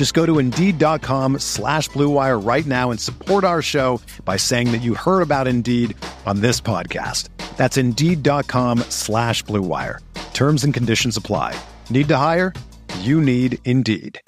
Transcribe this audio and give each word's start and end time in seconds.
Just 0.00 0.14
go 0.14 0.24
to 0.24 0.38
Indeed.com 0.38 1.40
slash 1.40 1.90
BlueWire 1.90 2.42
right 2.42 2.64
now 2.64 2.90
and 2.90 2.98
support 2.98 3.44
our 3.44 3.60
show 3.60 4.00
by 4.24 4.38
saying 4.38 4.72
that 4.72 4.80
you 4.80 4.94
heard 4.94 5.20
about 5.20 5.46
Indeed 5.46 5.94
on 6.24 6.40
this 6.40 6.58
podcast. 6.58 7.28
That's 7.58 7.76
Indeed.com 7.76 8.78
slash 8.88 9.44
BlueWire. 9.44 9.98
Terms 10.32 10.64
and 10.64 10.72
conditions 10.72 11.18
apply. 11.18 11.54
Need 11.90 12.08
to 12.08 12.16
hire? 12.16 12.54
You 13.00 13.20
need 13.20 13.58
Indeed. 13.66 14.18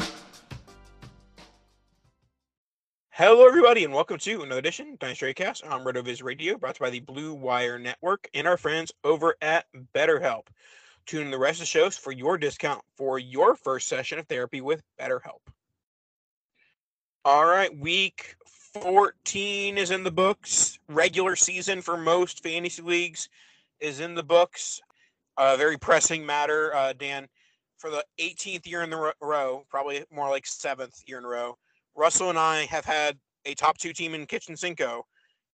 Hello, 3.08 3.46
everybody, 3.46 3.82
and 3.84 3.94
welcome 3.94 4.18
to 4.18 4.42
another 4.42 4.58
edition 4.58 4.92
of 4.92 4.98
Dynasty 4.98 5.32
Cast 5.32 5.64
on 5.64 5.86
RotoViz 5.86 6.22
Radio, 6.22 6.58
brought 6.58 6.74
to 6.74 6.84
you 6.84 6.86
by 6.86 6.90
the 6.90 7.00
Blue 7.00 7.32
Wire 7.32 7.78
Network 7.78 8.28
and 8.34 8.46
our 8.46 8.58
friends 8.58 8.92
over 9.04 9.36
at 9.40 9.64
BetterHelp. 9.94 10.48
Tune 11.06 11.24
in 11.24 11.30
the 11.30 11.38
rest 11.38 11.60
of 11.60 11.60
the 11.60 11.66
shows 11.66 11.96
for 11.96 12.12
your 12.12 12.36
discount 12.36 12.82
for 12.98 13.18
your 13.18 13.56
first 13.56 13.88
session 13.88 14.18
of 14.18 14.26
therapy 14.26 14.60
with 14.60 14.82
BetterHelp. 15.00 15.40
All 17.24 17.46
right, 17.46 17.72
week 17.78 18.34
14 18.74 19.78
is 19.78 19.92
in 19.92 20.02
the 20.02 20.10
books. 20.10 20.80
Regular 20.88 21.36
season 21.36 21.80
for 21.80 21.96
most 21.96 22.42
fantasy 22.42 22.82
leagues 22.82 23.28
is 23.78 24.00
in 24.00 24.16
the 24.16 24.24
books. 24.24 24.80
A 25.38 25.56
very 25.56 25.78
pressing 25.78 26.26
matter, 26.26 26.74
uh, 26.74 26.94
Dan. 26.94 27.28
For 27.78 27.90
the 27.90 28.04
18th 28.18 28.66
year 28.66 28.82
in 28.82 28.90
the 28.90 29.12
row, 29.20 29.64
probably 29.70 30.04
more 30.12 30.30
like 30.30 30.46
seventh 30.46 31.00
year 31.06 31.18
in 31.18 31.24
a 31.24 31.28
row, 31.28 31.56
Russell 31.94 32.28
and 32.28 32.38
I 32.38 32.64
have 32.64 32.84
had 32.84 33.16
a 33.44 33.54
top 33.54 33.78
two 33.78 33.92
team 33.92 34.14
in 34.14 34.26
Kitchen 34.26 34.56
Cinco 34.56 35.06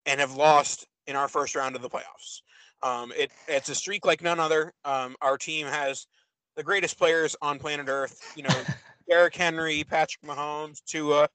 and 0.06 0.22
have 0.22 0.36
lost 0.38 0.88
in 1.06 1.18
our 1.18 1.28
first 1.28 1.54
round 1.54 1.76
of 1.76 1.81
the 1.81 1.90
playoffs. 1.90 2.44
Um, 2.81 3.12
it, 3.18 3.30
it's 3.50 3.68
a 3.68 3.76
streak 3.76 4.06
like 4.06 4.24
none 4.24 4.40
other. 4.40 4.72
Um, 4.86 5.18
our 5.22 5.38
team 5.38 5.68
has 5.68 6.08
the 6.56 6.64
greatest 6.64 6.98
players 6.98 7.36
on 7.42 7.59
planet 7.59 7.90
Earth. 7.90 8.34
You 8.38 8.44
know, 8.44 8.56
Derrick 9.09 9.36
Henry, 9.36 9.83
Patrick 9.83 10.23
Mahomes, 10.23 10.83
Tua, 10.86 11.27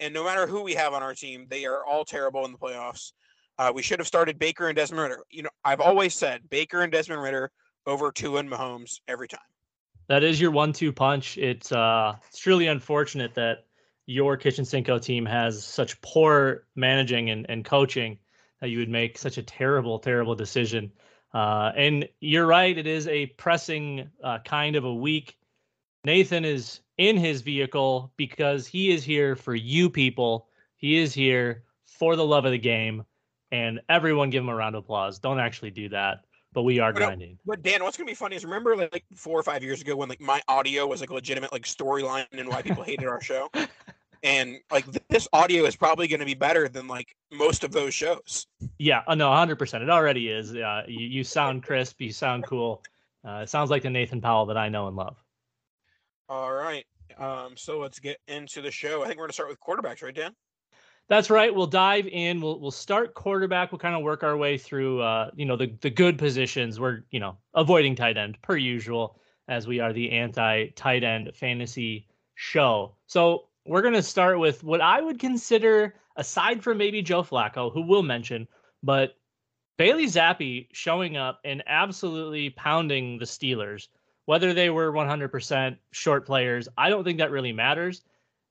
and 0.00 0.12
no 0.12 0.24
matter 0.24 0.46
who 0.46 0.62
we 0.62 0.74
have 0.74 0.92
on 0.92 1.02
our 1.02 1.14
team, 1.14 1.46
they 1.48 1.64
are 1.64 1.84
all 1.84 2.04
terrible 2.04 2.44
in 2.44 2.52
the 2.52 2.58
playoffs. 2.58 3.12
Uh, 3.58 3.72
we 3.74 3.82
should 3.82 3.98
have 3.98 4.06
started 4.06 4.38
Baker 4.38 4.68
and 4.68 4.76
Desmond 4.76 5.02
Ridder. 5.02 5.24
You 5.30 5.44
know, 5.44 5.50
I've 5.64 5.80
always 5.80 6.14
said 6.14 6.42
Baker 6.50 6.82
and 6.82 6.92
Desmond 6.92 7.22
Ridder 7.22 7.50
over 7.86 8.12
Tua 8.12 8.40
and 8.40 8.50
Mahomes 8.50 9.00
every 9.08 9.28
time. 9.28 9.40
That 10.08 10.22
is 10.22 10.40
your 10.40 10.50
one-two 10.50 10.92
punch. 10.92 11.38
It's 11.38 11.72
uh, 11.72 12.14
it's 12.28 12.38
truly 12.38 12.66
unfortunate 12.66 13.34
that 13.34 13.64
your 14.06 14.36
Kitchen 14.36 14.64
Cinco 14.64 14.98
team 14.98 15.26
has 15.26 15.64
such 15.64 16.00
poor 16.00 16.66
managing 16.76 17.30
and, 17.30 17.46
and 17.48 17.64
coaching 17.64 18.18
that 18.60 18.68
you 18.68 18.78
would 18.78 18.88
make 18.88 19.18
such 19.18 19.36
a 19.38 19.42
terrible, 19.42 19.98
terrible 19.98 20.34
decision. 20.34 20.92
Uh, 21.34 21.72
and 21.76 22.08
you're 22.20 22.46
right, 22.46 22.78
it 22.78 22.86
is 22.86 23.08
a 23.08 23.26
pressing 23.26 24.08
uh, 24.22 24.38
kind 24.44 24.76
of 24.76 24.84
a 24.84 24.94
week. 24.94 25.36
Nathan 26.04 26.44
is 26.44 26.80
in 26.98 27.16
his 27.16 27.42
vehicle 27.42 28.12
because 28.16 28.66
he 28.66 28.90
is 28.90 29.04
here 29.04 29.36
for 29.36 29.54
you 29.54 29.90
people. 29.90 30.48
He 30.76 30.98
is 30.98 31.12
here 31.12 31.64
for 31.84 32.16
the 32.16 32.24
love 32.24 32.44
of 32.44 32.52
the 32.52 32.58
game. 32.58 33.04
And 33.52 33.80
everyone 33.88 34.30
give 34.30 34.42
him 34.42 34.48
a 34.48 34.54
round 34.54 34.74
of 34.74 34.84
applause. 34.84 35.18
Don't 35.18 35.38
actually 35.38 35.70
do 35.70 35.88
that 35.90 36.24
but 36.56 36.62
we 36.62 36.78
are 36.78 36.90
grinding. 36.90 37.38
But 37.44 37.62
Dan, 37.62 37.84
what's 37.84 37.98
gonna 37.98 38.08
be 38.08 38.14
funny 38.14 38.34
is 38.34 38.42
remember 38.42 38.74
like 38.76 39.04
four 39.14 39.38
or 39.38 39.42
five 39.42 39.62
years 39.62 39.82
ago 39.82 39.94
when 39.94 40.08
like 40.08 40.22
my 40.22 40.40
audio 40.48 40.86
was 40.86 41.02
like 41.02 41.10
a 41.10 41.14
legitimate 41.14 41.52
like 41.52 41.64
storyline 41.64 42.24
and 42.32 42.48
why 42.48 42.62
people 42.62 42.82
hated 42.82 43.06
our 43.06 43.20
show, 43.20 43.50
and 44.22 44.56
like 44.70 44.86
this 45.10 45.28
audio 45.34 45.64
is 45.66 45.76
probably 45.76 46.08
going 46.08 46.20
to 46.20 46.24
be 46.24 46.32
better 46.32 46.66
than 46.66 46.88
like 46.88 47.14
most 47.30 47.62
of 47.62 47.72
those 47.72 47.92
shows. 47.92 48.46
Yeah, 48.78 49.02
uh, 49.06 49.14
no, 49.14 49.30
hundred 49.34 49.58
percent. 49.58 49.84
It 49.84 49.90
already 49.90 50.30
is. 50.30 50.54
Uh, 50.54 50.84
you, 50.88 51.06
you 51.06 51.24
sound 51.24 51.62
crisp. 51.66 52.00
You 52.00 52.10
sound 52.10 52.44
cool. 52.44 52.82
Uh, 53.22 53.40
it 53.42 53.50
sounds 53.50 53.68
like 53.68 53.82
the 53.82 53.90
Nathan 53.90 54.22
Powell 54.22 54.46
that 54.46 54.56
I 54.56 54.70
know 54.70 54.88
and 54.88 54.96
love. 54.96 55.22
All 56.28 56.52
right. 56.52 56.84
Um, 57.18 57.56
so 57.56 57.78
let's 57.78 57.98
get 57.98 58.18
into 58.26 58.60
the 58.60 58.70
show. 58.70 59.02
I 59.02 59.06
think 59.06 59.18
we're 59.18 59.24
going 59.24 59.30
to 59.30 59.34
start 59.34 59.48
with 59.48 59.60
quarterbacks, 59.60 60.02
right, 60.02 60.14
Dan? 60.14 60.32
That's 61.08 61.30
right. 61.30 61.54
We'll 61.54 61.68
dive 61.68 62.08
in. 62.08 62.40
We'll 62.40 62.58
we'll 62.58 62.72
start 62.72 63.14
quarterback. 63.14 63.70
We'll 63.70 63.78
kind 63.78 63.94
of 63.94 64.02
work 64.02 64.24
our 64.24 64.36
way 64.36 64.58
through 64.58 65.02
uh, 65.02 65.30
you 65.36 65.44
know, 65.44 65.56
the 65.56 65.72
the 65.80 65.90
good 65.90 66.18
positions. 66.18 66.80
We're, 66.80 67.04
you 67.10 67.20
know, 67.20 67.38
avoiding 67.54 67.94
tight 67.94 68.16
end 68.16 68.38
per 68.42 68.56
usual, 68.56 69.20
as 69.46 69.68
we 69.68 69.78
are 69.78 69.92
the 69.92 70.10
anti 70.10 70.66
tight 70.70 71.04
end 71.04 71.30
fantasy 71.34 72.08
show. 72.34 72.96
So 73.06 73.44
we're 73.64 73.82
gonna 73.82 74.02
start 74.02 74.40
with 74.40 74.64
what 74.64 74.80
I 74.80 75.00
would 75.00 75.20
consider, 75.20 75.94
aside 76.16 76.62
from 76.64 76.78
maybe 76.78 77.02
Joe 77.02 77.22
Flacco, 77.22 77.72
who 77.72 77.82
we'll 77.82 78.02
mention, 78.02 78.48
but 78.82 79.16
Bailey 79.78 80.06
Zappe 80.06 80.66
showing 80.72 81.16
up 81.16 81.40
and 81.44 81.62
absolutely 81.66 82.50
pounding 82.50 83.18
the 83.18 83.26
Steelers. 83.26 83.88
Whether 84.26 84.52
they 84.52 84.70
were 84.70 84.92
100% 84.92 85.76
short 85.92 86.26
players, 86.26 86.68
I 86.76 86.90
don't 86.90 87.04
think 87.04 87.18
that 87.18 87.30
really 87.30 87.52
matters 87.52 88.02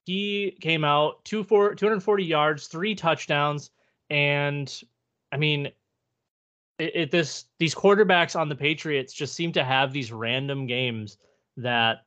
he 0.05 0.55
came 0.61 0.83
out 0.83 1.25
two 1.25 1.43
for 1.43 1.73
240 1.73 2.23
yards, 2.23 2.67
three 2.67 2.95
touchdowns, 2.95 3.71
and 4.09 4.81
I 5.31 5.37
mean, 5.37 5.67
it, 6.77 6.95
it, 6.95 7.11
this 7.11 7.45
these 7.57 7.73
quarterbacks 7.73 8.39
on 8.39 8.47
the 8.47 8.55
Patriots 8.55 9.13
just 9.13 9.33
seem 9.33 9.51
to 9.53 9.63
have 9.63 9.91
these 9.91 10.11
random 10.11 10.67
games 10.67 11.17
that 11.57 12.05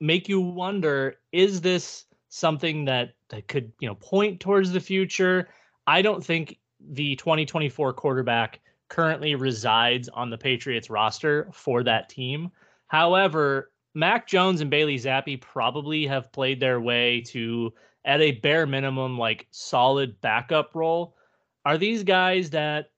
make 0.00 0.28
you 0.28 0.40
wonder: 0.40 1.16
is 1.32 1.60
this 1.60 2.06
something 2.28 2.84
that 2.84 3.14
that 3.30 3.48
could 3.48 3.72
you 3.80 3.88
know 3.88 3.96
point 3.96 4.38
towards 4.38 4.70
the 4.70 4.80
future? 4.80 5.48
I 5.86 6.00
don't 6.00 6.24
think 6.24 6.58
the 6.78 7.16
2024 7.16 7.92
quarterback 7.94 8.60
currently 8.88 9.34
resides 9.34 10.08
on 10.10 10.30
the 10.30 10.38
Patriots 10.38 10.90
roster 10.90 11.48
for 11.52 11.82
that 11.82 12.08
team. 12.08 12.52
However, 12.92 13.70
Mac 13.94 14.28
Jones 14.28 14.60
and 14.60 14.70
Bailey 14.70 14.98
Zappe 14.98 15.40
probably 15.40 16.06
have 16.06 16.30
played 16.30 16.60
their 16.60 16.78
way 16.78 17.22
to 17.28 17.72
at 18.04 18.20
a 18.20 18.32
bare 18.32 18.66
minimum 18.66 19.16
like 19.16 19.46
solid 19.50 20.20
backup 20.20 20.74
role. 20.74 21.16
Are 21.64 21.78
these 21.78 22.04
guys 22.04 22.50
that 22.50 22.90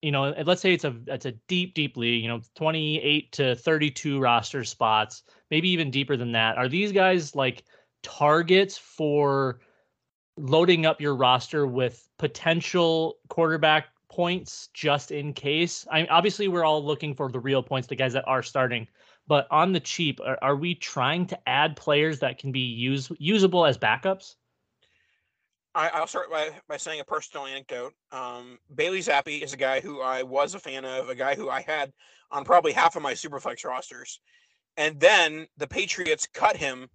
you 0.00 0.12
know, 0.12 0.32
let's 0.46 0.62
say 0.62 0.72
it's 0.72 0.84
a 0.84 0.96
it's 1.08 1.26
a 1.26 1.32
deep 1.46 1.74
deep 1.74 1.98
league, 1.98 2.22
you 2.22 2.28
know, 2.28 2.40
28 2.54 3.32
to 3.32 3.54
32 3.54 4.18
roster 4.18 4.64
spots, 4.64 5.24
maybe 5.50 5.68
even 5.68 5.90
deeper 5.90 6.16
than 6.16 6.32
that. 6.32 6.56
Are 6.56 6.68
these 6.68 6.90
guys 6.90 7.36
like 7.36 7.64
targets 8.02 8.78
for 8.78 9.60
loading 10.38 10.86
up 10.86 11.02
your 11.02 11.14
roster 11.14 11.66
with 11.66 12.08
potential 12.18 13.18
quarterback 13.28 13.88
points 14.08 14.70
just 14.72 15.10
in 15.10 15.34
case? 15.34 15.86
I 15.92 16.00
mean, 16.00 16.10
obviously 16.10 16.48
we're 16.48 16.64
all 16.64 16.82
looking 16.82 17.14
for 17.14 17.30
the 17.30 17.40
real 17.40 17.62
points, 17.62 17.88
the 17.88 17.96
guys 17.96 18.14
that 18.14 18.26
are 18.26 18.42
starting 18.42 18.88
but 19.28 19.46
on 19.50 19.72
the 19.72 19.80
cheap, 19.80 20.20
are, 20.24 20.38
are 20.40 20.56
we 20.56 20.74
trying 20.74 21.26
to 21.26 21.38
add 21.48 21.76
players 21.76 22.18
that 22.20 22.38
can 22.38 22.50
be 22.50 22.60
use, 22.60 23.12
usable 23.18 23.66
as 23.66 23.76
backups? 23.76 24.34
I, 25.74 26.00
will 26.00 26.08
start 26.08 26.30
by, 26.30 26.50
by 26.68 26.76
saying 26.76 27.00
a 27.00 27.04
personal 27.04 27.46
anecdote. 27.46 27.92
Um, 28.10 28.58
Bailey 28.74 28.98
Zappe 28.98 29.42
is 29.42 29.52
a 29.52 29.58
guy 29.58 29.80
who 29.80 30.00
I 30.00 30.24
was 30.24 30.54
a 30.54 30.58
fan 30.58 30.84
of, 30.84 31.08
a 31.08 31.14
guy 31.14 31.36
who 31.36 31.50
I 31.50 31.60
had 31.60 31.92
on 32.32 32.44
probably 32.44 32.72
half 32.72 32.96
of 32.96 33.02
my 33.02 33.12
Superflex 33.12 33.64
rosters. 33.64 34.18
And 34.76 34.98
then 34.98 35.46
the 35.56 35.68
Patriots 35.68 36.26
cut 36.32 36.56
him 36.56 36.88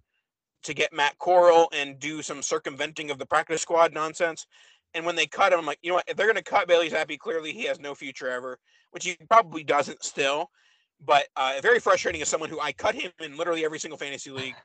to 0.64 0.74
get 0.74 0.92
Matt 0.92 1.18
Corral 1.18 1.68
and 1.72 1.98
do 1.98 2.20
some 2.20 2.42
circumventing 2.42 3.10
of 3.10 3.18
the 3.18 3.26
practice 3.26 3.62
squad 3.62 3.94
nonsense. 3.94 4.46
And 4.92 5.06
when 5.06 5.16
they 5.16 5.26
cut 5.26 5.52
him, 5.52 5.60
I'm 5.60 5.66
like, 5.66 5.78
you 5.82 5.90
know 5.90 5.96
what? 5.96 6.08
If 6.08 6.16
they're 6.16 6.26
going 6.26 6.36
to 6.36 6.42
cut 6.42 6.68
Bailey 6.68 6.90
Zappe, 6.90 7.18
clearly 7.18 7.52
he 7.52 7.64
has 7.64 7.80
no 7.80 7.94
future 7.94 8.28
ever, 8.28 8.58
which 8.90 9.04
he 9.04 9.16
probably 9.28 9.64
doesn't 9.64 10.04
still 10.04 10.50
but 11.04 11.26
uh, 11.36 11.58
very 11.62 11.80
frustrating 11.80 12.22
as 12.22 12.28
someone 12.28 12.50
who 12.50 12.60
I 12.60 12.72
cut 12.72 12.94
him 12.94 13.12
in 13.20 13.36
literally 13.36 13.64
every 13.64 13.78
single 13.78 13.98
fantasy 13.98 14.30
league, 14.30 14.56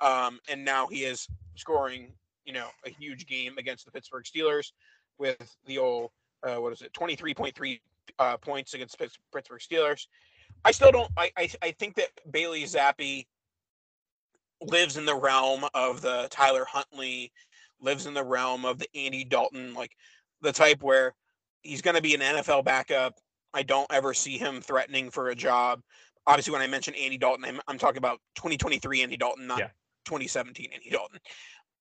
um, 0.00 0.38
and 0.48 0.64
now 0.64 0.86
he 0.86 1.04
is 1.04 1.26
scoring, 1.54 2.12
you 2.44 2.52
know, 2.52 2.68
a 2.84 2.90
huge 2.90 3.26
game 3.26 3.58
against 3.58 3.84
the 3.84 3.90
Pittsburgh 3.90 4.24
Steelers 4.24 4.72
with 5.18 5.56
the 5.66 5.78
old 5.78 6.10
uh, 6.42 6.56
what 6.56 6.72
is 6.72 6.82
it, 6.82 6.92
twenty 6.92 7.16
three 7.16 7.34
point 7.34 7.54
three 7.54 7.80
uh, 8.18 8.36
points 8.36 8.74
against 8.74 8.98
Pittsburgh 8.98 9.60
Steelers. 9.60 10.06
I 10.64 10.70
still 10.70 10.92
don't. 10.92 11.10
I, 11.16 11.30
I 11.36 11.48
I 11.62 11.70
think 11.72 11.94
that 11.96 12.08
Bailey 12.30 12.64
Zappe 12.64 13.26
lives 14.62 14.96
in 14.96 15.04
the 15.04 15.14
realm 15.14 15.64
of 15.74 16.00
the 16.00 16.28
Tyler 16.30 16.64
Huntley, 16.64 17.32
lives 17.80 18.06
in 18.06 18.14
the 18.14 18.24
realm 18.24 18.64
of 18.64 18.78
the 18.78 18.88
Andy 18.94 19.24
Dalton, 19.24 19.74
like 19.74 19.92
the 20.40 20.52
type 20.52 20.82
where 20.82 21.14
he's 21.62 21.82
going 21.82 21.96
to 21.96 22.02
be 22.02 22.14
an 22.14 22.20
NFL 22.20 22.64
backup. 22.64 23.14
I 23.56 23.62
don't 23.62 23.90
ever 23.90 24.12
see 24.12 24.36
him 24.36 24.60
threatening 24.60 25.10
for 25.10 25.30
a 25.30 25.34
job. 25.34 25.80
Obviously, 26.26 26.52
when 26.52 26.62
I 26.62 26.66
mention 26.66 26.94
Andy 26.94 27.16
Dalton, 27.16 27.44
I'm, 27.44 27.60
I'm 27.66 27.78
talking 27.78 27.98
about 27.98 28.18
2023 28.36 29.02
Andy 29.02 29.16
Dalton, 29.16 29.46
not 29.46 29.58
yeah. 29.58 29.68
2017 30.04 30.68
Andy 30.74 30.90
Dalton. 30.90 31.18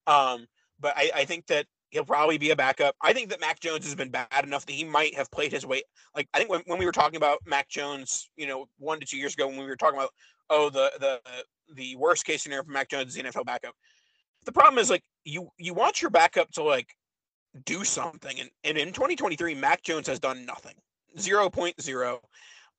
Um, 0.07 0.47
but 0.79 0.93
I, 0.95 1.11
I 1.13 1.25
think 1.25 1.47
that 1.47 1.65
he'll 1.89 2.05
probably 2.05 2.37
be 2.37 2.51
a 2.51 2.55
backup. 2.55 2.95
I 3.01 3.13
think 3.13 3.29
that 3.29 3.41
Mac 3.41 3.59
Jones 3.59 3.85
has 3.85 3.95
been 3.95 4.09
bad 4.09 4.27
enough 4.43 4.65
that 4.65 4.73
he 4.73 4.83
might 4.83 5.15
have 5.15 5.29
played 5.31 5.51
his 5.51 5.65
way. 5.65 5.83
Like 6.15 6.27
I 6.33 6.37
think 6.37 6.49
when, 6.49 6.61
when 6.65 6.79
we 6.79 6.85
were 6.85 6.91
talking 6.91 7.17
about 7.17 7.39
Mac 7.45 7.69
Jones, 7.69 8.29
you 8.37 8.47
know, 8.47 8.67
one 8.77 8.99
to 8.99 9.05
two 9.05 9.17
years 9.17 9.33
ago, 9.33 9.47
when 9.47 9.57
we 9.57 9.65
were 9.65 9.75
talking 9.75 9.97
about 9.97 10.11
oh 10.49 10.69
the 10.69 10.91
the 10.99 11.19
the 11.73 11.95
worst 11.95 12.25
case 12.25 12.43
scenario 12.43 12.63
for 12.63 12.71
Mac 12.71 12.89
Jones 12.89 13.15
is 13.15 13.21
the 13.21 13.23
NFL 13.23 13.45
backup. 13.45 13.73
The 14.45 14.51
problem 14.51 14.77
is 14.79 14.89
like 14.89 15.03
you 15.23 15.49
you 15.57 15.73
want 15.73 16.01
your 16.01 16.11
backup 16.11 16.51
to 16.51 16.63
like 16.63 16.87
do 17.65 17.83
something, 17.83 18.39
and 18.39 18.49
and 18.63 18.77
in 18.77 18.93
2023, 18.93 19.55
Mac 19.55 19.81
Jones 19.83 20.07
has 20.07 20.19
done 20.19 20.45
nothing, 20.45 20.75
0.0. 21.17 22.19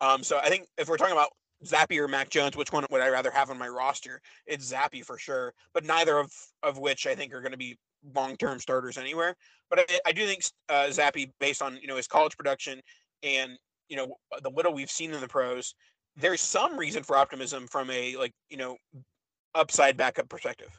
Um, 0.00 0.22
so 0.22 0.38
I 0.38 0.48
think 0.48 0.66
if 0.78 0.88
we're 0.88 0.96
talking 0.96 1.14
about 1.14 1.30
Zappe 1.64 1.98
or 1.98 2.08
Mac 2.08 2.28
Jones, 2.28 2.56
which 2.56 2.72
one 2.72 2.84
would 2.90 3.00
I 3.00 3.08
rather 3.08 3.30
have 3.30 3.50
on 3.50 3.58
my 3.58 3.68
roster? 3.68 4.20
It's 4.46 4.72
Zappe 4.72 5.04
for 5.04 5.18
sure, 5.18 5.54
but 5.72 5.84
neither 5.84 6.18
of 6.18 6.32
of 6.62 6.78
which 6.78 7.06
I 7.06 7.14
think 7.14 7.32
are 7.32 7.40
going 7.40 7.52
to 7.52 7.58
be 7.58 7.78
long 8.14 8.36
term 8.36 8.58
starters 8.58 8.98
anywhere. 8.98 9.34
But 9.70 9.80
I, 9.80 9.98
I 10.06 10.12
do 10.12 10.26
think 10.26 10.44
uh, 10.68 10.86
Zappe, 10.88 11.30
based 11.40 11.62
on 11.62 11.78
you 11.80 11.88
know 11.88 11.96
his 11.96 12.06
college 12.06 12.36
production 12.36 12.80
and 13.22 13.52
you 13.88 13.96
know 13.96 14.16
the 14.42 14.50
little 14.50 14.74
we've 14.74 14.90
seen 14.90 15.12
in 15.12 15.20
the 15.20 15.28
pros, 15.28 15.74
there's 16.16 16.40
some 16.40 16.78
reason 16.78 17.02
for 17.02 17.16
optimism 17.16 17.66
from 17.66 17.90
a 17.90 18.16
like 18.16 18.32
you 18.50 18.58
know 18.58 18.76
upside 19.54 19.96
backup 19.96 20.28
perspective. 20.28 20.78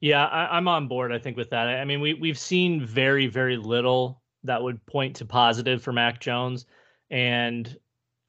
Yeah, 0.00 0.26
I, 0.26 0.56
am 0.56 0.68
on 0.68 0.86
board. 0.86 1.12
I 1.12 1.18
think 1.18 1.36
with 1.36 1.50
that. 1.50 1.68
I 1.68 1.84
mean, 1.84 2.00
we 2.00 2.14
we've 2.14 2.38
seen 2.38 2.84
very 2.84 3.26
very 3.26 3.56
little 3.56 4.22
that 4.48 4.62
would 4.62 4.84
point 4.86 5.16
to 5.16 5.24
positive 5.24 5.82
for 5.82 5.92
Mac 5.92 6.20
Jones, 6.20 6.66
and 7.10 7.76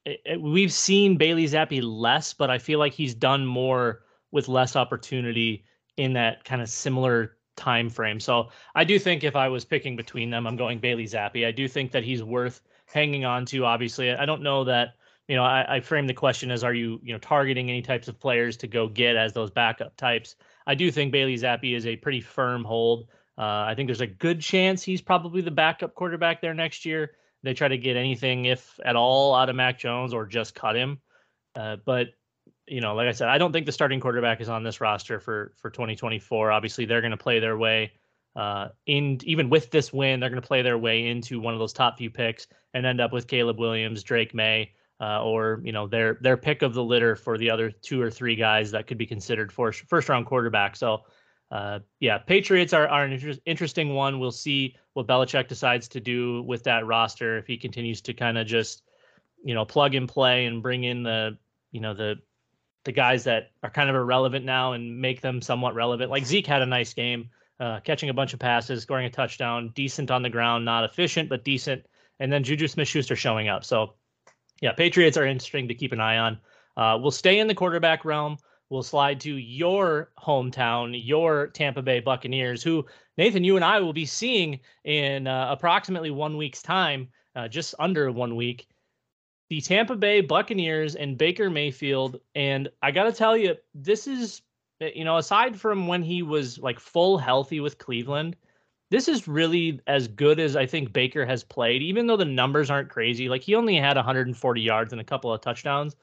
it, 0.05 0.21
it, 0.25 0.41
we've 0.41 0.71
seen 0.71 1.17
Bailey 1.17 1.45
Zappe 1.45 1.81
less, 1.83 2.33
but 2.33 2.49
I 2.49 2.57
feel 2.57 2.79
like 2.79 2.93
he's 2.93 3.13
done 3.13 3.45
more 3.45 4.03
with 4.31 4.47
less 4.47 4.75
opportunity 4.75 5.65
in 5.97 6.13
that 6.13 6.45
kind 6.45 6.61
of 6.61 6.69
similar 6.69 7.37
time 7.55 7.89
frame. 7.89 8.19
So 8.19 8.49
I 8.75 8.83
do 8.83 8.99
think 8.99 9.23
if 9.23 9.35
I 9.35 9.49
was 9.49 9.65
picking 9.65 9.95
between 9.95 10.29
them, 10.29 10.47
I'm 10.47 10.55
going 10.55 10.79
Bailey 10.79 11.05
Zappe. 11.05 11.45
I 11.45 11.51
do 11.51 11.67
think 11.67 11.91
that 11.91 12.03
he's 12.03 12.23
worth 12.23 12.61
hanging 12.85 13.25
on 13.25 13.45
to. 13.47 13.65
Obviously, 13.65 14.11
I 14.11 14.25
don't 14.25 14.41
know 14.41 14.63
that 14.63 14.95
you 15.29 15.35
know, 15.35 15.43
I, 15.43 15.75
I 15.75 15.79
frame 15.79 16.07
the 16.07 16.13
question 16.13 16.49
as 16.49 16.63
are 16.63 16.73
you, 16.73 16.99
you 17.03 17.13
know, 17.13 17.19
targeting 17.19 17.69
any 17.69 17.83
types 17.83 18.07
of 18.07 18.19
players 18.19 18.57
to 18.57 18.67
go 18.67 18.87
get 18.87 19.15
as 19.15 19.31
those 19.31 19.51
backup 19.51 19.95
types? 19.95 20.35
I 20.65 20.73
do 20.73 20.89
think 20.89 21.11
Bailey 21.11 21.35
Zappe 21.35 21.75
is 21.75 21.85
a 21.85 21.95
pretty 21.95 22.19
firm 22.19 22.63
hold. 22.63 23.07
Uh, 23.39 23.63
I 23.67 23.73
think 23.75 23.87
there's 23.87 24.01
a 24.01 24.07
good 24.07 24.41
chance 24.41 24.83
he's 24.83 25.01
probably 25.01 25.41
the 25.41 25.51
backup 25.51 25.95
quarterback 25.95 26.41
there 26.41 26.53
next 26.53 26.85
year. 26.85 27.11
They 27.41 27.53
try 27.53 27.69
to 27.69 27.77
get 27.77 27.95
anything, 27.95 28.45
if 28.45 28.79
at 28.83 28.97
all, 28.97 29.33
out 29.33 29.49
of 29.49 29.55
Mac 29.55 29.79
Jones 29.79 30.13
or 30.13 30.25
just 30.25 30.53
cut 30.53 30.75
him. 30.75 30.99
Uh, 31.55 31.77
but 31.85 32.07
you 32.67 32.81
know, 32.81 32.95
like 32.95 33.07
I 33.07 33.13
said, 33.13 33.29
I 33.29 33.37
don't 33.37 33.53
think 33.53 33.65
the 33.65 33.71
starting 33.71 34.01
quarterback 34.01 34.41
is 34.41 34.49
on 34.49 34.63
this 34.63 34.81
roster 34.81 35.19
for 35.21 35.53
for 35.55 35.69
2024. 35.69 36.51
Obviously, 36.51 36.85
they're 36.85 37.01
going 37.01 37.11
to 37.11 37.17
play 37.17 37.39
their 37.39 37.57
way 37.57 37.93
uh, 38.35 38.69
in 38.85 39.19
even 39.23 39.49
with 39.49 39.71
this 39.71 39.91
win, 39.91 40.19
they're 40.19 40.29
going 40.29 40.41
to 40.41 40.47
play 40.47 40.61
their 40.61 40.77
way 40.77 41.07
into 41.07 41.39
one 41.39 41.53
of 41.53 41.59
those 41.59 41.73
top 41.73 41.97
few 41.97 42.09
picks 42.09 42.47
and 42.73 42.85
end 42.85 43.01
up 43.01 43.11
with 43.11 43.27
Caleb 43.27 43.59
Williams, 43.59 44.03
Drake 44.03 44.33
Maye, 44.33 44.71
uh, 45.01 45.23
or 45.23 45.61
you 45.63 45.71
know 45.71 45.87
their 45.87 46.17
their 46.21 46.37
pick 46.37 46.61
of 46.61 46.73
the 46.73 46.83
litter 46.83 47.15
for 47.15 47.37
the 47.37 47.49
other 47.49 47.71
two 47.71 48.01
or 48.01 48.11
three 48.11 48.35
guys 48.35 48.71
that 48.71 48.87
could 48.87 48.97
be 48.97 49.05
considered 49.05 49.51
for 49.51 49.71
first 49.71 50.09
round 50.09 50.25
quarterback. 50.25 50.75
So 50.75 51.01
uh, 51.51 51.79
yeah, 51.99 52.19
Patriots 52.19 52.73
are, 52.73 52.87
are 52.87 53.03
an 53.03 53.11
inter- 53.11 53.39
interesting 53.45 53.95
one. 53.95 54.19
We'll 54.19 54.31
see 54.31 54.75
what 54.93 55.07
Belichick 55.07 55.47
decides 55.47 55.87
to 55.89 55.99
do 55.99 56.43
with 56.43 56.63
that 56.63 56.85
roster 56.85 57.37
if 57.37 57.47
he 57.47 57.57
continues 57.57 58.01
to 58.01 58.13
kind 58.13 58.37
of 58.37 58.45
just 58.45 58.83
you 59.43 59.53
know 59.53 59.65
plug 59.65 59.95
and 59.95 60.07
play 60.07 60.45
and 60.45 60.61
bring 60.61 60.83
in 60.83 61.03
the 61.03 61.37
you 61.71 61.81
know 61.81 61.93
the 61.93 62.15
the 62.85 62.91
guys 62.91 63.23
that 63.23 63.51
are 63.63 63.69
kind 63.69 63.89
of 63.89 63.95
irrelevant 63.95 64.45
now 64.45 64.73
and 64.73 65.01
make 65.01 65.21
them 65.21 65.41
somewhat 65.41 65.75
relevant. 65.75 66.11
Like 66.11 66.25
Zeke 66.25 66.47
had 66.47 66.61
a 66.61 66.65
nice 66.65 66.93
game, 66.93 67.29
uh, 67.59 67.79
catching 67.81 68.09
a 68.09 68.13
bunch 68.13 68.33
of 68.33 68.39
passes, 68.39 68.83
scoring 68.83 69.05
a 69.05 69.09
touchdown, 69.09 69.71
decent 69.75 70.11
on 70.11 70.21
the 70.21 70.29
ground, 70.29 70.65
not 70.65 70.83
efficient 70.83 71.29
but 71.29 71.43
decent. 71.43 71.85
And 72.19 72.31
then 72.31 72.43
Juju 72.43 72.67
Smith-Schuster 72.67 73.15
showing 73.15 73.47
up. 73.47 73.65
So 73.65 73.95
yeah, 74.61 74.71
Patriots 74.73 75.17
are 75.17 75.25
interesting 75.25 75.67
to 75.67 75.73
keep 75.73 75.91
an 75.91 75.99
eye 75.99 76.17
on. 76.17 76.39
Uh, 76.77 76.97
we'll 77.01 77.11
stay 77.11 77.39
in 77.39 77.47
the 77.47 77.55
quarterback 77.55 78.05
realm. 78.05 78.37
We'll 78.69 78.83
slide 78.83 79.19
to 79.21 79.35
your 79.35 80.11
hometown, 80.17 80.99
your 81.03 81.47
Tampa 81.47 81.81
Bay 81.81 81.99
Buccaneers, 81.99 82.61
who 82.61 82.85
Nathan, 83.17 83.43
you 83.43 83.55
and 83.55 83.65
I 83.65 83.79
will 83.79 83.93
be 83.93 84.05
seeing 84.05 84.59
in 84.85 85.27
uh, 85.27 85.47
approximately 85.49 86.11
one 86.11 86.37
week's 86.37 86.61
time, 86.61 87.09
uh, 87.35 87.47
just 87.47 87.73
under 87.79 88.11
one 88.11 88.35
week. 88.35 88.67
The 89.49 89.59
Tampa 89.59 89.95
Bay 89.95 90.21
Buccaneers 90.21 90.95
and 90.95 91.17
Baker 91.17 91.49
Mayfield. 91.49 92.19
And 92.35 92.69
I 92.83 92.91
got 92.91 93.05
to 93.05 93.11
tell 93.11 93.35
you, 93.35 93.55
this 93.73 94.05
is, 94.05 94.43
you 94.79 95.03
know, 95.03 95.17
aside 95.17 95.59
from 95.59 95.87
when 95.87 96.03
he 96.03 96.21
was 96.21 96.59
like 96.59 96.79
full 96.79 97.17
healthy 97.17 97.59
with 97.59 97.79
Cleveland, 97.79 98.35
this 98.91 99.07
is 99.07 99.27
really 99.27 99.81
as 99.87 100.07
good 100.07 100.39
as 100.39 100.55
I 100.55 100.65
think 100.65 100.93
Baker 100.93 101.25
has 101.25 101.43
played, 101.43 101.81
even 101.81 102.07
though 102.07 102.17
the 102.17 102.25
numbers 102.25 102.69
aren't 102.69 102.89
crazy. 102.89 103.29
Like 103.29 103.41
he 103.41 103.55
only 103.55 103.75
had 103.75 103.95
140 103.95 104.61
yards 104.61 104.93
and 104.93 105.01
a 105.01 105.05
couple 105.05 105.33
of 105.33 105.41
touchdowns, 105.41 105.95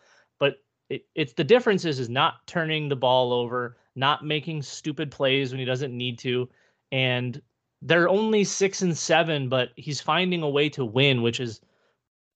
it, 0.89 1.07
it's 1.15 1.33
the 1.33 1.45
difference 1.45 1.85
is 1.85 1.99
is 1.99 2.09
not 2.09 2.47
turning 2.47 2.89
the 2.89 2.97
ball 2.97 3.33
over, 3.33 3.77
not 3.95 4.25
making 4.25 4.63
stupid 4.63 5.11
plays 5.11 5.51
when 5.51 5.59
he 5.59 5.65
doesn't 5.65 5.97
need 5.97 6.19
to, 6.21 6.49
and 6.93 7.41
they're 7.83 8.09
only 8.09 8.45
six 8.45 8.83
and 8.83 8.97
seven, 8.97 9.49
but 9.49 9.71
he's 9.77 10.01
finding 10.01 10.43
a 10.43 10.49
way 10.49 10.69
to 10.71 10.85
win, 10.85 11.23
which 11.23 11.41
is 11.41 11.61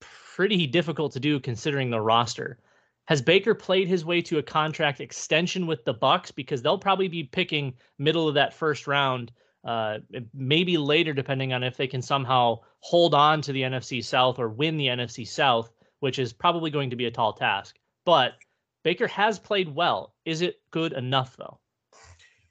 pretty 0.01 0.67
difficult 0.67 1.13
to 1.13 1.21
do 1.21 1.41
considering 1.41 1.91
the 1.91 2.01
roster. 2.01 2.59
Has 3.07 3.21
Baker 3.21 3.55
played 3.55 3.89
his 3.89 4.05
way 4.05 4.23
to 4.23 4.39
a 4.39 4.43
contract 4.43 5.01
extension 5.01 5.67
with 5.67 5.85
the 5.85 5.95
Bucks 5.95 6.31
because 6.31 6.63
they'll 6.63 6.79
probably 6.79 7.09
be 7.09 7.25
picking 7.25 7.75
middle 7.99 8.29
of 8.29 8.35
that 8.35 8.55
first 8.55 8.87
round 8.87 9.33
uh, 9.65 9.99
maybe 10.33 10.79
later, 10.79 11.13
depending 11.13 11.53
on 11.53 11.63
if 11.63 11.77
they 11.77 11.87
can 11.87 12.01
somehow 12.01 12.61
hold 12.79 13.15
on 13.15 13.43
to 13.43 13.53
the 13.53 13.63
NFC 13.63 14.03
South 14.03 14.39
or 14.39 14.49
win 14.49 14.77
the 14.77 14.87
NFC 14.87 15.27
South, 15.27 15.71
which 15.99 16.19
is 16.19 16.33
probably 16.33 16.71
going 16.71 16.91
to 16.91 16.97
be 16.97 17.07
a 17.07 17.11
tall 17.11 17.33
task. 17.33 17.79
But 18.05 18.35
Baker 18.83 19.07
has 19.09 19.39
played 19.39 19.69
well. 19.75 20.15
Is 20.25 20.43
it 20.43 20.57
good 20.71 20.93
enough, 20.93 21.37
though? 21.37 21.59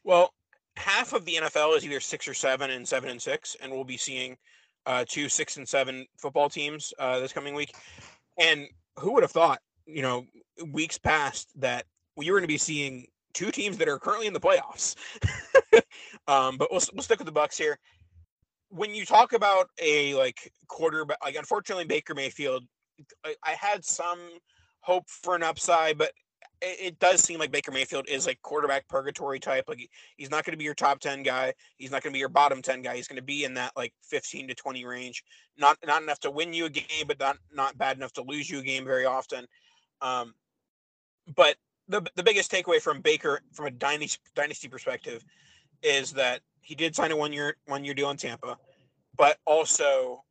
Well, 0.03 0.33
half 0.75 1.13
of 1.13 1.25
the 1.25 1.35
NFL 1.35 1.75
is 1.77 1.85
either 1.85 1.99
six 1.99 2.27
or 2.27 2.33
seven 2.33 2.71
and 2.71 2.87
seven 2.87 3.09
and 3.09 3.21
six, 3.21 3.55
and 3.61 3.71
we'll 3.71 3.83
be 3.83 3.97
seeing 3.97 4.37
uh, 4.85 5.05
two 5.07 5.29
six 5.29 5.57
and 5.57 5.67
seven 5.67 6.05
football 6.17 6.49
teams 6.49 6.93
uh, 6.99 7.19
this 7.19 7.33
coming 7.33 7.53
week. 7.53 7.73
And 8.39 8.67
who 8.97 9.13
would 9.13 9.23
have 9.23 9.31
thought, 9.31 9.59
you 9.85 10.01
know, 10.01 10.25
weeks 10.71 10.97
past 10.97 11.49
that 11.59 11.85
we 12.15 12.29
were 12.29 12.37
going 12.37 12.47
to 12.47 12.53
be 12.53 12.57
seeing 12.57 13.07
two 13.33 13.51
teams 13.51 13.77
that 13.77 13.87
are 13.87 13.99
currently 13.99 14.27
in 14.27 14.33
the 14.33 14.39
playoffs. 14.39 14.95
um, 16.27 16.57
but 16.57 16.69
we'll 16.71 16.81
we'll 16.93 17.03
stick 17.03 17.19
with 17.19 17.25
the 17.25 17.31
Bucks 17.31 17.57
here. 17.57 17.77
When 18.69 18.93
you 18.93 19.05
talk 19.05 19.33
about 19.33 19.69
a 19.81 20.13
like 20.15 20.51
quarterback, 20.67 21.17
like 21.23 21.35
unfortunately 21.35 21.85
Baker 21.85 22.13
Mayfield, 22.13 22.63
I, 23.25 23.35
I 23.43 23.51
had 23.51 23.83
some 23.83 24.19
hope 24.89 25.07
for 25.07 25.35
an 25.35 25.43
upside, 25.43 25.99
but 25.99 26.11
it, 26.61 26.99
does 26.99 27.21
seem 27.21 27.39
like 27.39 27.51
Baker 27.51 27.71
Mayfield 27.71 28.09
is 28.09 28.25
like 28.25 28.41
quarterback 28.41 28.87
purgatory 28.87 29.39
type. 29.39 29.65
Like 29.67 29.87
he's 30.17 30.31
not 30.31 30.43
going 30.43 30.53
to 30.53 30.57
be 30.57 30.63
your 30.63 30.73
top 30.73 30.99
ten 30.99 31.21
guy. 31.21 31.53
He's 31.77 31.91
not 31.91 32.01
going 32.01 32.11
to 32.11 32.15
be 32.15 32.19
your 32.19 32.27
bottom 32.27 32.61
ten 32.61 32.81
guy. 32.81 32.95
He's 32.95 33.07
going 33.07 33.17
to 33.17 33.23
be 33.23 33.43
in 33.43 33.53
that 33.53 33.71
like 33.77 33.93
fifteen 34.01 34.47
to 34.47 34.55
twenty 34.55 34.85
range. 34.85 35.23
Not 35.57 35.77
not 35.85 36.01
enough 36.01 36.19
to 36.21 36.31
win 36.31 36.53
you 36.53 36.65
a 36.65 36.69
game, 36.69 37.05
but 37.07 37.19
not 37.19 37.37
not 37.53 37.77
bad 37.77 37.97
enough 37.97 38.13
to 38.13 38.23
lose 38.23 38.49
you 38.49 38.59
a 38.59 38.63
game 38.63 38.83
very 38.83 39.05
often. 39.05 39.45
Um, 40.01 40.33
but 41.35 41.55
the 41.87 42.01
the 42.15 42.23
biggest 42.23 42.51
takeaway 42.51 42.81
from 42.81 42.99
Baker 43.01 43.41
from 43.53 43.67
a 43.67 43.71
dynasty 43.71 44.19
dynasty 44.35 44.67
perspective 44.67 45.23
is 45.83 46.11
that 46.13 46.41
he 46.61 46.75
did 46.75 46.95
sign 46.95 47.11
a 47.11 47.15
one 47.15 47.31
year 47.31 47.55
one 47.67 47.85
year 47.85 47.93
deal 47.93 48.09
in 48.09 48.17
Tampa, 48.17 48.57
but 49.15 49.37
also 49.45 50.23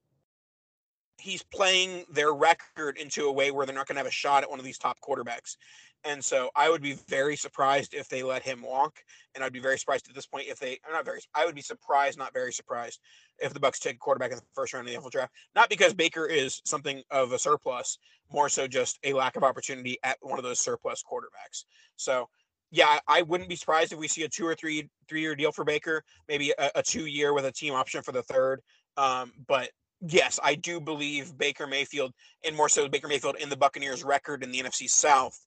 he's 1.19 1.43
playing 1.43 2.05
their 2.11 2.33
record 2.33 2.97
into 2.99 3.27
a 3.27 3.33
way 3.33 3.51
where 3.51 3.67
they're 3.67 3.75
not 3.75 3.87
going 3.87 3.97
to 3.97 4.01
have 4.01 4.07
a 4.07 4.11
shot 4.11 4.43
at 4.43 4.51
one 4.51 4.59
of 4.59 4.65
these 4.65 4.79
top 4.79 4.99
quarterbacks. 5.01 5.57
And 6.05 6.25
so 6.25 6.51
I 6.55 6.71
would 6.71 6.81
be 6.81 6.93
very 7.09 7.37
surprised 7.37 7.93
if 7.93 8.09
they 8.09 8.23
let 8.23 8.43
him 8.43 8.63
walk, 8.63 8.99
and 9.35 9.43
I'd 9.43 9.53
be 9.53 9.59
very 9.59 9.79
surprised 9.79 10.09
at 10.09 10.15
this 10.15 10.27
point 10.27 10.47
if 10.49 10.59
they. 10.59 10.79
I'm 10.87 10.93
not 10.93 11.05
very. 11.05 11.21
I 11.35 11.45
would 11.45 11.57
be 11.57 11.61
surprised, 11.61 12.17
not 12.17 12.33
very 12.33 12.53
surprised, 12.53 13.01
if 13.41 13.53
the 13.53 13.61
Bucks 13.61 13.81
take 13.81 13.97
a 13.97 13.99
quarterback 13.99 14.31
in 14.31 14.37
the 14.37 14.45
first 14.55 14.73
round 14.73 14.87
of 14.87 14.95
the 14.95 15.01
NFL 15.01 15.11
draft. 15.11 15.33
Not 15.57 15.69
because 15.69 15.95
Baker 15.95 16.25
is 16.27 16.63
something 16.65 17.03
of 17.11 17.33
a 17.33 17.39
surplus, 17.39 17.99
more 18.33 18.49
so 18.49 18.69
just 18.69 18.99
a 19.03 19.13
lack 19.13 19.37
of 19.37 19.43
opportunity 19.43 19.99
at 20.05 20.19
one 20.21 20.39
of 20.39 20.45
those 20.45 20.61
surplus 20.61 21.03
quarterbacks. 21.03 21.65
So, 21.97 22.29
yeah, 22.71 23.01
I 23.09 23.23
wouldn't 23.23 23.49
be 23.49 23.57
surprised 23.57 23.93
if 23.93 23.99
we 23.99 24.09
see 24.09 24.23
a 24.23 24.29
two 24.29 24.47
or 24.47 24.55
three 24.55 24.89
three 25.09 25.21
year 25.21 25.35
deal 25.35 25.51
for 25.51 25.65
Baker, 25.65 26.05
maybe 26.29 26.55
a, 26.59 26.71
a 26.77 26.83
two 26.83 27.07
year 27.07 27.35
with 27.35 27.45
a 27.45 27.53
team 27.53 27.75
option 27.75 28.03
for 28.03 28.13
the 28.13 28.23
third. 28.23 28.61
Um, 28.97 29.33
but 29.49 29.71
yes, 30.07 30.39
I 30.43 30.55
do 30.55 30.81
believe 30.81 31.37
Baker 31.37 31.67
Mayfield, 31.67 32.13
and 32.45 32.57
more 32.57 32.69
so 32.69 32.89
Baker 32.89 33.09
Mayfield 33.09 33.37
in 33.41 33.49
the 33.49 33.57
Buccaneers' 33.57 34.05
record 34.05 34.43
in 34.43 34.51
the 34.51 34.61
NFC 34.61 34.89
South, 34.89 35.39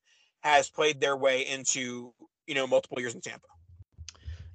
has 0.42 0.70
played 0.70 1.00
their 1.00 1.18
way 1.18 1.48
into 1.48 2.14
you 2.48 2.56
know 2.56 2.68
multiple 2.68 3.00
years 3.00 3.16
in 3.16 3.22
Tampa. 3.22 3.48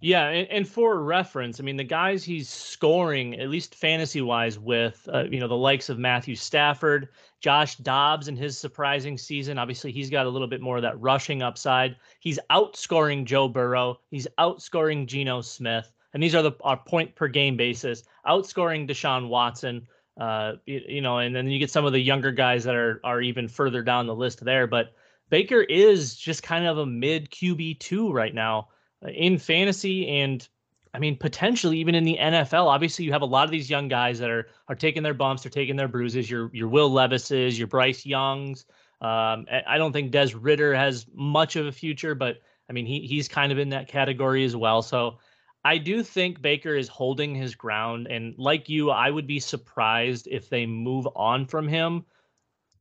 Yeah, 0.00 0.28
and, 0.28 0.46
and, 0.48 0.68
for 0.68 1.02
reference, 1.02 1.58
I 1.58 1.62
mean 1.62 1.76
the 1.76 1.84
guys 1.84 2.22
he's 2.22 2.50
scoring, 2.50 3.40
at 3.40 3.48
least 3.48 3.74
fantasy 3.74 4.20
wise, 4.20 4.58
with 4.58 5.08
uh, 5.12 5.24
you 5.24 5.40
know 5.40 5.48
the 5.48 5.56
likes 5.56 5.88
of 5.88 5.98
Matthew 5.98 6.34
Stafford, 6.34 7.08
Josh 7.40 7.76
Dobbs 7.76 8.28
in 8.28 8.36
his 8.36 8.58
surprising 8.58 9.16
season. 9.16 9.58
Obviously, 9.58 9.92
he's 9.92 10.10
got 10.10 10.26
a 10.26 10.28
little 10.28 10.48
bit 10.48 10.60
more 10.60 10.76
of 10.76 10.82
that 10.82 11.00
rushing 11.00 11.42
upside. 11.42 11.96
He's 12.20 12.38
outscoring 12.50 13.24
Joe 13.24 13.48
Burrow. 13.48 13.98
He's 14.10 14.28
outscoring 14.38 15.06
Geno 15.06 15.40
Smith, 15.40 15.90
and 16.16 16.22
these 16.22 16.34
are 16.34 16.40
the 16.40 16.52
our 16.62 16.78
point 16.78 17.14
per 17.14 17.28
game 17.28 17.58
basis. 17.58 18.02
Outscoring 18.26 18.88
Deshaun 18.88 19.28
Watson. 19.28 19.86
Uh, 20.18 20.54
you, 20.64 20.80
you 20.88 21.00
know, 21.02 21.18
and 21.18 21.36
then 21.36 21.46
you 21.46 21.58
get 21.58 21.70
some 21.70 21.84
of 21.84 21.92
the 21.92 22.00
younger 22.00 22.32
guys 22.32 22.64
that 22.64 22.74
are 22.74 23.02
are 23.04 23.20
even 23.20 23.48
further 23.48 23.82
down 23.82 24.06
the 24.06 24.14
list 24.14 24.42
there, 24.42 24.66
but. 24.66 24.94
Baker 25.28 25.62
is 25.62 26.14
just 26.14 26.44
kind 26.44 26.66
of 26.66 26.78
a 26.78 26.86
mid 26.86 27.30
QB 27.30 27.80
two 27.80 28.12
right 28.12 28.32
now 28.32 28.68
uh, 29.04 29.08
in 29.08 29.38
fantasy 29.38 30.06
and 30.06 30.46
I 30.94 31.00
mean 31.00 31.16
potentially 31.16 31.78
even 31.78 31.96
in 31.96 32.04
the 32.04 32.16
NFL. 32.16 32.66
Obviously, 32.66 33.04
you 33.04 33.10
have 33.10 33.22
a 33.22 33.26
lot 33.26 33.44
of 33.44 33.50
these 33.50 33.68
young 33.68 33.88
guys 33.88 34.20
that 34.20 34.30
are 34.30 34.46
are 34.68 34.76
taking 34.76 35.02
their 35.02 35.14
bumps, 35.14 35.42
they're 35.42 35.50
taking 35.50 35.74
their 35.74 35.88
bruises. 35.88 36.30
Your 36.30 36.48
your 36.54 36.68
Will 36.68 36.90
Levises, 36.90 37.58
your 37.58 37.66
Bryce 37.66 38.06
Youngs. 38.06 38.66
Um, 39.00 39.46
I 39.66 39.78
don't 39.78 39.92
think 39.92 40.12
Des 40.12 40.30
Ridder 40.34 40.76
has 40.76 41.06
much 41.12 41.56
of 41.56 41.66
a 41.66 41.72
future, 41.72 42.14
but 42.14 42.40
I 42.70 42.72
mean 42.72 42.86
he 42.86 43.00
he's 43.00 43.26
kind 43.26 43.50
of 43.50 43.58
in 43.58 43.70
that 43.70 43.88
category 43.88 44.44
as 44.44 44.54
well. 44.54 44.80
So 44.80 45.18
I 45.66 45.78
do 45.78 46.04
think 46.04 46.40
Baker 46.40 46.76
is 46.76 46.86
holding 46.86 47.34
his 47.34 47.56
ground, 47.56 48.06
and 48.06 48.38
like 48.38 48.68
you, 48.68 48.90
I 48.90 49.10
would 49.10 49.26
be 49.26 49.40
surprised 49.40 50.28
if 50.30 50.48
they 50.48 50.64
move 50.64 51.08
on 51.16 51.44
from 51.44 51.66
him. 51.66 52.04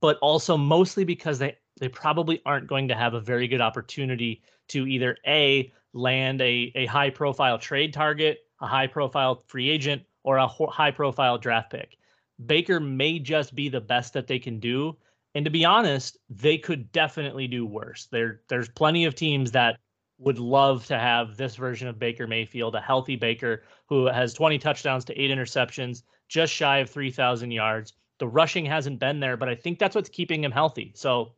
But 0.01 0.19
also 0.21 0.55
mostly 0.55 1.03
because 1.03 1.39
they 1.39 1.57
they 1.79 1.87
probably 1.87 2.43
aren't 2.45 2.67
going 2.67 2.87
to 2.89 2.95
have 2.95 3.15
a 3.15 3.19
very 3.19 3.47
good 3.47 3.59
opportunity 3.59 4.43
to 4.67 4.85
either 4.85 5.17
a 5.25 5.73
land 5.93 6.41
a, 6.41 6.71
a 6.75 6.85
high 6.85 7.09
profile 7.09 7.57
trade 7.57 7.91
target, 7.91 8.41
a 8.61 8.67
high 8.67 8.85
profile 8.85 9.43
free 9.47 9.71
agent, 9.71 10.03
or 10.21 10.37
a 10.37 10.47
high 10.47 10.91
profile 10.91 11.39
draft 11.39 11.71
pick. 11.71 11.97
Baker 12.45 12.79
may 12.79 13.17
just 13.17 13.55
be 13.55 13.67
the 13.67 13.81
best 13.81 14.13
that 14.13 14.27
they 14.27 14.37
can 14.37 14.59
do. 14.59 14.95
And 15.33 15.43
to 15.43 15.49
be 15.49 15.65
honest, 15.65 16.19
they 16.29 16.59
could 16.59 16.91
definitely 16.91 17.47
do 17.47 17.65
worse. 17.65 18.05
There, 18.11 18.41
there's 18.47 18.69
plenty 18.69 19.05
of 19.05 19.15
teams 19.15 19.51
that 19.51 19.79
would 20.17 20.39
love 20.39 20.85
to 20.85 20.97
have 20.97 21.35
this 21.35 21.55
version 21.55 21.87
of 21.87 21.99
Baker 21.99 22.27
Mayfield, 22.27 22.75
a 22.75 22.81
healthy 22.81 23.15
Baker 23.15 23.63
who 23.87 24.05
has 24.05 24.33
20 24.33 24.57
touchdowns 24.57 25.05
to 25.05 25.21
eight 25.21 25.31
interceptions, 25.31 26.03
just 26.27 26.53
shy 26.53 26.77
of 26.77 26.89
3,000 26.89 27.51
yards. 27.51 27.93
The 28.19 28.27
rushing 28.27 28.65
hasn't 28.65 28.99
been 28.99 29.19
there, 29.19 29.35
but 29.35 29.49
I 29.49 29.55
think 29.55 29.77
that's 29.77 29.95
what's 29.95 30.09
keeping 30.09 30.43
him 30.43 30.51
healthy. 30.51 30.93
So, 30.95 31.33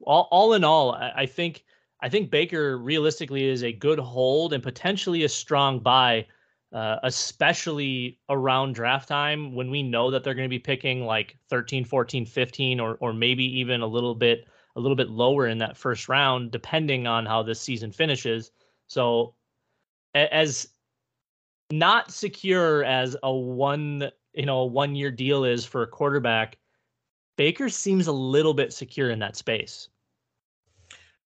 all, 0.00 0.28
all 0.30 0.54
in 0.54 0.62
all, 0.62 0.92
I, 0.92 1.12
I 1.16 1.26
think 1.26 1.64
I 2.00 2.08
think 2.08 2.30
Baker 2.30 2.78
realistically 2.78 3.44
is 3.44 3.64
a 3.64 3.72
good 3.72 3.98
hold 3.98 4.52
and 4.52 4.62
potentially 4.62 5.24
a 5.24 5.28
strong 5.28 5.80
buy, 5.80 6.26
uh, 6.72 6.96
especially 7.02 8.20
around 8.28 8.76
draft 8.76 9.08
time 9.08 9.56
when 9.56 9.68
we 9.68 9.82
know 9.82 10.10
that 10.12 10.22
they're 10.22 10.34
going 10.34 10.48
to 10.48 10.48
be 10.48 10.60
picking 10.60 11.04
like 11.04 11.36
13, 11.50 11.84
14, 11.84 12.24
15, 12.24 12.78
or 12.78 12.96
or 13.00 13.12
maybe 13.12 13.44
even 13.58 13.80
a 13.80 13.86
little 13.86 14.14
bit 14.14 14.46
a 14.78 14.80
little 14.80 14.96
bit 14.96 15.10
lower 15.10 15.48
in 15.48 15.58
that 15.58 15.76
first 15.76 16.08
round, 16.08 16.50
depending 16.52 17.06
on 17.06 17.26
how 17.26 17.42
this 17.42 17.60
season 17.60 17.90
finishes. 17.92 18.52
So, 18.86 19.34
as 20.14 20.68
not 21.70 22.10
secure 22.10 22.84
as 22.84 23.16
a 23.22 23.32
one 23.32 24.10
you 24.32 24.46
know 24.46 24.60
a 24.60 24.66
one 24.66 24.94
year 24.94 25.10
deal 25.10 25.44
is 25.44 25.66
for 25.66 25.82
a 25.82 25.86
quarterback, 25.86 26.56
Baker 27.36 27.68
seems 27.68 28.06
a 28.06 28.12
little 28.12 28.54
bit 28.54 28.72
secure 28.72 29.10
in 29.10 29.18
that 29.18 29.36
space. 29.36 29.88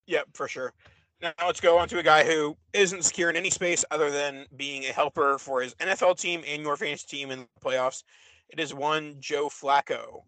Yep, 0.07 0.29
for 0.35 0.49
sure. 0.49 0.73
Now 1.21 1.33
let's 1.47 1.61
go 1.61 1.79
on 1.79 1.89
to 1.91 2.01
a 2.01 2.03
guy 2.03 2.25
who 2.25 2.57
isn't 2.73 3.05
secure 3.05 3.31
in 3.31 3.37
any 3.37 3.51
space 3.51 3.85
other 3.93 4.11
than 4.11 4.47
being 4.57 4.85
a 4.87 4.93
helper 4.93 5.39
for 5.39 5.61
his 5.61 5.75
NFL 5.77 6.19
team 6.19 6.43
and 6.49 6.63
your 6.63 6.77
fantasy 6.77 7.07
team 7.07 7.31
in 7.31 7.41
the 7.41 7.47
playoffs. 7.65 8.03
It 8.49 8.59
is 8.59 8.75
one 8.75 9.17
Joe 9.21 9.49
Flacco. 9.49 10.23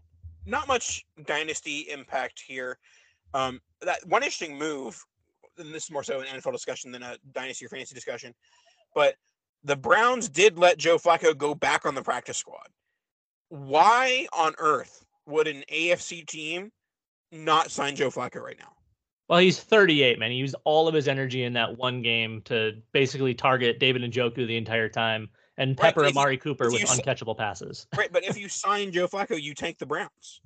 Not 0.47 0.69
much 0.69 1.05
dynasty 1.25 1.81
impact 1.91 2.43
here. 2.47 2.79
Um, 3.35 3.61
that 3.83 3.99
one 4.07 4.23
interesting 4.23 4.57
move, 4.57 5.05
and 5.59 5.75
this 5.75 5.85
is 5.85 5.91
more 5.91 6.03
so 6.03 6.21
an 6.21 6.27
NFL 6.27 6.53
discussion 6.53 6.91
than 6.91 7.03
a 7.03 7.17
dynasty 7.33 7.67
or 7.67 7.69
fantasy 7.69 7.95
discussion, 7.95 8.33
but 8.95 9.17
the 9.65 9.77
Browns 9.77 10.29
did 10.29 10.59
let 10.59 10.79
Joe 10.79 10.99
Flacco 10.99 11.37
go 11.37 11.55
back 11.55 11.85
on 11.85 11.95
the 11.95 12.03
practice 12.03 12.39
squad. 12.39 12.69
Why 13.49 14.27
on 14.33 14.55
earth 14.59 15.05
would 15.27 15.49
an 15.49 15.65
AFC 15.73 16.27
team 16.27 16.71
not 17.33 17.71
sign 17.71 17.97
Joe 17.97 18.11
Flacco 18.11 18.41
right 18.41 18.59
now? 18.59 18.73
Well, 19.29 19.39
he's 19.39 19.59
38, 19.59 20.19
man. 20.19 20.31
He 20.31 20.37
used 20.37 20.55
all 20.65 20.87
of 20.87 20.95
his 20.95 21.09
energy 21.09 21.45
in 21.45 21.55
that 21.55 21.79
one 21.79 22.03
game 22.03 22.43
to 22.43 22.73
basically 22.93 23.35
target 23.35 23.81
David 23.81 24.03
Njoku 24.03 24.47
the 24.47 24.57
entire 24.57 24.89
time 24.89 25.31
and 25.57 25.77
pepper 25.77 26.03
right, 26.03 26.11
Amari 26.11 26.37
Cooper 26.37 26.71
with 26.71 26.83
uncatchable 26.83 27.37
passes. 27.37 27.87
Right, 27.97 28.13
but 28.13 28.25
if 28.25 28.37
you 28.37 28.49
sign 28.49 28.93
Joe 28.93 29.09
Flacco, 29.09 29.41
you 29.41 29.55
tank 29.55 29.79
the 29.79 29.87
Browns. 29.87 30.41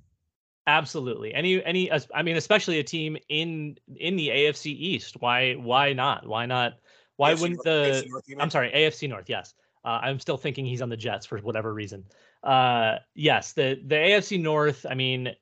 Absolutely. 0.68 1.32
Any 1.32 1.64
any 1.64 1.90
I 2.14 2.22
mean 2.22 2.36
especially 2.36 2.78
a 2.78 2.84
team 2.84 3.16
in 3.30 3.78
in 3.96 4.16
the 4.16 4.28
AFC 4.28 4.66
East. 4.66 5.16
Why 5.18 5.54
why 5.54 5.94
not? 5.94 6.26
Why 6.26 6.44
not? 6.44 6.74
Why 7.16 7.32
AFC 7.32 7.40
wouldn't 7.40 7.64
North, 7.64 8.02
the 8.02 8.08
North, 8.08 8.24
I'm 8.38 8.50
sorry, 8.50 8.70
AFC 8.70 9.08
North, 9.08 9.30
yes. 9.30 9.54
Uh, 9.82 10.00
I'm 10.02 10.20
still 10.20 10.36
thinking 10.36 10.66
he's 10.66 10.82
on 10.82 10.90
the 10.90 10.96
Jets 10.96 11.24
for 11.24 11.38
whatever 11.38 11.72
reason. 11.72 12.04
Uh, 12.42 12.96
yes, 13.14 13.54
the 13.54 13.80
the 13.86 13.94
AFC 13.94 14.42
North, 14.42 14.84
I 14.88 14.94
mean 14.94 15.34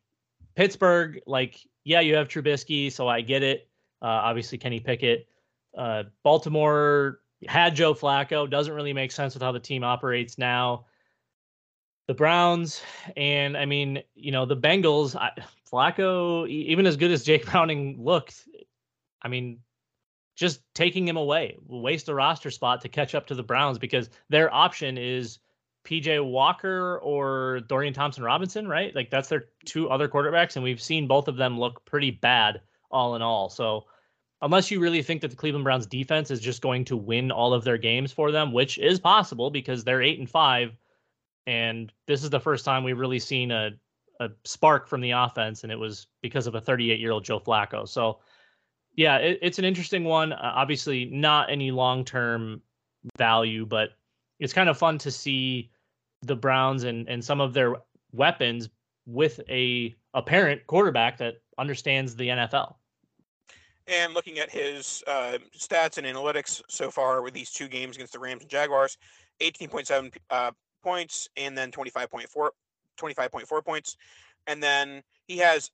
Pittsburgh 0.54 1.18
like 1.26 1.59
yeah, 1.83 2.00
you 2.00 2.14
have 2.14 2.28
Trubisky, 2.28 2.92
so 2.92 3.09
I 3.09 3.21
get 3.21 3.42
it. 3.42 3.68
Uh, 4.00 4.06
obviously, 4.06 4.59
Kenny 4.59 4.78
Pickett. 4.78 5.26
Uh, 5.76 6.04
Baltimore 6.23 7.18
had 7.49 7.75
Joe 7.75 7.95
Flacco. 7.95 8.49
Doesn't 8.49 8.73
really 8.73 8.92
make 8.92 9.11
sense 9.11 9.35
with 9.35 9.42
how 9.42 9.50
the 9.50 9.59
team 9.59 9.83
operates 9.83 10.38
now. 10.38 10.87
The 12.07 12.15
Browns, 12.15 12.83
and 13.17 13.57
I 13.57 13.67
mean, 13.67 14.03
you 14.15 14.31
know, 14.31 14.47
the 14.47 14.57
Bengals. 14.57 15.17
I, 15.17 15.33
Flacco, 15.71 16.49
even 16.49 16.87
as 16.87 16.97
good 16.97 17.11
as 17.11 17.25
Jake 17.25 17.47
Browning 17.51 17.97
looked, 18.03 18.47
I 19.23 19.29
mean, 19.29 19.59
just 20.37 20.61
taking 20.75 21.09
him 21.09 21.17
away, 21.17 21.57
waste 21.67 22.09
a 22.09 22.15
roster 22.15 22.51
spot 22.51 22.81
to 22.83 22.89
catch 22.89 23.15
up 23.15 23.27
to 23.27 23.35
the 23.35 23.43
Browns 23.43 23.79
because 23.79 24.09
their 24.29 24.53
option 24.55 24.99
is 24.99 25.39
PJ 25.85 26.25
Walker 26.25 26.99
or 26.99 27.61
Dorian 27.69 27.95
Thompson 27.95 28.23
Robinson, 28.23 28.69
right? 28.69 28.95
Like 28.95 29.11
that's 29.11 29.29
their 29.29 29.47
two 29.65 29.89
other 29.89 30.09
quarterbacks, 30.09 30.57
and 30.57 30.63
we've 30.63 30.83
seen 30.83 31.07
both 31.07 31.27
of 31.27 31.37
them 31.37 31.59
look 31.59 31.85
pretty 31.85 32.11
bad 32.11 32.61
all 32.91 33.17
in 33.17 33.23
all. 33.23 33.49
So 33.49 33.87
unless 34.43 34.71
you 34.71 34.81
really 34.81 35.03
think 35.03 35.23
that 35.23 35.31
the 35.31 35.37
Cleveland 35.37 35.65
Browns 35.65 35.87
defense 35.87 36.31
is 36.31 36.41
just 36.41 36.61
going 36.63 36.85
to 36.87 36.97
win 36.97 37.31
all 37.31 37.55
of 37.55 37.65
their 37.65 37.79
games 37.79 38.13
for 38.13 38.31
them, 38.31 38.53
which 38.53 38.79
is 38.79 39.01
possible 39.01 39.51
because 39.51 39.85
they're 39.85 40.03
eight 40.03 40.19
and 40.19 40.29
five, 40.29 40.73
and 41.47 41.93
this 42.07 42.25
is 42.25 42.31
the 42.31 42.41
first 42.41 42.65
time 42.65 42.85
we've 42.85 42.99
really 42.99 43.19
seen 43.19 43.50
a 43.50 43.71
a 44.21 44.31
spark 44.45 44.88
from 44.88 45.00
the 45.00 45.11
offense, 45.11 45.62
and 45.62 45.71
it 45.71 45.79
was 45.79 46.07
because 46.23 46.47
of 46.47 46.55
a 46.55 46.61
38 46.61 46.99
year 46.99 47.12
old 47.12 47.25
Joe 47.25 47.38
Flacco. 47.38 47.87
So 47.88 48.21
yeah, 48.97 49.19
it, 49.19 49.38
it's 49.43 49.59
an 49.59 49.65
interesting 49.65 50.05
one. 50.05 50.33
Uh, 50.33 50.53
obviously, 50.55 51.05
not 51.07 51.50
any 51.50 51.71
long 51.71 52.05
term 52.05 52.62
value, 53.19 53.67
but 53.67 53.91
it's 54.41 54.53
kind 54.53 54.69
of 54.69 54.79
fun 54.79 54.99
to 54.99 55.11
see 55.11 55.71
the 56.23 56.37
Browns 56.37 56.85
and 56.85 57.09
and 57.09 57.25
some 57.25 57.41
of 57.41 57.53
their 57.53 57.76
weapons 58.12 58.69
with 59.07 59.41
a 59.49 59.95
apparent 60.15 60.67
quarterback 60.67 61.19
that 61.19 61.35
understands 61.59 62.17
the 62.17 62.29
NFL. 62.29 62.75
And 63.87 64.15
looking 64.15 64.41
at 64.41 64.50
his 64.50 65.05
uh, 65.07 65.38
stats 65.57 65.97
and 65.97 66.07
analytics 66.07 66.61
so 66.69 66.91
far 66.91 67.23
with 67.23 67.35
these 67.35 67.53
two 67.53 67.69
games 67.69 67.95
against 67.95 68.15
the 68.15 68.19
Rams 68.19 68.43
and 68.43 68.50
Jaguars, 68.50 68.99
18.7 69.41 70.12
uh, 70.31 70.50
points 70.87 71.28
and 71.37 71.59
then 71.59 71.73
25.4 71.73 72.50
25.4 72.97 73.64
points. 73.64 73.97
And 74.47 74.62
then 74.62 75.02
he 75.26 75.38
has 75.38 75.71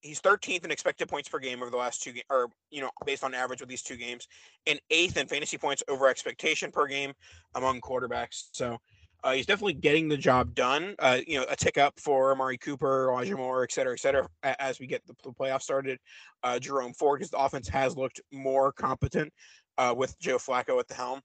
he's 0.00 0.20
13th 0.20 0.64
in 0.64 0.70
expected 0.72 1.08
points 1.08 1.28
per 1.28 1.38
game 1.38 1.62
over 1.62 1.70
the 1.70 1.76
last 1.76 2.02
two 2.02 2.12
games, 2.12 2.26
or 2.28 2.48
you 2.70 2.80
know, 2.80 2.90
based 3.06 3.22
on 3.22 3.34
average 3.34 3.60
with 3.60 3.68
these 3.68 3.82
two 3.82 3.96
games, 3.96 4.26
and 4.66 4.80
eighth 4.90 5.16
in 5.16 5.28
fantasy 5.28 5.56
points 5.58 5.84
over 5.88 6.08
expectation 6.08 6.72
per 6.72 6.88
game 6.88 7.12
among 7.54 7.80
quarterbacks. 7.80 8.48
So 8.52 8.78
uh, 9.24 9.32
he's 9.32 9.46
definitely 9.46 9.74
getting 9.74 10.08
the 10.08 10.16
job 10.16 10.54
done. 10.54 10.96
Uh, 10.98 11.18
you 11.26 11.38
know, 11.38 11.46
a 11.48 11.56
tick 11.56 11.78
up 11.78 11.98
for 12.00 12.32
Amari 12.32 12.58
Cooper, 12.58 13.10
Elijah 13.10 13.36
Moore, 13.36 13.62
et 13.62 13.72
cetera, 13.72 13.92
et 13.92 14.00
cetera, 14.00 14.28
as 14.42 14.80
we 14.80 14.86
get 14.86 15.02
the, 15.06 15.14
playoffs 15.32 15.62
started. 15.62 15.98
Uh, 16.42 16.58
Jerome 16.58 16.94
Ford, 16.94 17.20
because 17.20 17.30
the 17.30 17.38
offense 17.38 17.68
has 17.68 17.96
looked 17.96 18.20
more 18.32 18.72
competent 18.72 19.32
uh, 19.76 19.94
with 19.96 20.18
Joe 20.20 20.38
Flacco 20.38 20.78
at 20.78 20.88
the 20.88 20.94
helm. 20.94 21.20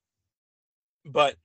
But 1.06 1.36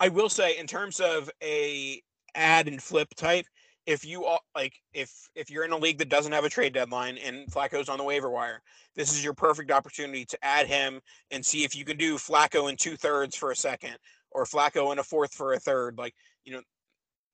I 0.00 0.08
will 0.08 0.28
say, 0.28 0.56
in 0.58 0.66
terms 0.66 1.00
of 1.00 1.30
a 1.42 2.00
add 2.34 2.68
and 2.68 2.82
flip 2.82 3.08
type, 3.16 3.46
if 3.86 4.04
you 4.04 4.24
all 4.24 4.40
like, 4.54 4.74
if 4.92 5.10
if 5.34 5.50
you're 5.50 5.64
in 5.64 5.72
a 5.72 5.76
league 5.76 5.98
that 5.98 6.10
doesn't 6.10 6.32
have 6.32 6.44
a 6.44 6.50
trade 6.50 6.74
deadline 6.74 7.18
and 7.18 7.50
Flacco's 7.50 7.88
on 7.88 7.98
the 7.98 8.04
waiver 8.04 8.30
wire, 8.30 8.60
this 8.94 9.12
is 9.12 9.24
your 9.24 9.34
perfect 9.34 9.70
opportunity 9.70 10.24
to 10.26 10.38
add 10.42 10.66
him 10.66 11.00
and 11.30 11.44
see 11.44 11.64
if 11.64 11.74
you 11.74 11.84
can 11.84 11.96
do 11.96 12.16
Flacco 12.16 12.68
in 12.68 12.76
two 12.76 12.96
thirds 12.96 13.34
for 13.34 13.50
a 13.50 13.56
second 13.56 13.96
or 14.30 14.44
Flacco 14.44 14.92
in 14.92 14.98
a 14.98 15.02
fourth 15.02 15.32
for 15.32 15.54
a 15.54 15.58
third. 15.58 15.96
Like, 15.96 16.14
you 16.44 16.52
know, 16.52 16.60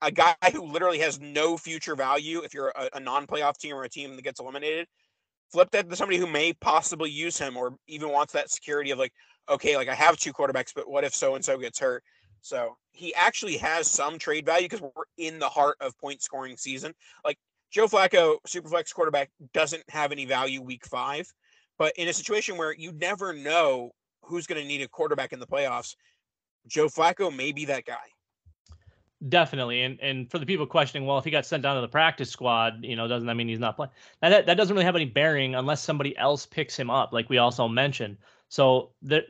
a 0.00 0.11
guy 0.11 0.35
who 0.52 0.62
literally 0.62 0.99
has 1.00 1.21
no 1.21 1.56
future 1.56 1.97
value 1.97 2.42
if 2.44 2.54
you're 2.54 2.73
a, 2.76 2.88
a 2.94 3.00
non-playoff 3.00 3.59
team 3.59 3.75
or 3.75 3.85
a 3.85 3.88
team 3.88 4.14
that 4.14 4.23
gets 4.23 4.40
eliminated. 4.40 4.87
Flip 5.50 5.71
that 5.73 5.88
to 5.88 5.97
somebody 5.97 6.18
who 6.18 6.26
may 6.26 6.52
possibly 6.52 7.11
use 7.11 7.38
him 7.38 7.56
or 7.56 7.76
even 7.88 8.11
wants 8.11 8.33
that 8.33 8.50
security 8.50 8.90
of 8.90 8.99
like, 8.99 9.12
okay, 9.49 9.76
like 9.76 9.88
I 9.88 9.94
have 9.94 10.16
two 10.16 10.33
quarterbacks, 10.33 10.73
but 10.75 10.88
what 10.88 11.04
if 11.04 11.14
so 11.14 11.35
and 11.35 11.44
so 11.44 11.59
gets 11.59 11.78
hurt? 11.78 12.02
So 12.44 12.76
he 12.92 13.14
actually 13.14 13.56
has 13.56 13.90
some 13.90 14.18
trade 14.18 14.44
value 14.44 14.68
because 14.68 14.82
we're 14.82 15.04
in 15.16 15.38
the 15.38 15.48
heart 15.48 15.78
of 15.80 15.96
point 15.98 16.22
scoring 16.22 16.58
season. 16.58 16.94
Like 17.24 17.38
Joe 17.70 17.86
Flacco, 17.86 18.36
superflex 18.46 18.92
quarterback, 18.92 19.30
doesn't 19.54 19.82
have 19.88 20.12
any 20.12 20.26
value 20.26 20.60
week 20.60 20.84
five, 20.84 21.26
but 21.78 21.94
in 21.96 22.08
a 22.08 22.12
situation 22.12 22.58
where 22.58 22.74
you 22.74 22.92
never 22.92 23.32
know 23.32 23.92
who's 24.22 24.46
going 24.46 24.60
to 24.60 24.68
need 24.68 24.82
a 24.82 24.88
quarterback 24.88 25.32
in 25.32 25.40
the 25.40 25.46
playoffs, 25.46 25.96
Joe 26.66 26.88
Flacco 26.88 27.34
may 27.34 27.50
be 27.50 27.64
that 27.64 27.86
guy. 27.86 27.96
Definitely, 29.26 29.80
and 29.80 29.98
and 30.02 30.30
for 30.30 30.38
the 30.38 30.44
people 30.44 30.66
questioning, 30.66 31.06
well, 31.06 31.16
if 31.16 31.24
he 31.24 31.30
got 31.30 31.46
sent 31.46 31.62
down 31.62 31.76
to 31.76 31.80
the 31.80 31.88
practice 31.88 32.28
squad, 32.28 32.84
you 32.84 32.94
know, 32.94 33.08
doesn't 33.08 33.26
that 33.26 33.36
mean 33.36 33.48
he's 33.48 33.58
not 33.58 33.74
playing? 33.74 33.92
Now, 34.20 34.28
That 34.28 34.44
that 34.44 34.58
doesn't 34.58 34.74
really 34.74 34.84
have 34.84 34.96
any 34.96 35.06
bearing 35.06 35.54
unless 35.54 35.82
somebody 35.82 36.14
else 36.18 36.44
picks 36.44 36.78
him 36.78 36.90
up, 36.90 37.14
like 37.14 37.30
we 37.30 37.38
also 37.38 37.66
mentioned. 37.66 38.18
So 38.50 38.90
the 39.00 39.24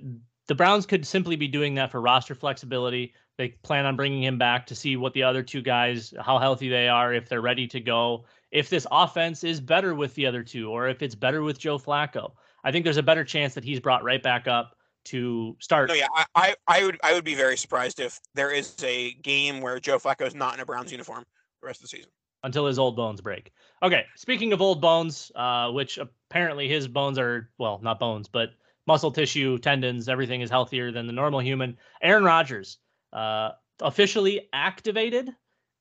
the 0.47 0.55
Browns 0.55 0.87
could 0.87 1.07
simply 1.07 1.37
be 1.37 1.49
doing 1.49 1.75
that 1.75 1.91
for 1.91 2.01
roster 2.01 2.35
flexibility. 2.35 3.15
They 3.39 3.49
plan 3.63 3.87
on 3.87 3.97
bringing 3.97 4.23
him 4.23 4.39
back 4.39 4.67
to 4.67 4.75
see 4.75 4.97
what 4.97 5.13
the 5.13 5.23
other 5.23 5.43
two 5.43 5.63
guys, 5.63 6.15
how 6.21 6.39
healthy 6.39 6.69
they 6.69 6.89
are, 6.89 7.13
if 7.13 7.29
they're 7.29 7.41
ready 7.41 7.67
to 7.69 7.81
go, 7.81 8.27
if 8.51 8.71
this 8.71 8.87
offense 8.91 9.43
is 9.43 9.61
better 9.61 9.95
with 9.95 10.15
the 10.15 10.27
other 10.27 10.43
two, 10.43 10.71
or 10.71 10.89
if 10.89 11.03
it's 11.03 11.15
better 11.15 11.43
with 11.43 11.59
Joe 11.59 11.79
Flacco. 11.79 12.33
I 12.63 12.73
think 12.73 12.85
there's 12.85 12.97
a 12.97 13.03
better 13.03 13.25
chance 13.25 13.55
that 13.55 13.65
he's 13.65 13.81
brought 13.81 14.05
right 14.05 14.23
back 14.23 14.47
up 14.47 14.77
to 15.07 15.57
start. 15.61 15.89
No, 15.89 15.95
yeah, 15.95 16.07
I, 16.15 16.25
I, 16.35 16.55
I 16.67 16.85
would 16.85 16.99
I 17.03 17.13
would 17.13 17.25
be 17.25 17.35
very 17.35 17.57
surprised 17.57 18.01
if 18.01 18.21
there 18.35 18.51
is 18.51 18.75
a 18.83 19.13
game 19.15 19.61
where 19.61 19.79
Joe 19.79 19.99
Flacco 19.99 20.27
is 20.27 20.35
not 20.35 20.55
in 20.55 20.61
a 20.61 20.65
Browns 20.65 20.93
uniform 20.93 21.25
the 21.61 21.67
rest 21.67 21.81
of 21.81 21.83
the 21.83 21.89
season 21.89 22.11
until 22.43 22.67
his 22.67 22.79
old 22.79 22.97
bones 22.97 23.21
break. 23.21 23.51
Okay, 23.83 24.05
speaking 24.17 24.53
of 24.53 24.63
old 24.63 24.81
bones, 24.81 25.31
uh, 25.35 25.71
which 25.71 25.99
apparently 25.99 26.69
his 26.69 26.89
bones 26.89 27.19
are 27.19 27.51
well, 27.59 27.81
not 27.83 27.99
bones, 27.99 28.29
but 28.29 28.51
muscle 28.87 29.11
tissue, 29.11 29.59
tendons, 29.59 30.09
everything 30.09 30.41
is 30.41 30.50
healthier 30.50 30.93
than 30.93 31.07
the 31.07 31.12
normal 31.12 31.41
human. 31.41 31.76
Aaron 32.03 32.25
Rodgers, 32.25 32.79
uh, 33.12 33.50
officially 33.81 34.49
activated, 34.53 35.31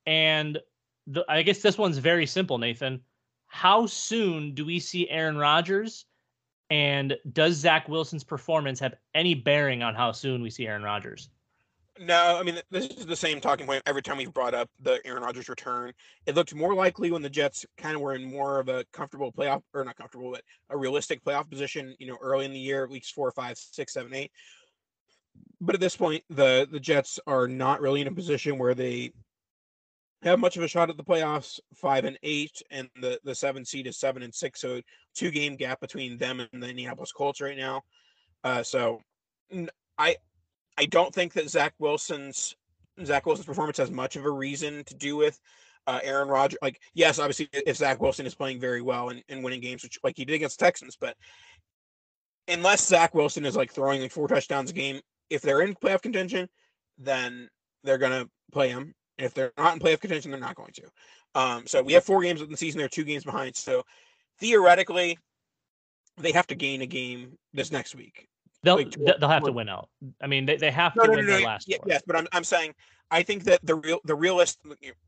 and 0.05 0.59
the, 1.07 1.25
I 1.27 1.41
guess 1.41 1.61
this 1.61 1.77
one's 1.77 1.97
very 1.97 2.25
simple, 2.25 2.57
Nathan. 2.57 3.01
How 3.47 3.85
soon 3.85 4.53
do 4.53 4.65
we 4.65 4.79
see 4.79 5.09
Aaron 5.09 5.37
Rodgers? 5.37 6.05
And 6.69 7.15
does 7.33 7.55
Zach 7.55 7.87
Wilson's 7.87 8.23
performance 8.23 8.79
have 8.79 8.95
any 9.13 9.35
bearing 9.35 9.83
on 9.83 9.93
how 9.93 10.11
soon 10.11 10.41
we 10.41 10.49
see 10.49 10.65
Aaron 10.65 10.81
Rodgers? 10.81 11.29
No, 11.99 12.39
I 12.39 12.43
mean 12.43 12.59
this 12.71 12.87
is 12.87 13.05
the 13.05 13.15
same 13.15 13.39
talking 13.39 13.67
point 13.67 13.83
every 13.85 14.01
time 14.01 14.17
we've 14.17 14.33
brought 14.33 14.55
up 14.55 14.67
the 14.81 14.99
Aaron 15.05 15.21
Rodgers 15.21 15.47
return. 15.47 15.93
It 16.25 16.33
looked 16.33 16.55
more 16.55 16.73
likely 16.73 17.11
when 17.11 17.21
the 17.21 17.29
Jets 17.29 17.65
kind 17.77 17.95
of 17.95 18.01
were 18.01 18.15
in 18.15 18.23
more 18.23 18.59
of 18.59 18.67
a 18.67 18.83
comfortable 18.93 19.31
playoff 19.31 19.61
or 19.75 19.85
not 19.85 19.95
comfortable, 19.95 20.31
but 20.31 20.41
a 20.71 20.77
realistic 20.77 21.23
playoff 21.23 21.49
position. 21.49 21.95
You 21.99 22.07
know, 22.07 22.17
early 22.19 22.45
in 22.45 22.53
the 22.53 22.59
year, 22.59 22.87
weeks 22.87 23.11
four, 23.11 23.31
five, 23.31 23.57
six, 23.57 23.93
seven, 23.93 24.13
eight. 24.15 24.31
But 25.61 25.75
at 25.75 25.81
this 25.81 25.95
point, 25.95 26.23
the 26.31 26.67
the 26.71 26.79
Jets 26.79 27.19
are 27.27 27.47
not 27.47 27.79
really 27.79 28.01
in 28.01 28.07
a 28.07 28.11
position 28.11 28.57
where 28.57 28.73
they 28.73 29.11
have 30.23 30.39
much 30.39 30.57
of 30.57 30.63
a 30.63 30.67
shot 30.67 30.89
at 30.89 30.97
the 30.97 31.03
playoffs. 31.03 31.59
Five 31.75 32.05
and 32.05 32.17
eight, 32.23 32.59
and 32.71 32.89
the 32.99 33.19
the 33.23 33.35
seven 33.35 33.65
seed 33.65 33.85
is 33.85 33.99
seven 33.99 34.23
and 34.23 34.33
six, 34.33 34.61
so 34.61 34.81
two 35.15 35.29
game 35.29 35.55
gap 35.57 35.79
between 35.79 36.17
them 36.17 36.39
and 36.39 36.63
the 36.63 36.69
Indianapolis 36.69 37.11
Colts 37.11 37.39
right 37.39 37.57
now. 37.57 37.81
Uh, 38.43 38.63
so 38.63 38.99
I 39.97 40.15
I 40.77 40.85
don't 40.85 41.13
think 41.13 41.33
that 41.33 41.49
Zach 41.49 41.73
Wilson's 41.79 42.55
Zach 43.05 43.25
Wilson's 43.25 43.47
performance 43.47 43.77
has 43.77 43.91
much 43.91 44.15
of 44.15 44.25
a 44.25 44.31
reason 44.31 44.83
to 44.85 44.95
do 44.95 45.15
with 45.15 45.39
uh, 45.87 45.99
Aaron 46.03 46.27
Rodgers. 46.27 46.59
Like, 46.61 46.79
yes, 46.93 47.19
obviously, 47.19 47.49
if 47.51 47.77
Zach 47.77 48.01
Wilson 48.01 48.25
is 48.25 48.35
playing 48.35 48.59
very 48.59 48.81
well 48.81 49.09
and, 49.09 49.23
and 49.29 49.43
winning 49.43 49.61
games, 49.61 49.83
which 49.83 49.99
like 50.03 50.15
he 50.15 50.25
did 50.25 50.35
against 50.35 50.59
the 50.59 50.65
Texans, 50.65 50.95
but 50.99 51.15
unless 52.47 52.85
Zach 52.85 53.13
Wilson 53.13 53.45
is 53.45 53.55
like 53.55 53.71
throwing 53.71 54.01
like 54.01 54.11
four 54.11 54.27
touchdowns 54.27 54.71
a 54.71 54.73
game, 54.73 54.99
if 55.29 55.41
they're 55.41 55.61
in 55.61 55.75
playoff 55.75 56.01
contention, 56.01 56.47
then 56.97 57.49
they're 57.83 57.97
gonna 57.97 58.27
play 58.51 58.69
him. 58.69 58.93
If 59.17 59.33
they're 59.33 59.53
not 59.57 59.73
in 59.73 59.79
playoff 59.79 60.01
contention, 60.01 60.31
they're 60.31 60.39
not 60.39 60.55
going 60.55 60.73
to. 60.73 60.83
Um, 61.35 61.63
so 61.65 61.81
we 61.81 61.93
have 61.93 62.03
four 62.03 62.21
games 62.21 62.41
in 62.41 62.49
the 62.49 62.57
season. 62.57 62.79
They're 62.79 62.87
two 62.87 63.03
games 63.03 63.23
behind. 63.23 63.55
So 63.55 63.83
theoretically, 64.39 65.17
they 66.17 66.31
have 66.31 66.47
to 66.47 66.55
gain 66.55 66.81
a 66.81 66.85
game 66.85 67.37
this 67.53 67.71
next 67.71 67.95
week. 67.95 68.27
They'll 68.63 68.77
like, 68.77 68.95
they'll 69.19 69.29
have 69.29 69.43
to 69.43 69.51
win 69.51 69.69
out. 69.69 69.89
I 70.21 70.27
mean, 70.27 70.45
they, 70.45 70.55
they 70.55 70.71
have 70.71 70.95
no, 70.95 71.03
to 71.03 71.07
no, 71.09 71.17
win 71.17 71.25
no, 71.25 71.33
their 71.33 71.45
last. 71.45 71.67
Yeah, 71.67 71.77
yes, 71.85 72.01
but 72.07 72.15
I'm 72.15 72.27
I'm 72.31 72.43
saying 72.43 72.73
I 73.11 73.21
think 73.21 73.43
that 73.43 73.59
the 73.63 73.75
real 73.75 73.99
the 74.05 74.15
realist 74.15 74.59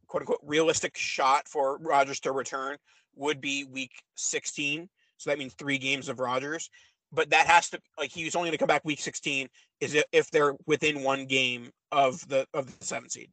quote 0.07 0.21
unquote 0.21 0.39
realistic 0.43 0.97
shot 0.97 1.47
for 1.47 1.77
Rodgers 1.77 2.19
to 2.21 2.31
return 2.31 2.77
would 3.15 3.39
be 3.39 3.63
week 3.63 3.91
16. 4.15 4.89
So 5.17 5.29
that 5.29 5.39
means 5.39 5.53
three 5.53 5.77
games 5.77 6.09
of 6.09 6.19
Rodgers. 6.19 6.69
But 7.11 7.29
that 7.29 7.47
has 7.47 7.69
to 7.69 7.79
like 7.97 8.11
he's 8.11 8.35
only 8.35 8.49
going 8.49 8.57
to 8.57 8.59
come 8.59 8.67
back 8.67 8.83
week 8.83 8.99
16 8.99 9.47
is 9.79 9.97
if 10.11 10.29
they're 10.31 10.55
within 10.65 11.01
one 11.01 11.25
game 11.25 11.71
of 11.91 12.27
the 12.27 12.45
of 12.53 12.77
the 12.77 12.85
seven 12.85 13.09
seed. 13.09 13.29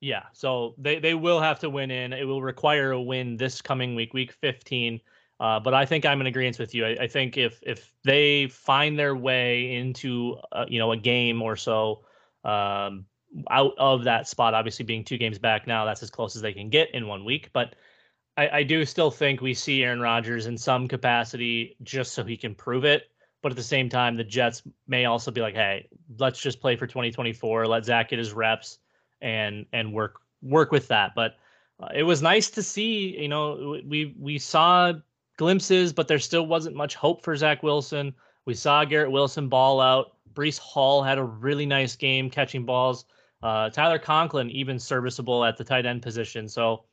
Yeah, 0.00 0.24
so 0.32 0.74
they 0.78 0.98
they 0.98 1.14
will 1.14 1.40
have 1.40 1.58
to 1.60 1.70
win 1.70 1.90
in. 1.90 2.12
It 2.12 2.24
will 2.24 2.42
require 2.42 2.92
a 2.92 3.00
win 3.00 3.36
this 3.36 3.60
coming 3.60 3.94
week, 3.94 4.14
week 4.14 4.32
15. 4.40 5.00
Uh, 5.40 5.58
but 5.58 5.72
I 5.72 5.86
think 5.86 6.04
I'm 6.04 6.20
in 6.20 6.26
agreement 6.26 6.58
with 6.58 6.74
you. 6.74 6.84
I, 6.84 6.96
I, 7.00 7.06
think 7.08 7.38
if 7.38 7.60
if 7.62 7.94
they 8.04 8.46
find 8.48 8.98
their 8.98 9.16
way 9.16 9.74
into 9.74 10.36
uh, 10.52 10.66
you 10.68 10.78
know 10.78 10.92
a 10.92 10.98
game 10.98 11.40
or 11.40 11.56
so 11.56 12.04
um, 12.44 13.06
out 13.50 13.72
of 13.78 14.04
that 14.04 14.28
spot, 14.28 14.52
obviously 14.52 14.84
being 14.84 15.02
two 15.02 15.16
games 15.16 15.38
back 15.38 15.66
now, 15.66 15.86
that's 15.86 16.02
as 16.02 16.10
close 16.10 16.36
as 16.36 16.42
they 16.42 16.52
can 16.52 16.68
get 16.68 16.94
in 16.94 17.06
one 17.06 17.24
week. 17.24 17.48
But 17.54 17.74
I, 18.36 18.48
I 18.58 18.62
do 18.62 18.84
still 18.84 19.10
think 19.10 19.40
we 19.40 19.54
see 19.54 19.82
Aaron 19.82 20.00
Rodgers 20.00 20.46
in 20.46 20.58
some 20.58 20.86
capacity 20.86 21.74
just 21.82 22.12
so 22.12 22.22
he 22.22 22.36
can 22.36 22.54
prove 22.54 22.84
it. 22.84 23.10
But 23.42 23.52
at 23.52 23.56
the 23.56 23.62
same 23.62 23.88
time, 23.88 24.18
the 24.18 24.24
Jets 24.24 24.62
may 24.86 25.06
also 25.06 25.30
be 25.30 25.40
like, 25.40 25.54
hey, 25.54 25.88
let's 26.18 26.38
just 26.38 26.60
play 26.60 26.76
for 26.76 26.86
2024. 26.86 27.66
Let 27.66 27.86
Zach 27.86 28.10
get 28.10 28.18
his 28.18 28.34
reps 28.34 28.78
and 29.22 29.64
and 29.72 29.94
work 29.94 30.20
work 30.42 30.70
with 30.70 30.88
that. 30.88 31.12
But 31.14 31.36
uh, 31.82 31.88
it 31.94 32.02
was 32.02 32.20
nice 32.20 32.50
to 32.50 32.62
see. 32.62 33.18
You 33.18 33.28
know, 33.28 33.80
we 33.86 34.14
we 34.18 34.38
saw 34.38 34.92
glimpses, 35.40 35.90
but 35.94 36.06
there 36.06 36.18
still 36.18 36.46
wasn't 36.46 36.76
much 36.76 36.94
hope 36.94 37.24
for 37.24 37.34
Zach 37.34 37.62
Wilson. 37.62 38.14
We 38.44 38.52
saw 38.52 38.84
Garrett 38.84 39.10
Wilson 39.10 39.48
ball 39.48 39.80
out. 39.80 40.12
Breece 40.34 40.58
Hall 40.58 41.02
had 41.02 41.16
a 41.16 41.24
really 41.24 41.64
nice 41.64 41.96
game 41.96 42.28
catching 42.28 42.66
balls. 42.66 43.06
Uh, 43.42 43.70
Tyler 43.70 43.98
Conklin 43.98 44.50
even 44.50 44.78
serviceable 44.78 45.42
at 45.42 45.56
the 45.56 45.64
tight 45.64 45.86
end 45.86 46.02
position. 46.02 46.46
So 46.46 46.84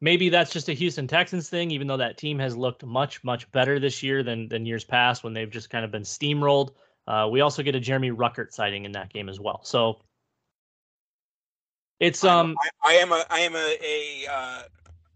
maybe 0.00 0.28
that's 0.28 0.52
just 0.52 0.68
a 0.68 0.72
Houston 0.72 1.08
Texans 1.08 1.48
thing, 1.48 1.72
even 1.72 1.88
though 1.88 1.96
that 1.96 2.16
team 2.16 2.38
has 2.38 2.56
looked 2.56 2.84
much 2.84 3.24
much 3.24 3.50
better 3.50 3.80
this 3.80 4.04
year 4.04 4.22
than 4.22 4.48
than 4.48 4.64
years 4.64 4.84
past 4.84 5.24
when 5.24 5.32
they've 5.32 5.50
just 5.50 5.68
kind 5.68 5.84
of 5.84 5.90
been 5.90 6.02
steamrolled. 6.02 6.70
Uh, 7.08 7.28
we 7.28 7.40
also 7.40 7.64
get 7.64 7.74
a 7.74 7.80
Jeremy 7.80 8.12
Ruckert 8.12 8.52
sighting 8.52 8.84
in 8.84 8.92
that 8.92 9.12
game 9.12 9.28
as 9.28 9.40
well. 9.40 9.64
So 9.64 10.00
it's 11.98 12.22
um 12.22 12.54
I, 12.84 12.92
I 12.92 12.92
am 12.94 13.10
a 13.10 13.24
I 13.30 13.40
am 13.40 13.56
a, 13.56 13.78
a 13.82 14.32
uh, 14.32 14.62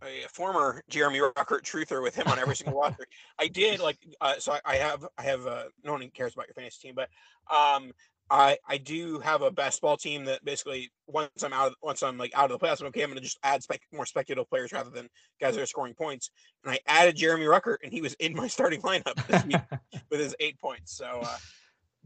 a 0.02 0.28
former 0.28 0.82
Jeremy 0.88 1.18
Ruckert 1.18 1.62
truther 1.62 2.02
with 2.02 2.14
him 2.14 2.28
on 2.28 2.38
every 2.38 2.56
single 2.56 2.80
roster. 2.80 3.06
I 3.38 3.48
did 3.48 3.80
like 3.80 3.98
uh, 4.20 4.34
so 4.38 4.52
I, 4.52 4.60
I, 4.64 4.76
have 4.76 5.06
I 5.16 5.22
have 5.22 5.46
uh, 5.46 5.64
no 5.84 5.92
one 5.92 6.08
cares 6.10 6.34
about 6.34 6.46
your 6.46 6.54
fantasy 6.54 6.88
team, 6.88 6.94
but 6.94 7.08
um 7.54 7.92
I 8.30 8.58
I 8.68 8.78
do 8.78 9.18
have 9.20 9.42
a 9.42 9.50
basketball 9.50 9.96
team 9.96 10.24
that 10.26 10.44
basically 10.44 10.90
once 11.06 11.42
I'm 11.42 11.52
out 11.52 11.68
of, 11.68 11.74
once 11.82 12.02
I'm 12.02 12.18
like 12.18 12.32
out 12.34 12.50
of 12.50 12.58
the 12.58 12.64
playoffs, 12.64 12.80
I'm 12.80 12.88
okay, 12.88 13.02
I'm 13.02 13.10
gonna 13.10 13.20
just 13.20 13.38
add 13.42 13.62
spec, 13.62 13.80
more 13.92 14.06
speculative 14.06 14.48
players 14.50 14.72
rather 14.72 14.90
than 14.90 15.08
guys 15.40 15.54
that 15.54 15.62
are 15.62 15.66
scoring 15.66 15.94
points. 15.94 16.30
And 16.64 16.72
I 16.72 16.78
added 16.86 17.16
Jeremy 17.16 17.46
Ruckert, 17.46 17.78
and 17.82 17.92
he 17.92 18.02
was 18.02 18.14
in 18.14 18.34
my 18.34 18.46
starting 18.46 18.82
lineup 18.82 19.26
this 19.26 19.44
week 19.44 19.80
with 20.10 20.20
his 20.20 20.34
eight 20.40 20.58
points. 20.60 20.96
So 20.96 21.20
uh, 21.22 21.36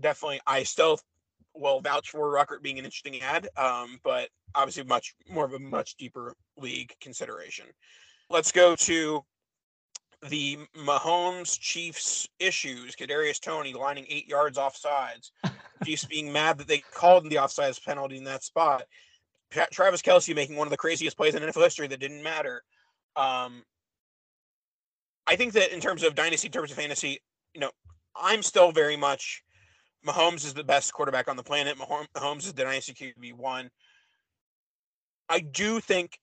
definitely, 0.01 0.41
I 0.47 0.63
still 0.63 1.01
will 1.55 1.81
vouch 1.81 2.11
for 2.11 2.33
Ruckert 2.33 2.63
being 2.63 2.79
an 2.79 2.85
interesting 2.85 3.21
add, 3.21 3.49
um, 3.57 3.99
but 4.05 4.29
obviously 4.55 4.85
much 4.85 5.15
more 5.31 5.45
of 5.45 5.53
a 5.53 5.59
much 5.59 5.97
deeper 5.97 6.35
league 6.57 6.95
consideration. 7.01 7.67
Let's 8.31 8.53
go 8.53 8.77
to 8.77 9.25
the 10.29 10.59
Mahomes 10.77 11.59
Chiefs 11.59 12.29
issues. 12.39 12.95
Kadarius 12.95 13.41
Toney 13.41 13.75
lining 13.75 14.07
eight 14.09 14.29
yards 14.29 14.57
off 14.57 14.77
sides. 14.77 15.33
Chiefs 15.85 16.05
being 16.05 16.33
mad 16.33 16.59
that 16.59 16.69
they 16.69 16.79
called 16.79 17.25
the 17.25 17.37
offsides 17.37 17.83
penalty 17.85 18.17
in 18.17 18.25
that 18.25 18.45
spot. 18.45 18.85
Travis 19.71 20.01
Kelce 20.01 20.35
making 20.35 20.57
one 20.57 20.67
of 20.67 20.71
the 20.71 20.77
craziest 20.77 21.17
plays 21.17 21.35
in 21.35 21.43
NFL 21.43 21.65
history 21.65 21.87
that 21.89 22.01
didn't 22.01 22.23
matter. 22.23 22.63
Um, 23.17 23.65
I 25.27 25.37
think 25.37 25.53
that 25.53 25.75
in 25.75 25.81
terms 25.81 26.03
of 26.03 26.15
dynasty, 26.15 26.49
in 26.49 26.53
terms 26.53 26.71
of 26.71 26.77
fantasy, 26.77 27.21
you 27.53 27.61
know, 27.61 27.71
I'm 28.17 28.43
still 28.43 28.73
very 28.73 28.97
much 28.97 29.43
Mahomes 30.07 30.45
is 30.45 30.55
the 30.55 30.65
best 30.65 30.93
quarterback 30.93 31.29
on 31.29 31.37
the 31.37 31.43
planet. 31.43 31.77
Mahomes 31.79 32.39
is 32.39 32.53
the 32.53 32.65
dynasty 32.65 32.93
QB 32.93 33.35
one. 33.35 33.71
I 35.29 35.41
do 35.41 35.81
think, 35.81 36.19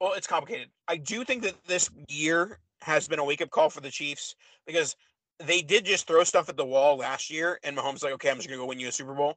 well, 0.00 0.12
it's 0.12 0.26
complicated. 0.26 0.68
I 0.88 0.96
do 0.96 1.24
think 1.24 1.42
that 1.42 1.54
this 1.66 1.90
year 2.08 2.58
has 2.80 3.08
been 3.08 3.18
a 3.18 3.24
wake 3.24 3.42
up 3.42 3.50
call 3.50 3.70
for 3.70 3.80
the 3.80 3.90
Chiefs 3.90 4.34
because 4.66 4.94
they 5.40 5.62
did 5.62 5.84
just 5.84 6.06
throw 6.06 6.22
stuff 6.24 6.48
at 6.48 6.56
the 6.56 6.64
wall 6.64 6.96
last 6.96 7.30
year, 7.30 7.58
and 7.64 7.76
Mahomes 7.76 8.04
like, 8.04 8.12
okay, 8.14 8.30
I'm 8.30 8.36
just 8.36 8.48
gonna 8.48 8.60
go 8.60 8.66
win 8.66 8.78
you 8.78 8.88
a 8.88 8.92
Super 8.92 9.14
Bowl. 9.14 9.36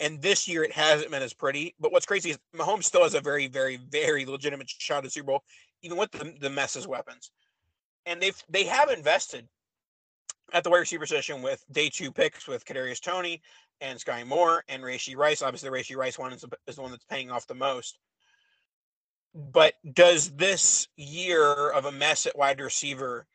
And 0.00 0.22
this 0.22 0.46
year 0.46 0.62
it 0.62 0.72
hasn't 0.72 1.10
been 1.10 1.22
as 1.22 1.34
pretty. 1.34 1.74
But 1.80 1.92
what's 1.92 2.06
crazy 2.06 2.30
is 2.30 2.38
Mahomes 2.56 2.84
still 2.84 3.02
has 3.02 3.14
a 3.14 3.20
very, 3.20 3.48
very, 3.48 3.78
very 3.90 4.24
legitimate 4.24 4.70
shot 4.70 5.04
at 5.04 5.12
Super 5.12 5.26
Bowl, 5.26 5.42
even 5.82 5.98
with 5.98 6.10
the, 6.12 6.34
the 6.40 6.50
messes 6.50 6.86
weapons. 6.86 7.30
And 8.06 8.22
they've 8.22 8.40
they 8.48 8.64
have 8.64 8.90
invested 8.90 9.46
at 10.52 10.64
the 10.64 10.70
wide 10.70 10.78
receiver 10.78 11.04
position 11.04 11.42
with 11.42 11.64
day 11.70 11.88
two 11.88 12.12
picks 12.12 12.48
with 12.48 12.64
Kadarius 12.64 13.00
Toney 13.00 13.42
and 13.80 13.98
Sky 13.98 14.24
Moore 14.24 14.64
and 14.68 14.82
Rashee 14.82 15.16
Rice. 15.16 15.42
Obviously, 15.42 15.68
the 15.68 15.76
Rashee 15.76 15.96
Rice 15.96 16.18
one 16.18 16.32
is, 16.32 16.44
is 16.66 16.76
the 16.76 16.82
one 16.82 16.90
that's 16.90 17.04
paying 17.04 17.30
off 17.30 17.46
the 17.46 17.54
most. 17.54 17.98
But 19.34 19.74
does 19.92 20.30
this 20.30 20.88
year 20.96 21.70
of 21.70 21.84
a 21.84 21.92
mess 21.92 22.26
at 22.26 22.36
wide 22.36 22.60
receiver, 22.60 23.26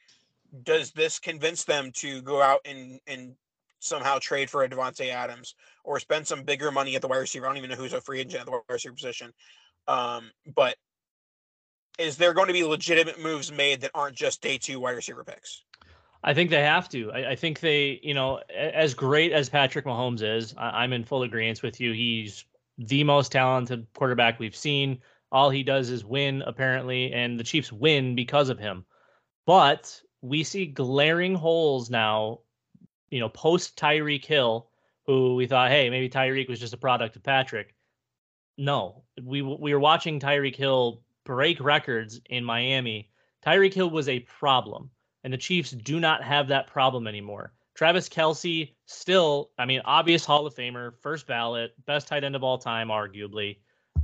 does 0.64 0.92
this 0.92 1.20
convince 1.20 1.64
them 1.64 1.92
to 1.96 2.22
go 2.22 2.42
out 2.42 2.62
and 2.66 3.00
and 3.08 3.36
somehow 3.80 4.18
trade 4.18 4.50
for 4.50 4.64
a 4.64 4.70
Davante 4.70 5.10
Adams 5.10 5.56
or 5.84 6.00
spend 6.00 6.26
some 6.26 6.44
bigger 6.44 6.72
money 6.72 6.96
at 6.96 7.02
the 7.02 7.08
wide 7.08 7.18
receiver? 7.18 7.46
I 7.46 7.50
don't 7.50 7.58
even 7.58 7.70
know 7.70 7.76
who's 7.76 7.94
a 7.94 8.02
free 8.02 8.20
agent 8.20 8.42
at 8.42 8.46
the 8.46 8.52
wide 8.52 8.62
receiver 8.70 8.96
position. 8.96 9.34
Um, 9.88 10.32
but 10.56 10.76
is 12.00 12.18
there 12.18 12.34
going 12.34 12.48
to 12.48 12.54
be 12.54 12.64
legitimate 12.64 13.22
moves 13.22 13.52
made 13.52 13.82
that 13.82 13.92
aren't 13.94 14.16
just 14.16 14.42
day 14.42 14.58
two 14.58 14.80
wide 14.80 14.96
receiver 14.96 15.24
picks? 15.24 15.64
I 16.24 16.34
think 16.34 16.50
they 16.50 16.62
have 16.62 16.88
to. 16.90 17.12
I, 17.12 17.32
I, 17.32 17.36
think 17.36 17.60
they, 17.60 18.00
you 18.02 18.14
know, 18.14 18.40
as 18.56 18.94
great 18.94 19.34
as 19.34 19.50
Patrick 19.50 19.86
Mahomes 19.86 20.22
is, 20.22 20.56
I, 20.58 20.84
am 20.84 20.94
in 20.94 21.04
full 21.04 21.24
agreement 21.24 21.62
with 21.62 21.82
you. 21.82 21.92
He's 21.92 22.46
the 22.78 23.04
most 23.04 23.32
talented 23.32 23.86
quarterback 23.94 24.40
we've 24.40 24.56
seen. 24.56 25.02
All 25.32 25.50
he 25.50 25.64
does 25.64 25.90
is 25.90 26.06
win, 26.06 26.42
apparently, 26.46 27.12
and 27.12 27.38
the 27.38 27.44
Chiefs 27.44 27.74
win 27.74 28.16
because 28.16 28.50
of 28.50 28.58
him. 28.58 28.86
But 29.46 30.00
we 30.22 30.44
see 30.44 30.66
glaring 30.66 31.36
holes 31.36 31.90
now, 31.90 32.40
you 33.10 33.20
know, 33.20 33.30
post 33.30 33.78
Tyreek 33.78 34.24
Hill, 34.24 34.70
who 35.06 35.36
we 35.36 35.46
thought, 35.46 35.72
hey, 35.72 35.90
maybe 35.90 36.10
Tyreek 36.10 36.48
was 36.48 36.60
just 36.60 36.74
a 36.74 36.78
product 36.78 37.18
of 37.18 37.24
Patrick. 37.24 37.76
No, 38.58 39.04
we 39.22 39.42
we 39.42 39.74
were 39.74 39.80
watching 39.80 40.20
Tyreek 40.20 40.56
Hill 40.56 41.02
break 41.26 41.60
records 41.60 42.22
in 42.30 42.46
Miami. 42.46 43.10
Tyreek 43.46 43.74
Hill 43.74 43.90
was 43.90 44.08
a 44.08 44.20
problem 44.22 44.90
and 45.24 45.32
the 45.32 45.38
Chiefs 45.38 45.72
do 45.72 46.00
not 46.00 46.24
have 46.24 46.48
that 46.48 46.68
problem 46.68 47.08
anymore. 47.08 47.54
Travis 47.76 48.08
Kelce, 48.08 48.72
still, 48.86 49.50
I 49.58 49.66
mean, 49.66 49.82
obvious 49.86 50.26
Hall 50.26 50.46
of 50.46 50.56
Famer, 50.56 50.94
first 51.02 51.26
ballot, 51.26 51.74
best 51.86 52.08
tight 52.08 52.24
end 52.24 52.36
of 52.36 52.44
all 52.44 52.58
time, 52.58 52.90
arguably, 52.90 53.58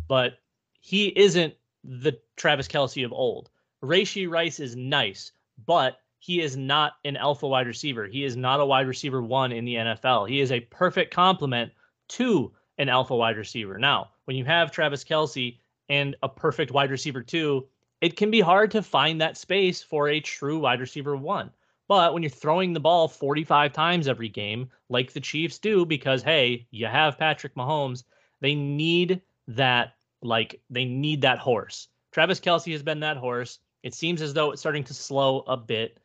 but 0.08 0.40
he 0.80 1.08
isn't 1.16 1.54
the 1.84 2.20
Travis 2.36 2.68
Kelce 2.68 3.06
of 3.06 3.14
old. 3.14 3.50
Rashee 3.84 4.30
Rice 4.30 4.60
is 4.60 4.76
nice, 4.76 5.32
but 5.66 6.00
he 6.20 6.42
is 6.42 6.58
not 6.58 6.94
an 7.06 7.16
alpha 7.16 7.48
wide 7.48 7.68
receiver. 7.68 8.06
He 8.06 8.24
is 8.24 8.36
not 8.36 8.60
a 8.60 8.66
wide 8.66 8.88
receiver 8.88 9.22
one 9.22 9.52
in 9.52 9.66
the 9.66 9.76
NFL. 9.76 10.28
He 10.28 10.42
is 10.42 10.52
a 10.52 10.60
perfect 10.60 11.14
complement 11.14 11.72
to 12.10 12.52
an 12.78 12.90
alpha 12.90 13.16
wide 13.16 13.38
receiver. 13.38 13.78
Now, 13.78 14.10
when 14.26 14.36
you 14.36 14.46
have 14.46 14.72
Travis 14.72 15.04
Kelce 15.04 15.60
and 15.88 16.16
a 16.24 16.30
perfect 16.30 16.72
wide 16.72 16.92
receiver 16.92 17.22
two, 17.22 17.68
it 18.02 18.16
can 18.16 18.32
be 18.32 18.40
hard 18.40 18.72
to 18.72 18.82
find 18.82 19.20
that 19.20 19.38
space 19.38 19.84
for 19.84 20.08
a 20.08 20.20
true 20.20 20.60
wide 20.60 20.80
receiver 20.80 21.16
one. 21.16 21.52
But 21.88 22.14
when 22.14 22.22
you're 22.22 22.30
throwing 22.30 22.74
the 22.74 22.80
ball 22.80 23.08
45 23.08 23.74
times 23.74 24.08
every 24.08 24.30
game, 24.30 24.70
like 24.90 25.12
the 25.12 25.20
Chiefs 25.20 25.58
do, 25.58 25.86
because 25.86 26.22
hey, 26.22 26.68
you 26.72 26.86
have 26.86 27.18
Patrick 27.18 27.56
Mahomes, 27.56 28.04
they 28.42 28.56
need 28.56 29.22
that, 29.48 29.96
like, 30.22 30.62
they 30.70 30.86
need 30.86 31.22
that 31.22 31.40
horse. 31.40 31.88
Travis 32.12 32.40
Kelce 32.40 32.72
has 32.72 32.84
been 32.84 33.00
that 33.02 33.18
horse. 33.18 33.60
It 33.84 33.94
seems 33.94 34.22
as 34.22 34.34
though 34.34 34.52
it's 34.52 34.62
starting 34.62 34.84
to 34.86 34.94
slow 34.94 35.40
a 35.48 35.58
bit, 35.58 36.00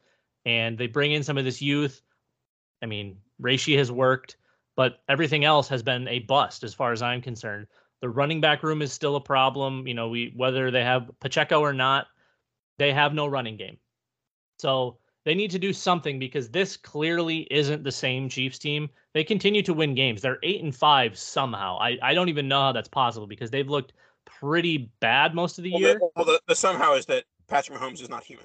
and 0.47 0.79
they 0.79 0.87
bring 0.87 1.13
in 1.13 1.23
some 1.23 1.39
of 1.39 1.45
this 1.45 1.63
youth. 1.63 2.01
I 2.83 2.87
mean, 2.87 3.19
Rashee 3.41 3.77
has 3.79 3.93
worked, 3.93 4.37
but 4.77 5.03
everything 5.09 5.45
else 5.45 5.69
has 5.69 5.83
been 5.83 6.09
a 6.09 6.21
bust 6.21 6.65
as 6.65 6.75
far 6.75 6.93
as 6.93 7.03
I'm 7.03 7.21
concerned. 7.21 7.67
The 8.05 8.11
running 8.11 8.43
back 8.43 8.63
room 8.63 8.83
is 8.83 8.93
still 8.93 9.17
a 9.17 9.21
problem. 9.21 9.87
You 9.87 9.95
know, 9.95 10.11
we 10.11 10.31
whether 10.37 10.71
they 10.71 10.85
have 10.85 11.11
Pacheco 11.21 11.63
or 11.63 11.73
not, 11.73 12.07
they 12.77 12.93
have 12.93 13.15
no 13.15 13.27
running 13.27 13.57
game. 13.57 13.79
So 14.59 14.99
they 15.25 15.35
need 15.35 15.51
to 15.53 15.59
do 15.59 15.73
something 15.73 16.19
because 16.19 16.51
this 16.51 16.77
clearly 16.77 17.49
isn't 17.51 17.83
the 17.83 17.91
same 17.91 18.29
Chiefs 18.29 18.59
team. 18.59 18.91
They 19.15 19.25
continue 19.25 19.63
to 19.63 19.73
win 19.73 19.95
games. 19.95 20.21
They're 20.21 20.39
eight 20.43 20.63
and 20.63 20.77
five 20.77 21.17
somehow. 21.17 21.79
I, 21.81 21.97
I 22.03 22.13
don't 22.13 22.29
even 22.29 22.47
know 22.47 22.61
how 22.61 22.73
that's 22.73 22.91
possible 22.91 23.27
because 23.27 23.51
they've 23.51 23.71
looked 23.71 23.95
pretty 24.27 24.93
bad 25.01 25.35
most 25.35 25.57
of 25.57 25.65
the 25.65 25.73
well, 25.73 25.81
year. 25.81 25.95
The, 25.95 26.11
well, 26.15 26.27
the, 26.27 26.43
the 26.47 26.55
somehow 26.55 26.93
is 26.97 27.07
that 27.07 27.25
Patrick 27.49 27.79
Mahomes 27.79 28.03
is 28.03 28.11
not 28.11 28.23
human. 28.23 28.45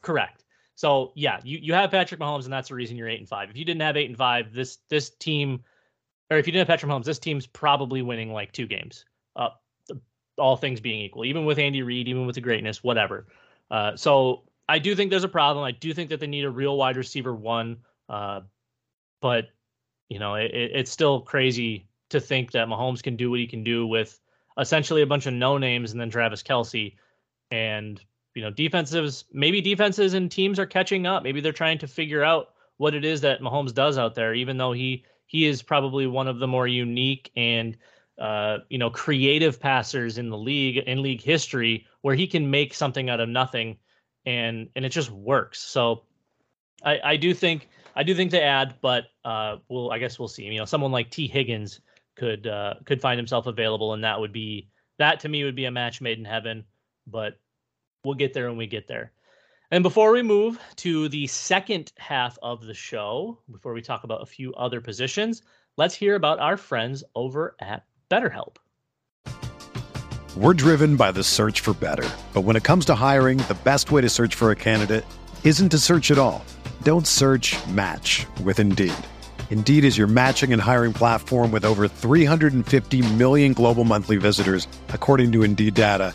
Correct. 0.00 0.44
So 0.76 1.10
yeah, 1.16 1.40
you, 1.42 1.58
you 1.60 1.74
have 1.74 1.90
Patrick 1.90 2.20
Mahomes, 2.20 2.44
and 2.44 2.52
that's 2.52 2.68
the 2.68 2.76
reason 2.76 2.96
you're 2.96 3.08
eight 3.08 3.18
and 3.18 3.28
five. 3.28 3.50
If 3.50 3.56
you 3.56 3.64
didn't 3.64 3.82
have 3.82 3.96
eight 3.96 4.08
and 4.08 4.16
five, 4.16 4.54
this 4.54 4.78
this 4.88 5.10
team 5.10 5.64
or 6.30 6.38
if 6.38 6.46
you 6.46 6.52
didn't 6.52 6.68
have 6.68 6.72
Patrick 6.72 6.90
Mahomes, 6.90 7.04
this 7.04 7.18
team's 7.18 7.46
probably 7.46 8.02
winning 8.02 8.32
like 8.32 8.52
two 8.52 8.66
games. 8.66 9.04
Uh, 9.34 9.50
all 10.38 10.56
things 10.56 10.80
being 10.80 11.00
equal, 11.00 11.24
even 11.24 11.44
with 11.44 11.58
Andy 11.58 11.82
Reid, 11.82 12.08
even 12.08 12.26
with 12.26 12.34
the 12.34 12.40
greatness, 12.40 12.82
whatever. 12.82 13.26
Uh, 13.70 13.96
so 13.96 14.42
I 14.68 14.78
do 14.78 14.94
think 14.94 15.10
there's 15.10 15.24
a 15.24 15.28
problem. 15.28 15.64
I 15.64 15.70
do 15.70 15.94
think 15.94 16.10
that 16.10 16.20
they 16.20 16.26
need 16.26 16.44
a 16.44 16.50
real 16.50 16.76
wide 16.76 16.96
receiver 16.96 17.34
one. 17.34 17.78
Uh, 18.08 18.42
but 19.20 19.46
you 20.08 20.18
know, 20.18 20.34
it, 20.34 20.50
it's 20.52 20.90
still 20.90 21.20
crazy 21.20 21.88
to 22.10 22.20
think 22.20 22.52
that 22.52 22.68
Mahomes 22.68 23.02
can 23.02 23.16
do 23.16 23.30
what 23.30 23.40
he 23.40 23.46
can 23.46 23.64
do 23.64 23.86
with 23.86 24.18
essentially 24.58 25.02
a 25.02 25.06
bunch 25.06 25.26
of 25.26 25.34
no 25.34 25.58
names 25.58 25.92
and 25.92 26.00
then 26.00 26.10
Travis 26.10 26.42
Kelce. 26.42 26.94
And 27.50 28.00
you 28.34 28.42
know, 28.42 28.50
defenses 28.50 29.24
maybe 29.32 29.60
defenses 29.60 30.14
and 30.14 30.30
teams 30.30 30.58
are 30.58 30.66
catching 30.66 31.06
up. 31.06 31.22
Maybe 31.22 31.40
they're 31.40 31.52
trying 31.52 31.78
to 31.78 31.86
figure 31.86 32.22
out 32.22 32.48
what 32.76 32.94
it 32.94 33.04
is 33.04 33.22
that 33.22 33.40
Mahomes 33.40 33.72
does 33.72 33.96
out 33.96 34.14
there, 34.14 34.34
even 34.34 34.58
though 34.58 34.72
he 34.72 35.04
he 35.26 35.46
is 35.46 35.62
probably 35.62 36.06
one 36.06 36.28
of 36.28 36.38
the 36.38 36.46
more 36.46 36.66
unique 36.66 37.30
and 37.36 37.76
uh, 38.18 38.58
you 38.70 38.78
know 38.78 38.88
creative 38.90 39.60
passers 39.60 40.16
in 40.18 40.30
the 40.30 40.38
league 40.38 40.78
in 40.78 41.02
league 41.02 41.20
history 41.20 41.86
where 42.00 42.14
he 42.14 42.26
can 42.26 42.50
make 42.50 42.72
something 42.72 43.10
out 43.10 43.20
of 43.20 43.28
nothing 43.28 43.76
and 44.24 44.68
and 44.74 44.84
it 44.84 44.90
just 44.90 45.10
works. 45.10 45.60
So 45.60 46.02
i 46.84 47.00
i 47.04 47.16
do 47.16 47.32
think 47.32 47.68
i 47.94 48.02
do 48.02 48.14
think 48.14 48.30
to 48.30 48.42
add 48.42 48.74
but 48.82 49.04
uh 49.24 49.56
well 49.68 49.90
i 49.90 49.98
guess 49.98 50.18
we'll 50.18 50.28
see. 50.28 50.44
You 50.44 50.58
know 50.58 50.64
someone 50.64 50.92
like 50.92 51.10
Tee 51.10 51.28
Higgins 51.28 51.80
could 52.16 52.46
uh 52.46 52.74
could 52.84 53.00
find 53.00 53.18
himself 53.18 53.46
available 53.46 53.92
and 53.92 54.04
that 54.04 54.18
would 54.18 54.32
be 54.32 54.68
that 54.98 55.20
to 55.20 55.28
me 55.28 55.44
would 55.44 55.56
be 55.56 55.66
a 55.66 55.70
match 55.70 56.00
made 56.00 56.18
in 56.18 56.24
heaven 56.24 56.64
but 57.06 57.38
we'll 58.04 58.14
get 58.14 58.32
there 58.32 58.48
when 58.48 58.56
we 58.56 58.66
get 58.66 58.88
there 58.88 59.12
and 59.70 59.82
before 59.82 60.12
we 60.12 60.22
move 60.22 60.60
to 60.76 61.08
the 61.08 61.26
second 61.26 61.92
half 61.98 62.38
of 62.40 62.64
the 62.66 62.74
show, 62.74 63.38
before 63.50 63.72
we 63.72 63.82
talk 63.82 64.04
about 64.04 64.22
a 64.22 64.26
few 64.26 64.54
other 64.54 64.80
positions, 64.80 65.42
let's 65.76 65.94
hear 65.94 66.14
about 66.14 66.38
our 66.38 66.56
friends 66.56 67.02
over 67.16 67.56
at 67.60 67.84
BetterHelp. 68.08 68.56
We're 70.36 70.54
driven 70.54 70.96
by 70.96 71.10
the 71.12 71.24
search 71.24 71.60
for 71.60 71.74
better. 71.74 72.08
But 72.32 72.42
when 72.42 72.56
it 72.56 72.62
comes 72.62 72.84
to 72.86 72.94
hiring, 72.94 73.38
the 73.38 73.56
best 73.64 73.90
way 73.90 74.02
to 74.02 74.08
search 74.08 74.34
for 74.34 74.50
a 74.50 74.56
candidate 74.56 75.04
isn't 75.42 75.70
to 75.70 75.78
search 75.78 76.10
at 76.10 76.18
all. 76.18 76.44
Don't 76.82 77.06
search 77.06 77.56
match 77.68 78.26
with 78.44 78.60
Indeed. 78.60 78.94
Indeed 79.50 79.84
is 79.84 79.96
your 79.98 80.06
matching 80.06 80.52
and 80.52 80.62
hiring 80.62 80.92
platform 80.92 81.50
with 81.50 81.64
over 81.64 81.88
350 81.88 83.14
million 83.14 83.52
global 83.52 83.84
monthly 83.84 84.16
visitors, 84.16 84.68
according 84.90 85.32
to 85.32 85.42
Indeed 85.42 85.74
data 85.74 86.14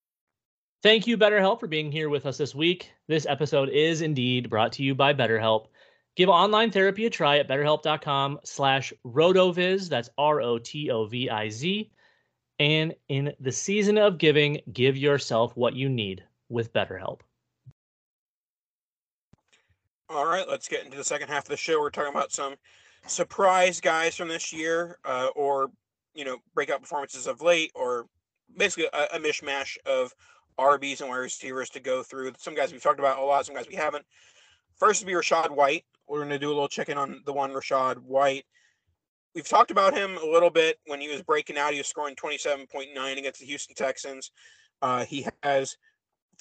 Thank 0.83 1.05
you, 1.05 1.15
BetterHelp, 1.15 1.59
for 1.59 1.67
being 1.67 1.91
here 1.91 2.09
with 2.09 2.25
us 2.25 2.37
this 2.37 2.55
week. 2.55 2.91
This 3.07 3.27
episode 3.27 3.69
is 3.69 4.01
indeed 4.01 4.49
brought 4.49 4.71
to 4.73 4.83
you 4.83 4.95
by 4.95 5.13
BetterHelp. 5.13 5.67
Give 6.15 6.27
online 6.27 6.71
therapy 6.71 7.05
a 7.05 7.09
try 7.11 7.37
at 7.37 7.47
betterhelp.com 7.47 8.39
slash 8.43 8.91
rotoviz. 9.05 9.89
That's 9.89 10.09
R-O-T-O-V-I-Z. 10.17 11.91
And 12.57 12.95
in 13.09 13.33
the 13.39 13.51
season 13.51 13.99
of 13.99 14.17
giving, 14.17 14.61
give 14.73 14.97
yourself 14.97 15.55
what 15.55 15.75
you 15.75 15.87
need 15.87 16.23
with 16.49 16.73
BetterHelp. 16.73 17.19
All 20.09 20.25
right, 20.25 20.47
let's 20.49 20.67
get 20.67 20.83
into 20.83 20.97
the 20.97 21.03
second 21.03 21.27
half 21.27 21.43
of 21.43 21.49
the 21.49 21.57
show. 21.57 21.79
We're 21.79 21.91
talking 21.91 22.11
about 22.11 22.31
some 22.31 22.55
surprise 23.05 23.79
guys 23.79 24.15
from 24.15 24.29
this 24.29 24.51
year, 24.51 24.97
uh, 25.05 25.27
or 25.35 25.69
you 26.15 26.25
know, 26.25 26.37
breakout 26.55 26.81
performances 26.81 27.27
of 27.27 27.41
late, 27.41 27.71
or 27.75 28.07
basically 28.57 28.89
a, 28.91 29.15
a 29.15 29.19
mishmash 29.19 29.77
of 29.85 30.13
RBs 30.59 31.01
and 31.01 31.09
wide 31.09 31.17
receivers 31.17 31.69
to 31.71 31.79
go 31.79 32.03
through. 32.03 32.33
Some 32.37 32.55
guys 32.55 32.71
we've 32.71 32.81
talked 32.81 32.99
about 32.99 33.19
a 33.19 33.23
lot, 33.23 33.45
some 33.45 33.55
guys 33.55 33.67
we 33.69 33.75
haven't. 33.75 34.05
First 34.77 35.01
to 35.01 35.05
be 35.05 35.13
Rachaad 35.13 35.51
White. 35.51 35.85
We're 36.07 36.19
going 36.19 36.29
to 36.29 36.39
do 36.39 36.47
a 36.47 36.53
little 36.53 36.67
check 36.67 36.89
in 36.89 36.97
on 36.97 37.21
the 37.25 37.33
one 37.33 37.51
Rachaad 37.51 37.97
White. 37.99 38.45
We've 39.33 39.47
talked 39.47 39.71
about 39.71 39.93
him 39.93 40.17
a 40.17 40.25
little 40.25 40.49
bit 40.49 40.77
when 40.87 40.99
he 40.99 41.07
was 41.07 41.21
breaking 41.21 41.57
out. 41.57 41.71
He 41.71 41.77
was 41.77 41.87
scoring 41.87 42.15
27.9 42.15 43.17
against 43.17 43.39
the 43.39 43.45
Houston 43.45 43.75
Texans. 43.75 44.31
Uh, 44.81 45.05
he 45.05 45.25
has 45.43 45.77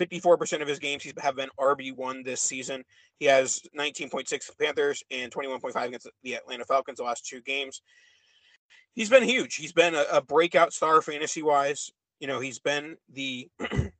54% 0.00 0.62
of 0.62 0.68
his 0.68 0.78
games 0.78 1.02
he's 1.02 1.12
have 1.18 1.36
been 1.36 1.50
RB1 1.58 2.24
this 2.24 2.40
season. 2.40 2.84
He 3.18 3.26
has 3.26 3.60
19.6 3.78 4.58
Panthers 4.58 5.04
and 5.10 5.30
21.5 5.30 5.86
against 5.86 6.08
the 6.22 6.34
Atlanta 6.34 6.64
Falcons 6.64 6.98
the 6.98 7.04
last 7.04 7.26
two 7.26 7.42
games. 7.42 7.82
He's 8.94 9.10
been 9.10 9.22
huge. 9.22 9.56
He's 9.56 9.72
been 9.72 9.94
a, 9.94 10.04
a 10.12 10.22
breakout 10.22 10.72
star 10.72 11.00
fantasy 11.02 11.42
wise. 11.42 11.90
You 12.18 12.26
know, 12.26 12.40
he's 12.40 12.58
been 12.58 12.96
the 13.12 13.48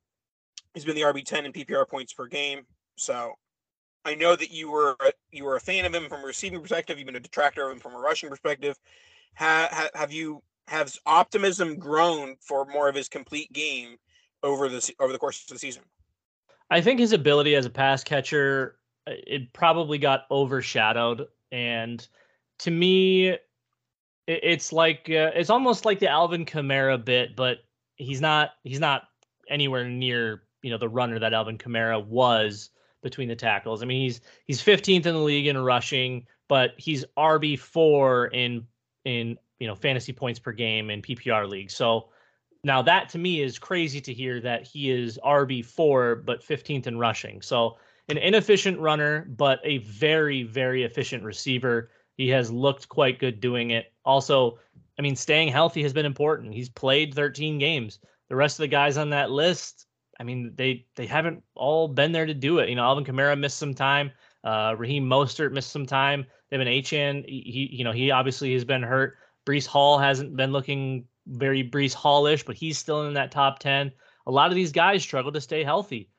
He's 0.73 0.85
been 0.85 0.95
the 0.95 1.01
RB 1.01 1.25
ten 1.25 1.45
in 1.45 1.53
PPR 1.53 1.87
points 1.87 2.13
per 2.13 2.27
game. 2.27 2.65
So 2.95 3.33
I 4.05 4.15
know 4.15 4.35
that 4.35 4.51
you 4.51 4.71
were 4.71 4.95
you 5.31 5.43
were 5.43 5.55
a 5.55 5.59
fan 5.59 5.85
of 5.85 5.93
him 5.93 6.07
from 6.09 6.23
a 6.23 6.25
receiving 6.25 6.61
perspective. 6.61 6.97
You've 6.97 7.05
been 7.05 7.15
a 7.15 7.19
detractor 7.19 7.65
of 7.65 7.71
him 7.73 7.79
from 7.79 7.93
a 7.93 7.99
rushing 7.99 8.29
perspective. 8.29 8.77
Ha, 9.35 9.89
have 9.93 10.11
you 10.11 10.41
has 10.67 10.99
optimism 11.05 11.77
grown 11.77 12.35
for 12.39 12.65
more 12.65 12.87
of 12.87 12.95
his 12.95 13.09
complete 13.09 13.51
game 13.53 13.97
over 14.43 14.69
the 14.69 14.93
over 14.99 15.11
the 15.11 15.19
course 15.19 15.41
of 15.41 15.47
the 15.47 15.59
season? 15.59 15.83
I 16.69 16.81
think 16.81 16.99
his 16.99 17.11
ability 17.11 17.55
as 17.55 17.65
a 17.65 17.69
pass 17.69 18.03
catcher 18.03 18.77
uh, 19.07 19.13
it 19.27 19.51
probably 19.53 19.97
got 19.97 20.25
overshadowed, 20.31 21.27
and 21.51 22.07
to 22.59 22.71
me, 22.71 23.37
it's 24.27 24.71
like 24.71 25.09
uh, 25.09 25.31
it's 25.35 25.49
almost 25.49 25.85
like 25.85 25.99
the 25.99 26.09
Alvin 26.09 26.45
Kamara 26.45 27.03
bit, 27.03 27.35
but 27.35 27.59
he's 27.95 28.21
not 28.21 28.51
he's 28.63 28.79
not 28.79 29.03
anywhere 29.49 29.87
near 29.87 30.43
you 30.61 30.69
know 30.71 30.77
the 30.77 30.89
runner 30.89 31.19
that 31.19 31.33
Alvin 31.33 31.57
Kamara 31.57 32.03
was 32.05 32.69
between 33.01 33.27
the 33.27 33.35
tackles. 33.35 33.81
I 33.81 33.85
mean, 33.85 34.01
he's 34.01 34.21
he's 34.45 34.61
15th 34.61 35.05
in 35.05 35.13
the 35.13 35.19
league 35.19 35.47
in 35.47 35.57
rushing, 35.57 36.25
but 36.47 36.71
he's 36.77 37.05
RB 37.17 37.57
four 37.57 38.27
in 38.27 38.65
in 39.05 39.37
you 39.59 39.67
know 39.67 39.75
fantasy 39.75 40.13
points 40.13 40.39
per 40.39 40.51
game 40.51 40.89
in 40.89 41.01
PPR 41.01 41.49
league. 41.49 41.71
So 41.71 42.09
now 42.63 42.81
that 42.83 43.09
to 43.09 43.17
me 43.17 43.41
is 43.41 43.57
crazy 43.57 44.01
to 44.01 44.13
hear 44.13 44.39
that 44.41 44.67
he 44.67 44.91
is 44.91 45.19
RB 45.25 45.65
four 45.65 46.15
but 46.15 46.43
15th 46.43 46.87
in 46.87 46.97
rushing. 46.97 47.41
So 47.41 47.77
an 48.09 48.17
inefficient 48.17 48.79
runner, 48.79 49.25
but 49.37 49.59
a 49.63 49.79
very 49.79 50.43
very 50.43 50.83
efficient 50.83 51.23
receiver. 51.23 51.89
He 52.17 52.27
has 52.29 52.51
looked 52.51 52.87
quite 52.89 53.19
good 53.19 53.39
doing 53.39 53.71
it. 53.71 53.93
Also, 54.05 54.59
I 54.99 55.01
mean, 55.01 55.15
staying 55.15 55.47
healthy 55.47 55.81
has 55.81 55.93
been 55.93 56.05
important. 56.05 56.53
He's 56.53 56.69
played 56.69 57.15
13 57.15 57.57
games. 57.57 57.99
The 58.29 58.35
rest 58.35 58.59
of 58.59 58.63
the 58.63 58.67
guys 58.67 58.97
on 58.97 59.09
that 59.09 59.31
list 59.31 59.87
I 60.19 60.23
mean, 60.23 60.53
they 60.55 60.85
they 60.95 61.05
haven't 61.05 61.43
all 61.55 61.87
been 61.87 62.11
there 62.11 62.25
to 62.25 62.33
do 62.33 62.59
it. 62.59 62.69
You 62.69 62.75
know, 62.75 62.83
Alvin 62.83 63.05
Kamara 63.05 63.37
missed 63.37 63.57
some 63.57 63.73
time. 63.73 64.11
Uh, 64.43 64.75
Raheem 64.77 65.07
Mostert 65.07 65.51
missed 65.51 65.71
some 65.71 65.85
time. 65.85 66.25
De'Von 66.51 66.67
Achane, 66.67 67.25
he 67.25 67.69
you 67.71 67.83
know 67.83 67.91
he 67.91 68.11
obviously 68.11 68.53
has 68.53 68.65
been 68.65 68.83
hurt. 68.83 69.17
Breece 69.45 69.67
Hall 69.67 69.97
hasn't 69.97 70.35
been 70.35 70.51
looking 70.51 71.05
very 71.27 71.63
Breece 71.67 71.93
Hallish, 71.93 72.43
but 72.43 72.55
he's 72.55 72.77
still 72.77 73.07
in 73.07 73.13
that 73.13 73.31
top 73.31 73.59
ten. 73.59 73.91
A 74.27 74.31
lot 74.31 74.49
of 74.51 74.55
these 74.55 74.71
guys 74.71 75.01
struggle 75.01 75.31
to 75.31 75.41
stay 75.41 75.63
healthy, 75.63 76.09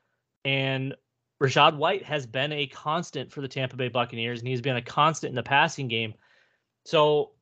and 0.44 0.94
Rachaad 1.42 1.76
White 1.76 2.04
has 2.04 2.24
been 2.26 2.52
a 2.52 2.66
constant 2.66 3.32
for 3.32 3.40
the 3.40 3.48
Tampa 3.48 3.76
Bay 3.76 3.88
Buccaneers, 3.88 4.38
and 4.38 4.48
he's 4.48 4.60
been 4.60 4.76
a 4.76 4.82
constant 4.82 5.30
in 5.30 5.36
the 5.36 5.42
passing 5.42 5.88
game. 5.88 6.14
So 6.84 7.32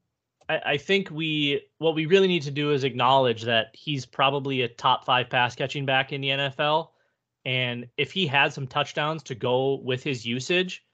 I, 0.51 0.73
I 0.73 0.77
think 0.77 1.11
we 1.11 1.63
what 1.79 1.95
we 1.95 2.07
really 2.07 2.27
need 2.27 2.43
to 2.43 2.51
do 2.51 2.73
is 2.73 2.83
acknowledge 2.83 3.43
that 3.43 3.69
he's 3.73 4.05
probably 4.05 4.63
a 4.63 4.69
top 4.69 5.05
five 5.05 5.31
pass 5.31 5.55
catching 5.55 5.87
back 5.87 6.13
in 6.13 6.21
the 6.21 6.29
NFL. 6.29 6.89
And 7.45 7.87
if 7.97 8.13
he 8.13 8.27
had 8.27 8.53
some 8.53 8.67
touchdowns 8.67 9.23
to 9.25 9.35
go 9.35 9.77
with 9.77 10.03
his 10.03 10.27
usage, 10.27 10.85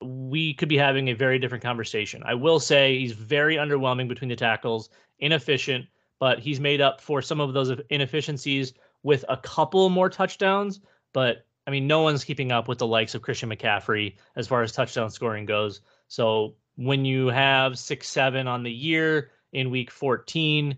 we 0.00 0.54
could 0.54 0.68
be 0.68 0.78
having 0.78 1.08
a 1.08 1.14
very 1.14 1.38
different 1.38 1.64
conversation. 1.64 2.22
I 2.24 2.34
will 2.34 2.60
say 2.60 2.98
he's 2.98 3.12
very 3.12 3.56
underwhelming 3.56 4.08
between 4.08 4.30
the 4.30 4.36
tackles, 4.36 4.88
inefficient, 5.18 5.86
but 6.18 6.38
he's 6.38 6.60
made 6.60 6.80
up 6.80 7.00
for 7.00 7.20
some 7.20 7.40
of 7.40 7.52
those 7.52 7.72
inefficiencies 7.90 8.72
with 9.02 9.24
a 9.28 9.36
couple 9.36 9.88
more 9.90 10.08
touchdowns. 10.08 10.80
But 11.12 11.44
I 11.66 11.70
mean, 11.70 11.86
no 11.86 12.02
one's 12.02 12.24
keeping 12.24 12.52
up 12.52 12.68
with 12.68 12.78
the 12.78 12.86
likes 12.86 13.14
of 13.14 13.22
Christian 13.22 13.50
McCaffrey 13.50 14.16
as 14.36 14.46
far 14.46 14.62
as 14.62 14.72
touchdown 14.72 15.10
scoring 15.10 15.44
goes. 15.44 15.80
So 16.08 16.54
when 16.76 17.04
you 17.04 17.28
have 17.28 17.78
six, 17.78 18.08
seven 18.08 18.46
on 18.46 18.62
the 18.62 18.72
year 18.72 19.30
in 19.52 19.70
week 19.70 19.90
14, 19.90 20.76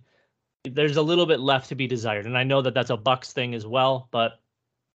there's 0.65 0.97
a 0.97 1.03
little 1.03 1.27
bit 1.27 1.41
left 1.41 1.69
to 1.69 1.75
be 1.75 1.87
desired. 1.87 2.27
And 2.27 2.39
I 2.39 2.45
know 2.45 2.63
that 2.63 2.75
that's 2.75 2.91
a 2.91 2.97
Bucks 2.97 3.33
thing 3.33 3.55
as 3.55 3.67
well, 3.67 4.09
but 4.11 4.41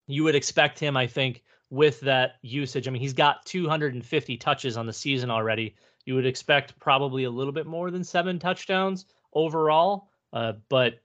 you 0.06 0.24
would 0.24 0.34
expect 0.34 0.78
him, 0.78 0.96
I 0.96 1.06
think, 1.06 1.42
with 1.70 2.00
that 2.00 2.36
usage. 2.42 2.86
I 2.86 2.90
mean, 2.90 3.02
he's 3.02 3.12
got 3.12 3.46
250 3.46 4.36
touches 4.36 4.76
on 4.76 4.86
the 4.86 4.92
season 4.92 5.30
already. 5.30 5.74
You 6.04 6.14
would 6.14 6.26
expect 6.26 6.78
probably 6.78 7.24
a 7.24 7.30
little 7.30 7.52
bit 7.52 7.66
more 7.66 7.90
than 7.90 8.04
seven 8.04 8.38
touchdowns 8.38 9.06
overall. 9.32 10.08
Uh, 10.32 10.54
but, 10.68 11.00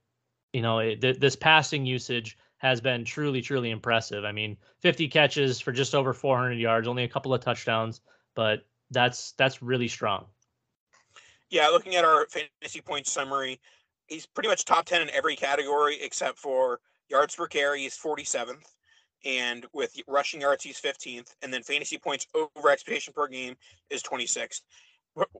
you 0.53 0.61
know, 0.61 0.79
it, 0.79 1.01
th- 1.01 1.19
this 1.19 1.35
passing 1.35 1.85
usage 1.85 2.37
has 2.57 2.81
been 2.81 3.05
truly, 3.05 3.41
truly 3.41 3.69
impressive. 3.69 4.25
I 4.25 4.31
mean, 4.31 4.57
50 4.79 5.07
catches 5.07 5.59
for 5.59 5.71
just 5.71 5.95
over 5.95 6.13
400 6.13 6.53
yards, 6.53 6.87
only 6.87 7.03
a 7.03 7.09
couple 7.09 7.33
of 7.33 7.41
touchdowns, 7.41 8.01
but 8.35 8.65
that's 8.91 9.33
that's 9.37 9.61
really 9.61 9.87
strong. 9.87 10.25
Yeah, 11.49 11.69
looking 11.69 11.95
at 11.95 12.03
our 12.03 12.27
fantasy 12.27 12.81
points 12.81 13.11
summary, 13.11 13.59
he's 14.07 14.25
pretty 14.25 14.49
much 14.49 14.65
top 14.65 14.85
10 14.85 15.01
in 15.01 15.09
every 15.11 15.35
category 15.35 15.97
except 16.01 16.37
for 16.37 16.79
yards 17.09 17.35
per 17.35 17.47
carry, 17.47 17.81
he's 17.81 17.97
47th. 17.97 18.63
And 19.25 19.65
with 19.73 19.93
rushing 20.07 20.41
yards, 20.41 20.63
he's 20.63 20.79
15th. 20.79 21.33
And 21.41 21.53
then 21.53 21.63
fantasy 21.63 21.97
points 21.97 22.27
over 22.35 22.69
expectation 22.69 23.13
per 23.13 23.27
game 23.27 23.55
is 23.89 24.03
26th. 24.03 24.61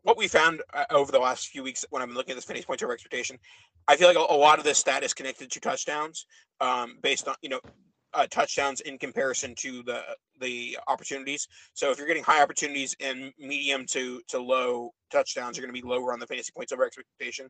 What 0.02 0.18
we 0.18 0.28
found 0.28 0.62
uh, 0.74 0.86
over 0.90 1.12
the 1.12 1.20
last 1.20 1.50
few 1.50 1.62
weeks 1.62 1.86
when 1.92 2.02
I've 2.02 2.08
been 2.08 2.18
looking 2.18 2.32
at 2.32 2.36
this 2.36 2.46
fantasy 2.46 2.66
points 2.66 2.82
over 2.82 2.94
expectation, 2.94 3.38
I 3.88 3.96
feel 3.96 4.08
like 4.08 4.18
a, 4.18 4.34
lot 4.34 4.58
of 4.58 4.66
this 4.66 4.80
stat 4.80 5.04
is 5.04 5.14
connected 5.14 5.52
to 5.52 5.60
touchdowns 5.60 6.26
um, 6.60 6.98
based 7.04 7.28
on, 7.28 7.36
you 7.42 7.50
know, 7.50 7.60
uh, 8.18 8.26
touchdowns 8.30 8.82
in 8.82 8.98
comparison 8.98 9.54
to 9.56 9.84
the 9.84 10.02
the 10.40 10.78
opportunities. 10.88 11.48
So 11.74 11.92
if 11.92 11.98
you're 11.98 12.08
getting 12.08 12.24
high 12.24 12.42
opportunities 12.42 12.96
and 13.00 13.32
medium 13.40 13.86
to 13.88 14.22
to 14.30 14.40
low 14.40 14.92
touchdowns, 15.12 15.56
you're 15.56 15.66
going 15.66 15.76
to 15.76 15.82
be 15.82 15.88
lower 15.88 16.12
on 16.12 16.20
the 16.20 16.28
fantasy 16.28 16.52
points 16.56 16.72
over 16.72 16.84
expectation, 16.84 17.48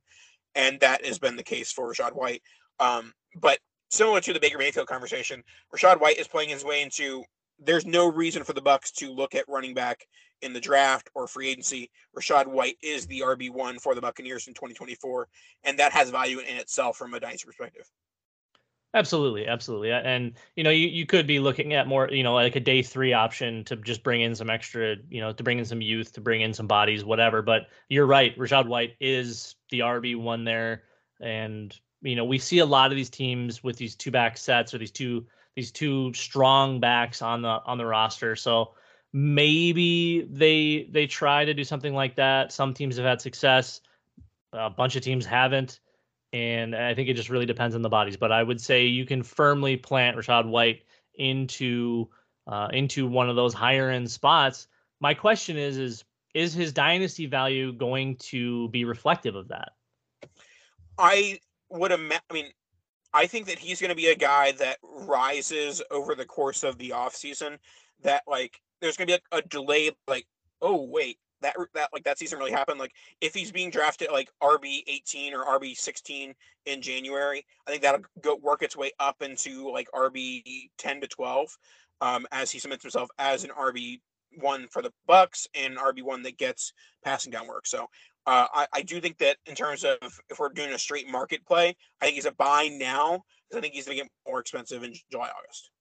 and 0.55 0.79
that 0.81 1.05
has 1.05 1.17
been 1.17 1.37
the 1.37 1.43
case 1.43 1.71
for 1.71 1.91
Rachaad 1.91 2.13
White. 2.13 2.41
Um, 2.79 3.13
but 3.39 3.59
similar 3.89 4.19
to 4.21 4.33
the 4.33 4.39
Baker 4.39 4.57
Mayfield 4.57 4.87
conversation, 4.87 5.41
Rachaad 5.73 6.01
White 6.01 6.17
is 6.17 6.27
playing 6.27 6.49
his 6.49 6.65
way 6.65 6.81
into. 6.81 7.23
There's 7.59 7.87
no 7.87 8.11
reason 8.11 8.43
for 8.43 8.53
the 8.53 8.61
Bucks 8.61 8.91
to 8.91 9.11
look 9.11 9.33
at 9.33 9.45
running 9.47 9.73
back 9.73 10.05
in 10.43 10.53
the 10.53 10.59
draft 10.59 11.09
or 11.15 11.27
free 11.27 11.49
agency. 11.49 11.89
Rachaad 12.15 12.45
White 12.45 12.77
is 12.83 13.07
the 13.07 13.21
RB 13.21 13.49
one 13.49 13.79
for 13.79 13.95
the 13.95 14.01
Buccaneers 14.01 14.47
in 14.47 14.53
2024, 14.53 15.27
and 15.63 15.79
that 15.79 15.91
has 15.91 16.11
value 16.11 16.39
in 16.39 16.57
itself 16.57 16.97
from 16.97 17.15
a 17.15 17.19
dynasty 17.19 17.45
perspective. 17.45 17.89
Absolutely, 18.93 19.47
absolutely. 19.47 19.91
And 19.91 20.33
you 20.55 20.63
know, 20.63 20.69
you, 20.69 20.87
you 20.87 21.05
could 21.05 21.27
be 21.27 21.39
looking 21.39 21.73
at 21.73 21.87
more, 21.87 22.09
you 22.09 22.23
know, 22.23 22.33
like 22.33 22.55
a 22.55 22.59
day 22.59 22.81
three 22.81 23.13
option 23.13 23.63
to 23.65 23.75
just 23.75 24.01
bring 24.01 24.21
in 24.21 24.33
some 24.33 24.49
extra, 24.49 24.95
you 25.09 25.21
know, 25.21 25.33
to 25.33 25.43
bring 25.43 25.59
in 25.59 25.65
some 25.65 25.81
youth, 25.81 26.13
to 26.13 26.21
bring 26.21 26.41
in 26.41 26.53
some 26.53 26.67
bodies, 26.67 27.03
whatever. 27.03 27.41
But 27.41 27.67
you're 27.89 28.05
right, 28.07 28.35
Rachaad 28.37 28.67
White 28.67 28.95
is 28.99 29.55
the 29.69 29.79
RB 29.79 30.15
one 30.15 30.45
there. 30.45 30.83
And 31.19 31.77
you 32.01 32.15
know, 32.15 32.25
we 32.25 32.39
see 32.39 32.59
a 32.59 32.65
lot 32.65 32.91
of 32.91 32.95
these 32.95 33.09
teams 33.09 33.63
with 33.63 33.75
these 33.77 33.95
two 33.95 34.11
back 34.11 34.37
sets 34.37 34.73
or 34.73 34.77
these 34.77 34.91
two 34.91 35.25
these 35.55 35.71
two 35.71 36.13
strong 36.13 36.79
backs 36.79 37.21
on 37.21 37.41
the 37.41 37.61
on 37.65 37.77
the 37.77 37.85
roster. 37.85 38.35
So 38.35 38.73
maybe 39.13 40.21
they 40.31 40.87
they 40.91 41.07
try 41.07 41.45
to 41.45 41.53
do 41.53 41.63
something 41.63 41.93
like 41.93 42.15
that. 42.15 42.51
Some 42.51 42.73
teams 42.73 42.95
have 42.97 43.05
had 43.05 43.21
success. 43.21 43.81
A 44.53 44.69
bunch 44.69 44.95
of 44.95 45.03
teams 45.03 45.25
haven't. 45.25 45.79
And 46.33 46.75
I 46.75 46.93
think 46.93 47.09
it 47.09 47.13
just 47.13 47.29
really 47.29 47.45
depends 47.45 47.75
on 47.75 47.81
the 47.81 47.89
bodies. 47.89 48.17
But 48.17 48.31
I 48.31 48.43
would 48.43 48.59
say 48.59 48.85
you 48.85 49.05
can 49.05 49.23
firmly 49.23 49.77
plant 49.77 50.17
Rachaad 50.17 50.47
White 50.47 50.83
into 51.15 52.09
uh, 52.47 52.69
into 52.71 53.07
one 53.07 53.29
of 53.29 53.35
those 53.35 53.53
higher 53.53 53.89
end 53.89 54.09
spots. 54.09 54.67
My 54.99 55.13
question 55.13 55.57
is 55.57 55.77
is 55.77 56.03
is 56.33 56.53
his 56.53 56.73
dynasty 56.73 57.25
value 57.25 57.73
going 57.73 58.17
to 58.17 58.69
be 58.69 58.85
reflective 58.85 59.35
of 59.35 59.47
that? 59.47 59.69
I 60.97 61.39
would 61.69 61.91
imagine. 61.91 62.21
I 62.29 62.33
mean, 62.33 62.51
I 63.13 63.25
think 63.25 63.47
that 63.47 63.57
he's 63.57 63.81
going 63.81 63.89
to 63.89 63.95
be 63.95 64.07
a 64.07 64.15
guy 64.15 64.51
that 64.53 64.77
rises 64.83 65.81
over 65.91 66.13
the 66.13 66.25
course 66.25 66.63
of 66.63 66.77
the 66.77 66.89
offseason. 66.89 67.57
That 68.03 68.23
like, 68.27 68.61
there's 68.81 68.97
going 68.97 69.07
to 69.07 69.13
be 69.13 69.19
like 69.31 69.45
a 69.45 69.47
delay. 69.47 69.91
Like, 70.07 70.27
oh 70.61 70.83
wait, 70.83 71.17
that 71.41 71.55
that 71.73 71.89
like 71.93 72.03
that 72.03 72.17
season 72.17 72.39
really 72.39 72.51
happened. 72.51 72.79
Like, 72.79 72.93
if 73.21 73.33
he's 73.33 73.51
being 73.51 73.69
drafted 73.69 74.09
like 74.11 74.29
RB 74.41 74.81
18 74.87 75.33
or 75.33 75.45
RB 75.59 75.75
16 75.75 76.33
in 76.65 76.81
January, 76.81 77.45
I 77.67 77.71
think 77.71 77.83
that'll 77.83 78.01
go 78.21 78.35
work 78.35 78.63
its 78.63 78.75
way 78.75 78.91
up 78.99 79.21
into 79.21 79.71
like 79.71 79.89
RB 79.93 80.69
10 80.77 81.01
to 81.01 81.07
12 81.07 81.57
um, 82.01 82.27
as 82.31 82.51
he 82.51 82.59
cements 82.59 82.83
himself 82.83 83.09
as 83.17 83.43
an 83.43 83.51
RB 83.51 84.01
one 84.39 84.67
for 84.67 84.81
the 84.81 84.91
Bucks 85.07 85.47
and 85.55 85.77
RB 85.77 86.03
one 86.03 86.21
that 86.23 86.37
gets 86.37 86.73
passing 87.03 87.31
down 87.31 87.47
work. 87.47 87.65
So 87.65 87.87
uh, 88.25 88.47
I, 88.53 88.67
I, 88.73 88.81
do 88.81 88.99
think 88.99 89.17
that 89.19 89.37
in 89.45 89.55
terms 89.55 89.85
of 89.85 89.97
if 90.29 90.37
we're 90.37 90.49
doing 90.49 90.73
a 90.73 90.77
straight 90.77 91.09
market 91.09 91.45
play, 91.45 91.75
I 92.01 92.05
think 92.05 92.15
he's 92.15 92.25
a 92.25 92.33
buy 92.33 92.69
now 92.71 93.23
because 93.49 93.57
I 93.57 93.61
think 93.61 93.73
he's 93.73 93.85
going 93.85 93.97
to 93.97 94.03
get 94.03 94.11
more 94.27 94.39
expensive 94.39 94.83
in 94.83 94.93
July 95.09 95.29
August. 95.29 95.71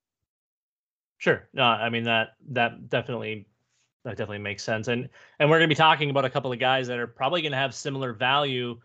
Sure. 1.19 1.49
No, 1.53 1.64
I 1.64 1.88
mean 1.88 2.05
that 2.05 2.29
that 2.51 2.88
definitely 2.88 3.47
that 4.07 4.12
definitely 4.12 4.38
makes 4.38 4.62
sense. 4.62 4.87
And 4.87 5.09
and 5.40 5.51
we're 5.51 5.59
going 5.59 5.69
to 5.69 5.75
be 5.75 5.77
talking 5.77 6.11
about 6.11 6.25
a 6.25 6.31
couple 6.31 6.53
of 6.53 6.61
guys 6.61 6.87
that 6.87 6.99
are 6.99 7.09
probably 7.09 7.42
going 7.42 7.53
to 7.53 7.59
have 7.59 7.75
similar 7.75 8.12
value, 8.12 8.79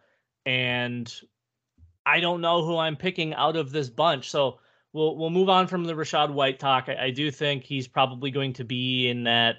and 0.47 1.13
I 2.05 2.19
don't 2.19 2.41
know 2.41 2.65
who 2.65 2.75
I'm 2.75 2.95
picking 2.95 3.35
out 3.35 3.55
of 3.55 3.71
this 3.71 3.87
bunch. 3.87 4.31
So 4.31 4.57
we'll 4.93 5.15
we'll 5.15 5.29
move 5.29 5.47
on 5.47 5.67
from 5.67 5.83
the 5.83 5.93
Rachaad 5.93 6.33
White 6.33 6.59
talk. 6.59 6.89
I, 6.89 7.05
I 7.05 7.11
do 7.11 7.29
think 7.29 7.63
he's 7.63 7.87
probably 7.87 8.31
going 8.31 8.53
to 8.53 8.63
be 8.63 9.09
in 9.09 9.25
that 9.25 9.57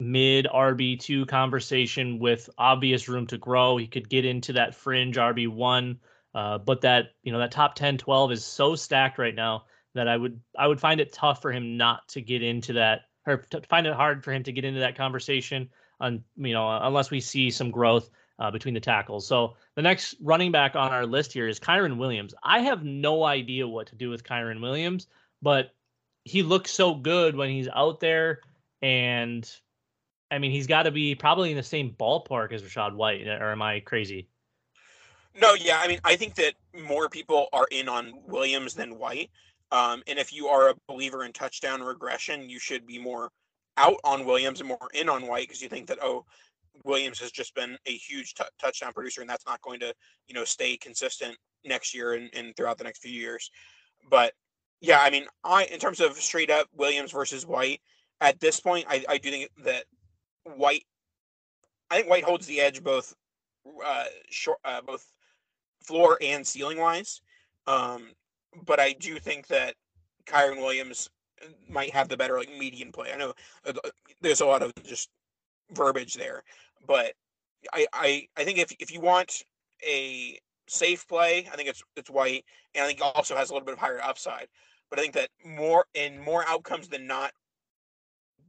mid 0.00 0.46
RB 0.46 0.98
two 0.98 1.26
conversation 1.26 2.18
with 2.18 2.48
obvious 2.56 3.06
room 3.06 3.26
to 3.26 3.36
grow. 3.36 3.76
He 3.76 3.86
could 3.86 4.08
get 4.08 4.24
into 4.24 4.54
that 4.54 4.74
fringe 4.74 5.18
RB 5.18 5.48
one, 5.48 6.00
uh, 6.34 6.56
but 6.56 6.80
that 6.80 7.08
you 7.22 7.30
know 7.30 7.40
that 7.40 7.52
top 7.52 7.74
10, 7.74 7.98
12 7.98 8.32
is 8.32 8.42
so 8.42 8.74
stacked 8.74 9.18
right 9.18 9.34
now 9.34 9.64
that 9.94 10.08
I 10.08 10.16
would 10.16 10.40
I 10.58 10.66
would 10.66 10.80
find 10.80 10.98
it 10.98 11.12
tough 11.12 11.42
for 11.42 11.52
him 11.52 11.76
not 11.76 12.08
to 12.08 12.22
get 12.22 12.42
into 12.42 12.72
that 12.72 13.02
or 13.26 13.44
find 13.68 13.86
it 13.86 13.94
hard 13.94 14.24
for 14.24 14.32
him 14.32 14.42
to 14.44 14.52
get 14.52 14.64
into 14.64 14.80
that 14.80 14.96
conversation. 14.96 15.68
On 16.00 16.24
you 16.36 16.52
know 16.52 16.68
unless 16.82 17.10
we 17.10 17.20
see 17.20 17.50
some 17.50 17.70
growth 17.70 18.10
uh, 18.38 18.50
between 18.50 18.74
the 18.74 18.80
tackles. 18.80 19.26
So 19.26 19.54
the 19.74 19.82
next 19.82 20.16
running 20.20 20.52
back 20.52 20.74
on 20.74 20.92
our 20.92 21.06
list 21.06 21.32
here 21.32 21.48
is 21.48 21.60
Kyren 21.60 21.98
Williams. 21.98 22.34
I 22.42 22.60
have 22.60 22.84
no 22.84 23.24
idea 23.24 23.66
what 23.66 23.88
to 23.88 23.94
do 23.94 24.10
with 24.10 24.24
Kyren 24.24 24.60
Williams, 24.60 25.06
but 25.40 25.72
he 26.24 26.42
looks 26.42 26.70
so 26.70 26.94
good 26.94 27.36
when 27.36 27.50
he's 27.50 27.68
out 27.74 28.00
there. 28.00 28.40
And 28.82 29.48
I 30.30 30.38
mean, 30.38 30.50
he's 30.50 30.66
got 30.66 30.84
to 30.84 30.90
be 30.90 31.14
probably 31.14 31.50
in 31.50 31.56
the 31.56 31.62
same 31.62 31.94
ballpark 31.98 32.52
as 32.52 32.62
Rachaad 32.62 32.94
White, 32.94 33.26
or 33.26 33.52
am 33.52 33.62
I 33.62 33.80
crazy? 33.80 34.28
No, 35.40 35.54
yeah. 35.54 35.80
I 35.82 35.88
mean, 35.88 36.00
I 36.04 36.16
think 36.16 36.34
that 36.36 36.54
more 36.86 37.08
people 37.08 37.48
are 37.52 37.66
in 37.70 37.88
on 37.88 38.12
Williams 38.26 38.74
than 38.74 38.98
White. 38.98 39.30
Um, 39.74 40.04
and 40.06 40.20
if 40.20 40.32
you 40.32 40.46
are 40.46 40.68
a 40.68 40.74
believer 40.86 41.24
in 41.24 41.32
touchdown 41.32 41.82
regression, 41.82 42.48
you 42.48 42.60
should 42.60 42.86
be 42.86 42.96
more 42.96 43.32
out 43.76 43.96
on 44.04 44.24
Williams 44.24 44.60
and 44.60 44.68
more 44.68 44.88
in 44.94 45.08
on 45.08 45.26
White 45.26 45.48
because 45.48 45.60
you 45.60 45.68
think 45.68 45.88
that, 45.88 45.98
oh, 46.00 46.24
Williams 46.84 47.18
has 47.18 47.32
just 47.32 47.56
been 47.56 47.76
a 47.86 47.90
huge 47.90 48.34
t- 48.34 48.44
touchdown 48.60 48.92
producer, 48.92 49.20
and 49.20 49.28
that's 49.28 49.46
not 49.46 49.60
going 49.62 49.80
to, 49.80 49.92
you 50.28 50.34
know, 50.34 50.44
stay 50.44 50.76
consistent 50.76 51.36
next 51.64 51.92
year 51.92 52.12
and, 52.12 52.30
and 52.34 52.54
throughout 52.54 52.78
the 52.78 52.84
next 52.84 53.02
few 53.02 53.10
years. 53.10 53.50
But 54.08 54.32
yeah, 54.80 55.00
I 55.00 55.10
mean, 55.10 55.26
I 55.42 55.64
in 55.64 55.80
terms 55.80 55.98
of 55.98 56.12
straight 56.12 56.50
up 56.50 56.68
Williams 56.76 57.10
versus 57.10 57.44
White, 57.44 57.80
at 58.20 58.38
this 58.38 58.60
point, 58.60 58.86
I, 58.88 59.04
I 59.08 59.18
do 59.18 59.28
think 59.32 59.50
that 59.64 59.86
White, 60.44 60.84
I 61.90 61.96
think 61.96 62.08
White 62.08 62.24
holds 62.24 62.46
the 62.46 62.60
edge 62.60 62.80
both, 62.80 63.12
uh, 63.84 64.04
short, 64.30 64.58
uh, 64.64 64.82
both 64.82 65.04
floor 65.82 66.16
and 66.20 66.46
ceiling 66.46 66.78
wise. 66.78 67.22
Um, 67.66 68.10
but 68.66 68.80
I 68.80 68.92
do 68.92 69.18
think 69.18 69.46
that 69.48 69.74
Kyren 70.26 70.58
Williams 70.58 71.10
might 71.68 71.90
have 71.90 72.08
the 72.08 72.16
better 72.16 72.38
like 72.38 72.50
median 72.58 72.92
play. 72.92 73.12
I 73.12 73.16
know 73.16 73.34
uh, 73.66 73.72
there's 74.20 74.40
a 74.40 74.46
lot 74.46 74.62
of 74.62 74.72
just 74.84 75.10
verbiage 75.72 76.14
there. 76.14 76.42
But 76.86 77.14
I, 77.72 77.86
I, 77.92 78.28
I 78.36 78.44
think 78.44 78.58
if, 78.58 78.72
if 78.78 78.92
you 78.92 79.00
want 79.00 79.42
a 79.86 80.38
safe 80.66 81.06
play, 81.08 81.48
I 81.52 81.56
think 81.56 81.68
it's 81.68 81.82
it's 81.96 82.10
White, 82.10 82.44
and 82.74 82.84
I 82.84 82.86
think 82.86 83.00
also 83.02 83.36
has 83.36 83.50
a 83.50 83.52
little 83.52 83.66
bit 83.66 83.74
of 83.74 83.78
higher 83.78 84.02
upside. 84.02 84.48
But 84.90 84.98
I 84.98 85.02
think 85.02 85.14
that 85.14 85.30
more 85.44 85.86
in 85.94 86.20
more 86.20 86.44
outcomes 86.48 86.88
than 86.88 87.06
not, 87.06 87.32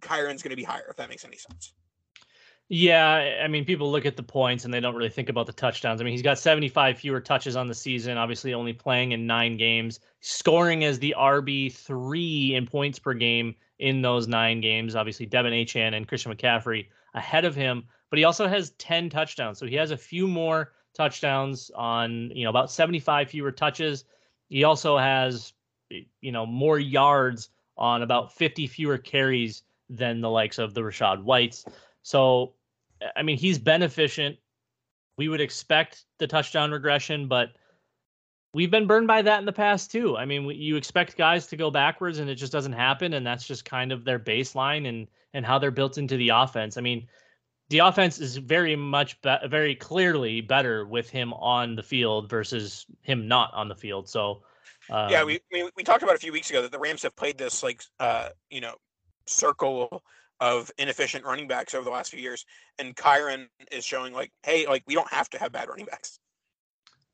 Kyren's 0.02 0.44
going 0.44 0.52
to 0.52 0.56
be 0.56 0.64
higher. 0.64 0.88
If 0.90 0.98
that 0.98 1.10
makes 1.10 1.26
any 1.26 1.38
sense. 1.38 1.74
Yeah, 2.68 3.42
I 3.44 3.48
mean, 3.48 3.64
people 3.64 3.92
look 3.92 4.08
at 4.08 4.18
the 4.18 4.24
points 4.24 4.66
and 4.66 4.74
they 4.74 4.80
don't 4.80 4.96
really 4.96 5.10
think 5.10 5.30
about 5.30 5.46
the 5.46 5.54
touchdowns. 5.54 6.02
I 6.02 6.04
mean, 6.04 6.14
he's 6.14 6.24
got 6.24 6.40
75 6.40 6.98
fewer 6.98 7.22
touches 7.22 7.56
on 7.56 7.68
the 7.68 7.76
season, 7.76 8.18
obviously 8.18 8.56
only 8.56 8.74
playing 8.74 9.12
in 9.12 9.28
nine 9.28 9.56
games, 9.56 10.00
scoring 10.22 10.84
as 10.84 10.98
the 10.98 11.14
RB3 11.16 12.54
in 12.54 12.66
points 12.66 12.98
per 12.98 13.14
game 13.14 13.54
in 13.78 14.02
those 14.02 14.28
nine 14.28 14.62
games. 14.62 14.96
Obviously, 14.96 15.28
De'Von 15.28 15.54
Achane 15.54 15.96
and 15.96 16.08
Christian 16.08 16.34
McCaffrey 16.34 16.88
ahead 17.14 17.46
of 17.46 17.54
him, 17.54 17.84
but 18.10 18.18
he 18.18 18.26
also 18.26 18.48
has 18.48 18.72
10 18.72 19.12
touchdowns. 19.12 19.60
So 19.60 19.68
he 19.68 19.76
has 19.76 19.92
a 19.92 19.98
few 19.98 20.28
more 20.28 20.74
touchdowns 20.96 21.70
on, 21.76 22.32
you 22.34 22.46
know, 22.46 22.50
about 22.50 22.72
75 22.72 23.30
fewer 23.30 23.52
touches. 23.52 24.06
He 24.50 24.64
also 24.64 24.98
has, 24.98 25.54
you 25.92 26.32
know, 26.32 26.48
more 26.48 26.80
yards 26.80 27.50
on 27.78 28.02
about 28.02 28.34
50 28.34 28.66
fewer 28.66 28.98
carries 28.98 29.62
than 29.88 30.20
the 30.20 30.30
likes 30.32 30.58
of 30.58 30.74
the 30.74 30.82
Rachaad 30.82 31.22
Whites. 31.22 31.64
So, 32.06 32.54
I 33.16 33.24
mean, 33.24 33.36
he's 33.36 33.58
beneficent. 33.58 34.38
We 35.18 35.28
would 35.28 35.42
expect 35.42 36.06
the 36.20 36.28
touchdown 36.28 36.70
regression, 36.70 37.28
but 37.28 37.50
we've 38.54 38.70
been 38.70 38.86
burned 38.86 39.08
by 39.08 39.24
that 39.24 39.40
in 39.40 39.46
the 39.46 39.52
past 39.52 39.92
too. 39.92 40.16
I 40.16 40.26
mean, 40.26 40.46
you 40.52 40.76
expect 40.76 41.18
guys 41.18 41.48
to 41.48 41.58
go 41.58 41.72
backwards 41.72 42.20
and 42.20 42.30
it 42.30 42.36
just 42.36 42.52
doesn't 42.52 42.74
happen, 42.74 43.14
and 43.16 43.26
that's 43.26 43.48
just 43.48 43.66
kind 43.66 43.92
of 43.92 44.06
their 44.06 44.20
baseline 44.20 44.88
and 44.88 45.08
and 45.34 45.44
how 45.44 45.58
they're 45.58 45.72
built 45.72 45.98
into 45.98 46.16
the 46.16 46.30
offense. 46.30 46.78
I 46.78 46.82
mean, 46.82 47.08
the 47.70 47.80
offense 47.80 48.20
is 48.20 48.38
very 48.38 48.76
much 48.76 49.20
be- 49.24 49.48
very 49.48 49.74
clearly 49.74 50.42
better 50.42 50.86
with 50.86 51.10
him 51.10 51.34
on 51.34 51.76
the 51.76 51.82
field 51.82 52.30
versus 52.30 52.86
him 53.02 53.28
not 53.28 53.52
on 53.56 53.68
the 53.68 53.76
field. 53.76 54.08
So 54.08 54.44
um, 54.92 55.10
yeah, 55.10 55.24
we, 55.24 55.40
we 55.52 55.72
we 55.76 55.84
talked 55.84 56.04
about 56.04 56.14
a 56.14 56.20
few 56.20 56.32
weeks 56.32 56.52
ago 56.52 56.62
that 56.62 56.72
the 56.72 56.78
Rams 56.78 57.02
have 57.02 57.16
played 57.16 57.40
this 57.40 57.64
like 57.64 57.82
uh 58.00 58.30
you 58.52 58.62
know 58.62 58.76
circle 59.26 60.04
of 60.40 60.72
inefficient 60.78 61.26
running 61.26 61.48
backs 61.48 61.74
over 61.74 61.84
the 61.84 61.92
last 61.92 62.12
few 62.12 62.20
years, 62.20 62.46
and 62.80 62.96
Kyren 62.96 63.48
is 63.72 63.86
showing 63.86 64.14
like, 64.14 64.32
hey, 64.44 64.68
like 64.68 64.84
we 64.88 64.94
don't 64.94 65.12
have 65.12 65.30
to 65.32 65.40
have 65.40 65.52
bad 65.52 65.70
running 65.70 65.86
backs. 65.86 66.20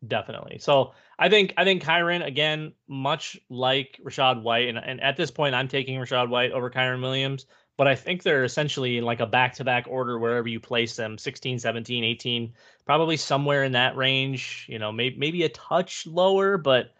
Definitely. 0.07 0.57
So 0.57 0.93
I 1.19 1.29
think 1.29 1.53
I 1.57 1.63
think 1.63 1.83
Kyren 1.83 2.25
again, 2.25 2.73
much 2.87 3.37
like 3.49 3.99
Rachaad 4.03 4.41
White, 4.41 4.67
and, 4.67 4.77
and 4.77 4.99
at 5.01 5.15
this 5.15 5.29
point 5.29 5.53
I'm 5.53 5.67
taking 5.67 5.99
Rachaad 5.99 6.29
White 6.29 6.51
over 6.51 6.71
Kyren 6.71 7.01
Williams 7.01 7.45
but 7.81 7.87
I 7.87 7.95
think 7.95 8.21
they're 8.21 8.43
essentially 8.43 8.99
in 8.99 9.05
like 9.05 9.21
a 9.21 9.25
back 9.25 9.53
to 9.55 9.63
back 9.63 9.85
order 9.87 10.19
wherever 10.19 10.47
you 10.47 10.59
place 10.59 10.95
them 10.95 11.17
16, 11.17 11.57
17, 11.57 12.03
18, 12.03 12.53
probably 12.85 13.17
somewhere 13.17 13.63
in 13.63 13.71
that 13.71 13.95
range, 13.95 14.67
you 14.69 14.77
know, 14.77 14.91
maybe, 14.91 15.17
maybe 15.17 15.43
a 15.45 15.49
touch 15.49 16.05
lower, 16.05 16.59
but 16.59 16.93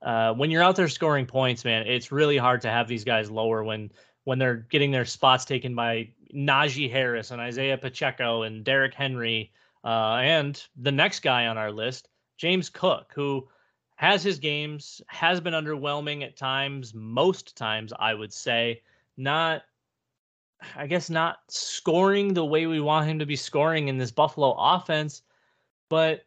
uh, 0.00 0.32
when 0.34 0.52
you're 0.52 0.62
out 0.62 0.76
there 0.76 0.86
scoring 0.86 1.26
points, 1.26 1.64
man, 1.64 1.88
it's 1.88 2.12
really 2.12 2.36
hard 2.36 2.60
to 2.60 2.70
have 2.70 2.86
these 2.86 3.02
guys 3.02 3.32
lower 3.32 3.64
when 3.64 3.90
when 4.28 4.38
they're 4.38 4.66
getting 4.68 4.90
their 4.90 5.06
spots 5.06 5.46
taken 5.46 5.74
by 5.74 6.06
Najee 6.34 6.90
Harris 6.90 7.30
and 7.30 7.40
Isaiah 7.40 7.78
Pacheco 7.78 8.42
and 8.42 8.62
Derrick 8.62 8.92
Henry, 8.92 9.50
uh, 9.86 10.16
and 10.16 10.62
the 10.76 10.92
next 10.92 11.20
guy 11.20 11.46
on 11.46 11.56
our 11.56 11.72
list, 11.72 12.10
James 12.36 12.68
Cook, 12.68 13.10
who 13.14 13.48
has 13.96 14.22
his 14.22 14.38
games, 14.38 15.00
has 15.06 15.40
been 15.40 15.54
underwhelming 15.54 16.22
at 16.22 16.36
times, 16.36 16.92
most 16.92 17.56
times 17.56 17.90
I 17.98 18.12
would 18.12 18.30
say, 18.30 18.82
not 19.16 19.62
I 20.76 20.86
guess 20.86 21.08
not 21.08 21.38
scoring 21.48 22.34
the 22.34 22.44
way 22.44 22.66
we 22.66 22.80
want 22.80 23.08
him 23.08 23.20
to 23.20 23.26
be 23.26 23.36
scoring 23.36 23.88
in 23.88 23.96
this 23.96 24.10
Buffalo 24.10 24.54
offense, 24.58 25.22
but 25.88 26.26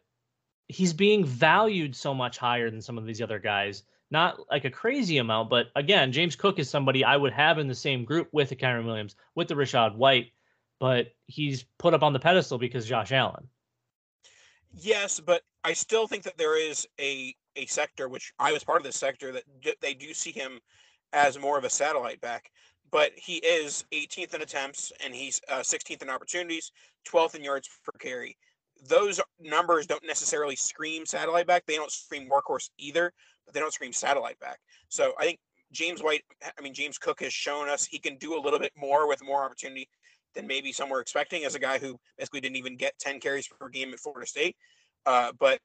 he's 0.66 0.92
being 0.92 1.24
valued 1.24 1.94
so 1.94 2.12
much 2.14 2.36
higher 2.36 2.68
than 2.68 2.82
some 2.82 2.98
of 2.98 3.06
these 3.06 3.22
other 3.22 3.38
guys. 3.38 3.84
Not 4.12 4.38
like 4.50 4.66
a 4.66 4.70
crazy 4.70 5.16
amount, 5.16 5.48
but 5.48 5.68
again, 5.74 6.12
James 6.12 6.36
Cook 6.36 6.58
is 6.58 6.68
somebody 6.68 7.02
I 7.02 7.16
would 7.16 7.32
have 7.32 7.58
in 7.58 7.66
the 7.66 7.74
same 7.74 8.04
group 8.04 8.28
with 8.30 8.50
the 8.50 8.56
Kyren 8.56 8.84
Williams, 8.84 9.16
with 9.34 9.48
the 9.48 9.54
Rachaad 9.54 9.96
White, 9.96 10.32
but 10.78 11.14
he's 11.28 11.64
put 11.78 11.94
up 11.94 12.02
on 12.02 12.12
the 12.12 12.18
pedestal 12.18 12.58
because 12.58 12.86
Josh 12.86 13.10
Allen. 13.10 13.48
Yes, 14.70 15.18
but 15.18 15.42
I 15.64 15.72
still 15.72 16.06
think 16.06 16.24
that 16.24 16.36
there 16.36 16.60
is 16.60 16.86
a 17.00 17.34
a 17.56 17.64
sector 17.66 18.08
which 18.08 18.34
I 18.38 18.52
was 18.52 18.64
part 18.64 18.80
of 18.80 18.84
this 18.84 18.96
sector 18.96 19.32
that 19.32 19.80
they 19.80 19.94
do 19.94 20.12
see 20.12 20.30
him 20.30 20.60
as 21.14 21.38
more 21.38 21.56
of 21.56 21.64
a 21.64 21.70
satellite 21.70 22.20
back. 22.20 22.50
But 22.90 23.12
he 23.16 23.36
is 23.36 23.84
18th 23.92 24.34
in 24.34 24.42
attempts 24.42 24.92
and 25.02 25.14
he's 25.14 25.40
uh, 25.48 25.60
16th 25.60 26.02
in 26.02 26.10
opportunities, 26.10 26.72
12th 27.08 27.34
in 27.34 27.42
yards 27.42 27.68
per 27.82 27.92
carry. 27.98 28.36
Those 28.88 29.20
numbers 29.40 29.86
don't 29.86 30.06
necessarily 30.06 30.56
scream 30.56 31.06
satellite 31.06 31.46
back. 31.46 31.64
They 31.66 31.76
don't 31.76 31.90
scream 31.90 32.28
workhorse 32.28 32.68
either, 32.78 33.12
they 33.52 33.60
don't 33.60 33.72
scream 33.72 33.92
satellite 33.92 34.38
back. 34.40 34.58
So 34.88 35.12
I 35.18 35.24
think 35.24 35.38
James 35.72 36.02
White, 36.02 36.22
I 36.42 36.60
mean 36.62 36.74
James 36.74 36.98
Cook 36.98 37.20
has 37.20 37.32
shown 37.32 37.68
us 37.68 37.84
he 37.84 37.98
can 37.98 38.16
do 38.16 38.38
a 38.38 38.40
little 38.40 38.58
bit 38.58 38.72
more 38.76 39.08
with 39.08 39.24
more 39.24 39.44
opportunity 39.44 39.88
than 40.34 40.46
maybe 40.46 40.72
some 40.72 40.88
were 40.88 41.00
expecting 41.00 41.44
as 41.44 41.54
a 41.54 41.58
guy 41.58 41.78
who 41.78 41.98
basically 42.18 42.40
didn't 42.40 42.56
even 42.56 42.76
get 42.76 42.98
10 42.98 43.20
carries 43.20 43.48
per 43.48 43.68
game 43.68 43.92
at 43.92 44.00
Florida 44.00 44.26
State. 44.26 44.56
Uh, 45.04 45.32
but 45.38 45.58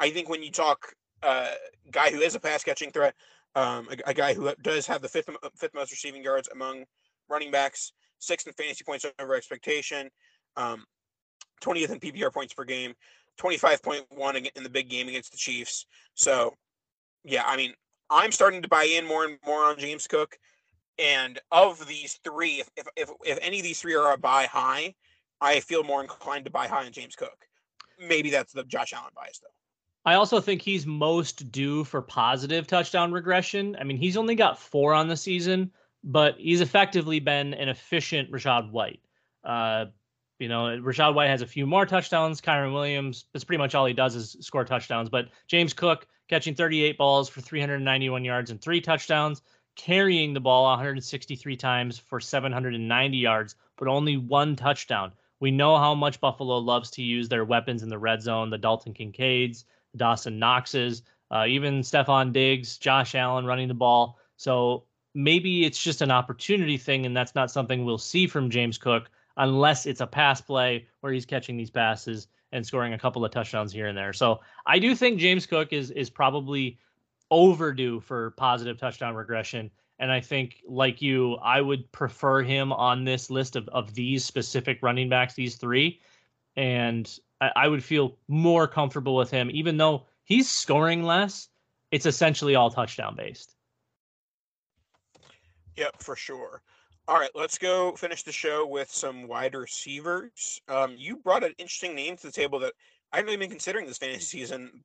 I 0.00 0.10
think 0.10 0.28
when 0.28 0.42
you 0.42 0.50
talk 0.50 0.94
uh, 1.22 1.50
guy 1.90 2.10
who 2.10 2.20
is 2.20 2.34
a 2.34 2.40
pass 2.40 2.62
catching 2.62 2.90
threat, 2.90 3.14
um, 3.54 3.88
a, 3.90 4.10
a, 4.10 4.14
guy 4.14 4.34
who 4.34 4.52
does 4.62 4.86
have 4.86 5.00
the 5.00 5.08
fifth 5.08 5.30
fifth 5.56 5.74
most 5.74 5.92
receiving 5.92 6.22
yards 6.22 6.48
among 6.52 6.84
running 7.28 7.50
backs, 7.50 7.92
sixth 8.18 8.46
in 8.46 8.52
fantasy 8.52 8.84
points 8.84 9.06
over 9.18 9.34
expectation, 9.34 10.10
um, 10.56 10.84
20th 11.62 11.90
in 11.90 12.00
PPR 12.00 12.32
points 12.32 12.52
per 12.52 12.64
game, 12.64 12.94
25.1 13.40 14.48
in 14.54 14.62
the 14.62 14.68
big 14.68 14.88
game 14.88 15.08
against 15.08 15.30
the 15.30 15.38
Chiefs. 15.38 15.86
So, 16.14 16.54
yeah, 17.24 17.42
I 17.46 17.56
mean, 17.56 17.72
I'm 18.10 18.32
starting 18.32 18.62
to 18.62 18.68
buy 18.68 18.84
in 18.84 19.06
more 19.06 19.24
and 19.24 19.38
more 19.44 19.64
on 19.64 19.78
James 19.78 20.06
Cook. 20.06 20.38
And 20.98 21.40
of 21.50 21.86
these 21.88 22.20
three, 22.22 22.60
if, 22.60 22.68
if, 22.76 22.86
if, 22.96 23.10
if 23.24 23.38
any 23.42 23.58
of 23.58 23.64
these 23.64 23.80
three 23.80 23.94
are 23.94 24.12
a 24.12 24.18
buy 24.18 24.44
high, 24.44 24.94
I 25.40 25.60
feel 25.60 25.82
more 25.82 26.00
inclined 26.00 26.44
to 26.44 26.50
buy 26.50 26.68
high 26.68 26.86
on 26.86 26.92
James 26.92 27.16
Cook. 27.16 27.48
Maybe 27.98 28.30
that's 28.30 28.52
the 28.52 28.64
Josh 28.64 28.92
Allen 28.92 29.10
bias, 29.14 29.40
though. 29.40 29.48
I 30.06 30.14
also 30.14 30.40
think 30.40 30.60
he's 30.60 30.86
most 30.86 31.50
due 31.50 31.82
for 31.84 32.02
positive 32.02 32.66
touchdown 32.66 33.10
regression. 33.12 33.76
I 33.80 33.84
mean, 33.84 33.96
he's 33.96 34.16
only 34.16 34.34
got 34.34 34.58
four 34.58 34.92
on 34.92 35.08
the 35.08 35.16
season, 35.16 35.72
but 36.04 36.36
he's 36.38 36.60
effectively 36.60 37.20
been 37.20 37.54
an 37.54 37.68
efficient 37.68 38.30
Rachaad 38.30 38.70
White. 38.70 39.00
Uh, 39.42 39.86
you 40.38 40.48
know, 40.48 40.64
Rachaad 40.78 41.14
White 41.14 41.30
has 41.30 41.42
a 41.42 41.46
few 41.46 41.66
more 41.66 41.86
touchdowns. 41.86 42.40
Kyren 42.40 42.74
Williams, 42.74 43.24
that's 43.32 43.44
pretty 43.44 43.58
much 43.58 43.74
all 43.74 43.86
he 43.86 43.94
does 43.94 44.14
is 44.14 44.36
score 44.40 44.64
touchdowns. 44.64 45.08
But 45.08 45.28
James 45.48 45.72
Cook 45.72 46.06
catching 46.28 46.54
38 46.54 46.98
balls 46.98 47.28
for 47.28 47.40
391 47.40 48.24
yards 48.24 48.50
and 48.50 48.60
three 48.60 48.80
touchdowns 48.80 49.42
carrying 49.76 50.34
the 50.34 50.40
ball 50.40 50.64
163 50.64 51.56
times 51.56 51.98
for 51.98 52.20
790 52.20 53.16
yards, 53.16 53.56
but 53.76 53.88
only 53.88 54.16
one 54.16 54.56
touchdown. 54.56 55.12
We 55.40 55.50
know 55.50 55.76
how 55.76 55.94
much 55.94 56.20
Buffalo 56.20 56.58
loves 56.58 56.90
to 56.92 57.02
use 57.02 57.28
their 57.28 57.44
weapons 57.44 57.82
in 57.82 57.88
the 57.88 57.98
red 57.98 58.22
zone 58.22 58.50
the 58.50 58.58
Dalton 58.58 58.94
Kincaids, 58.94 59.64
Dawson 59.96 60.38
Knoxes, 60.38 61.02
uh, 61.30 61.46
even 61.48 61.80
Stefon 61.80 62.32
Diggs, 62.32 62.78
Josh 62.78 63.14
Allen 63.14 63.44
running 63.44 63.68
the 63.68 63.74
ball. 63.74 64.18
So 64.36 64.84
maybe 65.14 65.64
it's 65.64 65.82
just 65.82 66.02
an 66.02 66.10
opportunity 66.10 66.76
thing, 66.76 67.06
and 67.06 67.16
that's 67.16 67.34
not 67.34 67.50
something 67.50 67.84
we'll 67.84 67.98
see 67.98 68.26
from 68.26 68.50
James 68.50 68.78
Cook 68.78 69.10
unless 69.36 69.86
it's 69.86 70.00
a 70.00 70.06
pass 70.06 70.40
play 70.40 70.86
where 71.00 71.12
he's 71.12 71.26
catching 71.26 71.56
these 71.56 71.70
passes 71.70 72.28
and 72.54 72.64
scoring 72.64 72.94
a 72.94 72.98
couple 72.98 73.24
of 73.24 73.32
touchdowns 73.32 73.72
here 73.72 73.88
and 73.88 73.98
there. 73.98 74.12
So 74.14 74.40
I 74.64 74.78
do 74.78 74.94
think 74.94 75.18
James 75.18 75.44
Cook 75.44 75.72
is 75.72 75.90
is 75.90 76.08
probably 76.08 76.78
overdue 77.30 78.00
for 78.00 78.30
positive 78.32 78.78
touchdown 78.78 79.14
regression. 79.14 79.70
And 79.98 80.10
I 80.10 80.20
think, 80.20 80.62
like 80.66 81.02
you, 81.02 81.34
I 81.36 81.60
would 81.60 81.90
prefer 81.92 82.42
him 82.42 82.72
on 82.72 83.04
this 83.04 83.30
list 83.30 83.56
of, 83.56 83.68
of 83.68 83.94
these 83.94 84.24
specific 84.24 84.78
running 84.82 85.08
backs, 85.08 85.34
these 85.34 85.56
three. 85.56 86.00
And 86.56 87.12
I, 87.40 87.50
I 87.56 87.68
would 87.68 87.82
feel 87.82 88.16
more 88.28 88.66
comfortable 88.66 89.16
with 89.16 89.30
him, 89.30 89.50
even 89.52 89.76
though 89.76 90.06
he's 90.24 90.50
scoring 90.50 91.02
less. 91.02 91.48
It's 91.90 92.06
essentially 92.06 92.56
all 92.56 92.70
touchdown 92.70 93.14
based. 93.14 93.54
Yep, 95.76 96.02
for 96.02 96.16
sure. 96.16 96.62
All 97.06 97.18
right, 97.18 97.30
let's 97.34 97.58
go 97.58 97.92
finish 97.92 98.22
the 98.22 98.32
show 98.32 98.66
with 98.66 98.90
some 98.90 99.28
wide 99.28 99.54
receivers. 99.54 100.60
Um, 100.68 100.94
you 100.96 101.16
brought 101.16 101.44
an 101.44 101.52
interesting 101.58 101.94
name 101.94 102.16
to 102.16 102.26
the 102.26 102.32
table 102.32 102.58
that 102.60 102.72
I 103.12 103.18
haven't 103.18 103.30
even 103.30 103.40
been 103.40 103.50
considering 103.50 103.86
this 103.86 103.98
fantasy 103.98 104.38
season, 104.38 104.82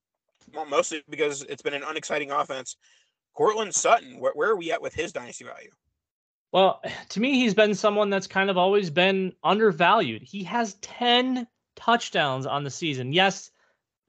mostly 0.68 1.02
because 1.10 1.44
it's 1.44 1.62
been 1.62 1.74
an 1.74 1.84
unexciting 1.88 2.32
offense. 2.32 2.76
Courtland 3.36 3.74
Sutton, 3.74 4.20
where, 4.20 4.34
where 4.34 4.50
are 4.50 4.58
we 4.58 4.70
at 4.70 4.82
with 4.82 4.94
his 4.94 5.14
dynasty 5.14 5.46
value? 5.46 5.72
Well, 6.52 6.82
to 7.10 7.22
me, 7.22 7.36
he's 7.36 7.54
been 7.54 7.74
someone 7.74 8.10
that's 8.10 8.28
kind 8.28 8.50
of 8.50 8.58
always 8.58 8.90
been 8.90 9.32
undervalued. 9.42 10.22
He 10.22 10.44
has 10.44 10.74
10 10.82 11.48
touchdowns 11.78 12.46
on 12.46 12.66
the 12.66 12.70
season. 12.70 13.14
Yes, 13.14 13.50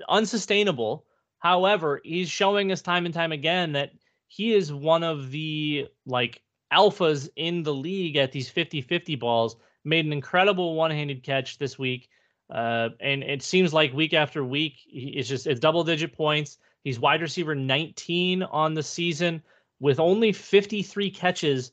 unsustainable. 0.08 1.04
However, 1.38 2.00
he's 2.02 2.28
showing 2.28 2.72
us 2.72 2.82
time 2.82 3.06
and 3.06 3.14
time 3.14 3.30
again 3.30 3.72
that 3.72 3.92
he 4.26 4.52
is 4.52 4.72
one 4.72 5.04
of 5.04 5.30
the 5.30 5.86
like 6.06 6.42
alphas 6.72 7.28
in 7.36 7.62
the 7.62 7.74
league 7.74 8.16
at 8.16 8.32
these 8.32 8.50
50-50 8.50 9.18
balls. 9.18 9.56
Made 9.84 10.04
an 10.04 10.12
incredible 10.12 10.74
one-handed 10.74 11.22
catch 11.22 11.58
this 11.58 11.78
week 11.78 12.08
uh, 12.50 12.88
and 12.98 13.22
it 13.22 13.42
seems 13.42 13.72
like 13.72 13.92
week 13.92 14.12
after 14.12 14.44
week, 14.44 14.80
it's 14.86 15.28
just 15.28 15.46
it's 15.46 15.60
double 15.60 15.84
digit 15.84 16.12
points. 16.12 16.58
He's 16.82 16.98
wide 16.98 17.22
receiver 17.22 17.54
19 17.54 18.42
on 18.42 18.74
the 18.74 18.82
season 18.82 19.42
with 19.78 20.00
only 20.00 20.32
53 20.32 21.10
catches 21.10 21.72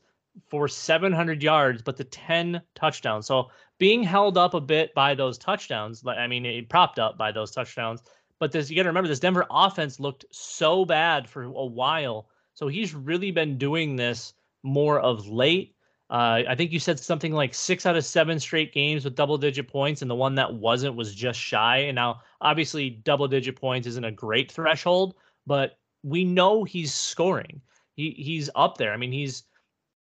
for 0.49 0.67
700 0.67 1.41
yards, 1.41 1.81
but 1.81 1.97
the 1.97 2.03
10 2.03 2.61
touchdowns. 2.75 3.25
So 3.25 3.49
being 3.79 4.03
held 4.03 4.37
up 4.37 4.53
a 4.53 4.61
bit 4.61 4.93
by 4.93 5.15
those 5.15 5.37
touchdowns, 5.37 6.03
I 6.05 6.27
mean, 6.27 6.45
it 6.45 6.69
propped 6.69 6.99
up 6.99 7.17
by 7.17 7.31
those 7.31 7.51
touchdowns. 7.51 8.03
But 8.39 8.51
this, 8.51 8.69
you 8.69 8.75
got 8.75 8.83
to 8.83 8.89
remember, 8.89 9.07
this 9.07 9.19
Denver 9.19 9.47
offense 9.49 9.99
looked 9.99 10.25
so 10.31 10.85
bad 10.85 11.27
for 11.27 11.43
a 11.43 11.65
while. 11.65 12.27
So 12.53 12.67
he's 12.67 12.93
really 12.93 13.31
been 13.31 13.57
doing 13.57 13.95
this 13.95 14.33
more 14.67 14.99
of 14.99 15.27
late. 15.27 15.75
Uh, 16.09 16.43
I 16.47 16.55
think 16.55 16.71
you 16.71 16.79
said 16.79 16.99
something 16.99 17.33
like 17.33 17.53
six 17.53 17.85
out 17.85 17.97
of 17.97 18.05
seven 18.05 18.39
straight 18.39 18.73
games 18.73 19.03
with 19.03 19.15
double 19.15 19.37
digit 19.37 19.67
points, 19.67 20.01
and 20.01 20.09
the 20.09 20.15
one 20.15 20.35
that 20.35 20.53
wasn't 20.53 20.95
was 20.95 21.13
just 21.13 21.39
shy. 21.39 21.77
And 21.79 21.95
now, 21.95 22.21
obviously, 22.39 22.89
double 22.89 23.27
digit 23.27 23.55
points 23.55 23.87
isn't 23.87 24.05
a 24.05 24.11
great 24.11 24.51
threshold, 24.51 25.15
but 25.45 25.77
we 26.03 26.23
know 26.23 26.63
he's 26.63 26.93
scoring. 26.93 27.61
He 27.95 28.11
he's 28.11 28.49
up 28.55 28.77
there. 28.77 28.93
I 28.93 28.97
mean, 28.97 29.11
he's 29.11 29.43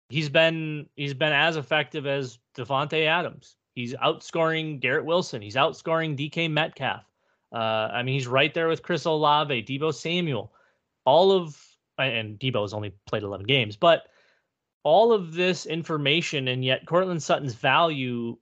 he's 0.09 0.29
been 0.29 0.87
he's 0.95 1.13
been 1.13 1.33
as 1.33 1.57
effective 1.57 2.07
as 2.07 2.39
Davante 2.55 3.05
Adams. 3.05 3.57
He's 3.75 3.93
outscoring 3.95 4.79
Garrett 4.79 5.05
Wilson. 5.05 5.41
He's 5.41 5.55
outscoring 5.55 6.17
DK 6.17 6.49
Metcalf. 6.49 7.03
Uh, 7.51 7.89
I 7.91 8.03
mean, 8.03 8.13
he's 8.13 8.27
right 8.27 8.53
there 8.53 8.67
with 8.67 8.83
Chris 8.83 9.05
Olave, 9.05 9.63
Deebo 9.63 9.93
Samuel, 9.93 10.53
all 11.05 11.31
of 11.31 11.57
and 11.97 12.39
Deebo's 12.39 12.73
only 12.73 12.93
played 13.05 13.23
11 13.23 13.45
games, 13.45 13.75
but 13.75 14.03
all 14.89 15.13
of 15.13 15.35
this 15.35 15.67
information, 15.67 16.47
and 16.47 16.65
yet 16.65 16.87
Courtland 16.87 17.21
Sutton's 17.21 17.53
value 17.53 18.35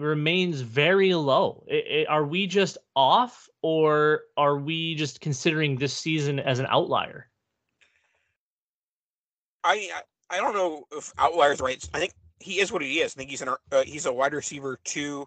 remains 0.00 0.62
very 0.62 1.12
low. 1.12 1.62
It, 1.68 1.84
it, 1.86 2.08
are 2.08 2.24
we 2.24 2.46
just 2.46 2.78
off, 2.96 3.50
or 3.60 4.22
are 4.38 4.56
we 4.56 4.94
just 4.94 5.20
considering 5.20 5.76
this 5.76 5.92
season 5.92 6.40
as 6.40 6.58
an 6.58 6.64
outlier? 6.70 7.28
I 9.62 9.90
I 10.30 10.38
don't 10.38 10.54
know 10.54 10.84
if 10.90 11.12
outliers 11.18 11.60
right. 11.60 11.86
I 11.92 11.98
think 11.98 12.14
he 12.40 12.60
is 12.60 12.72
what 12.72 12.80
he 12.80 13.00
is. 13.00 13.14
I 13.14 13.18
think 13.18 13.28
he's 13.28 13.42
an 13.42 13.50
uh, 13.70 13.82
he's 13.84 14.06
a 14.06 14.12
wide 14.12 14.32
receiver 14.32 14.78
two 14.84 15.26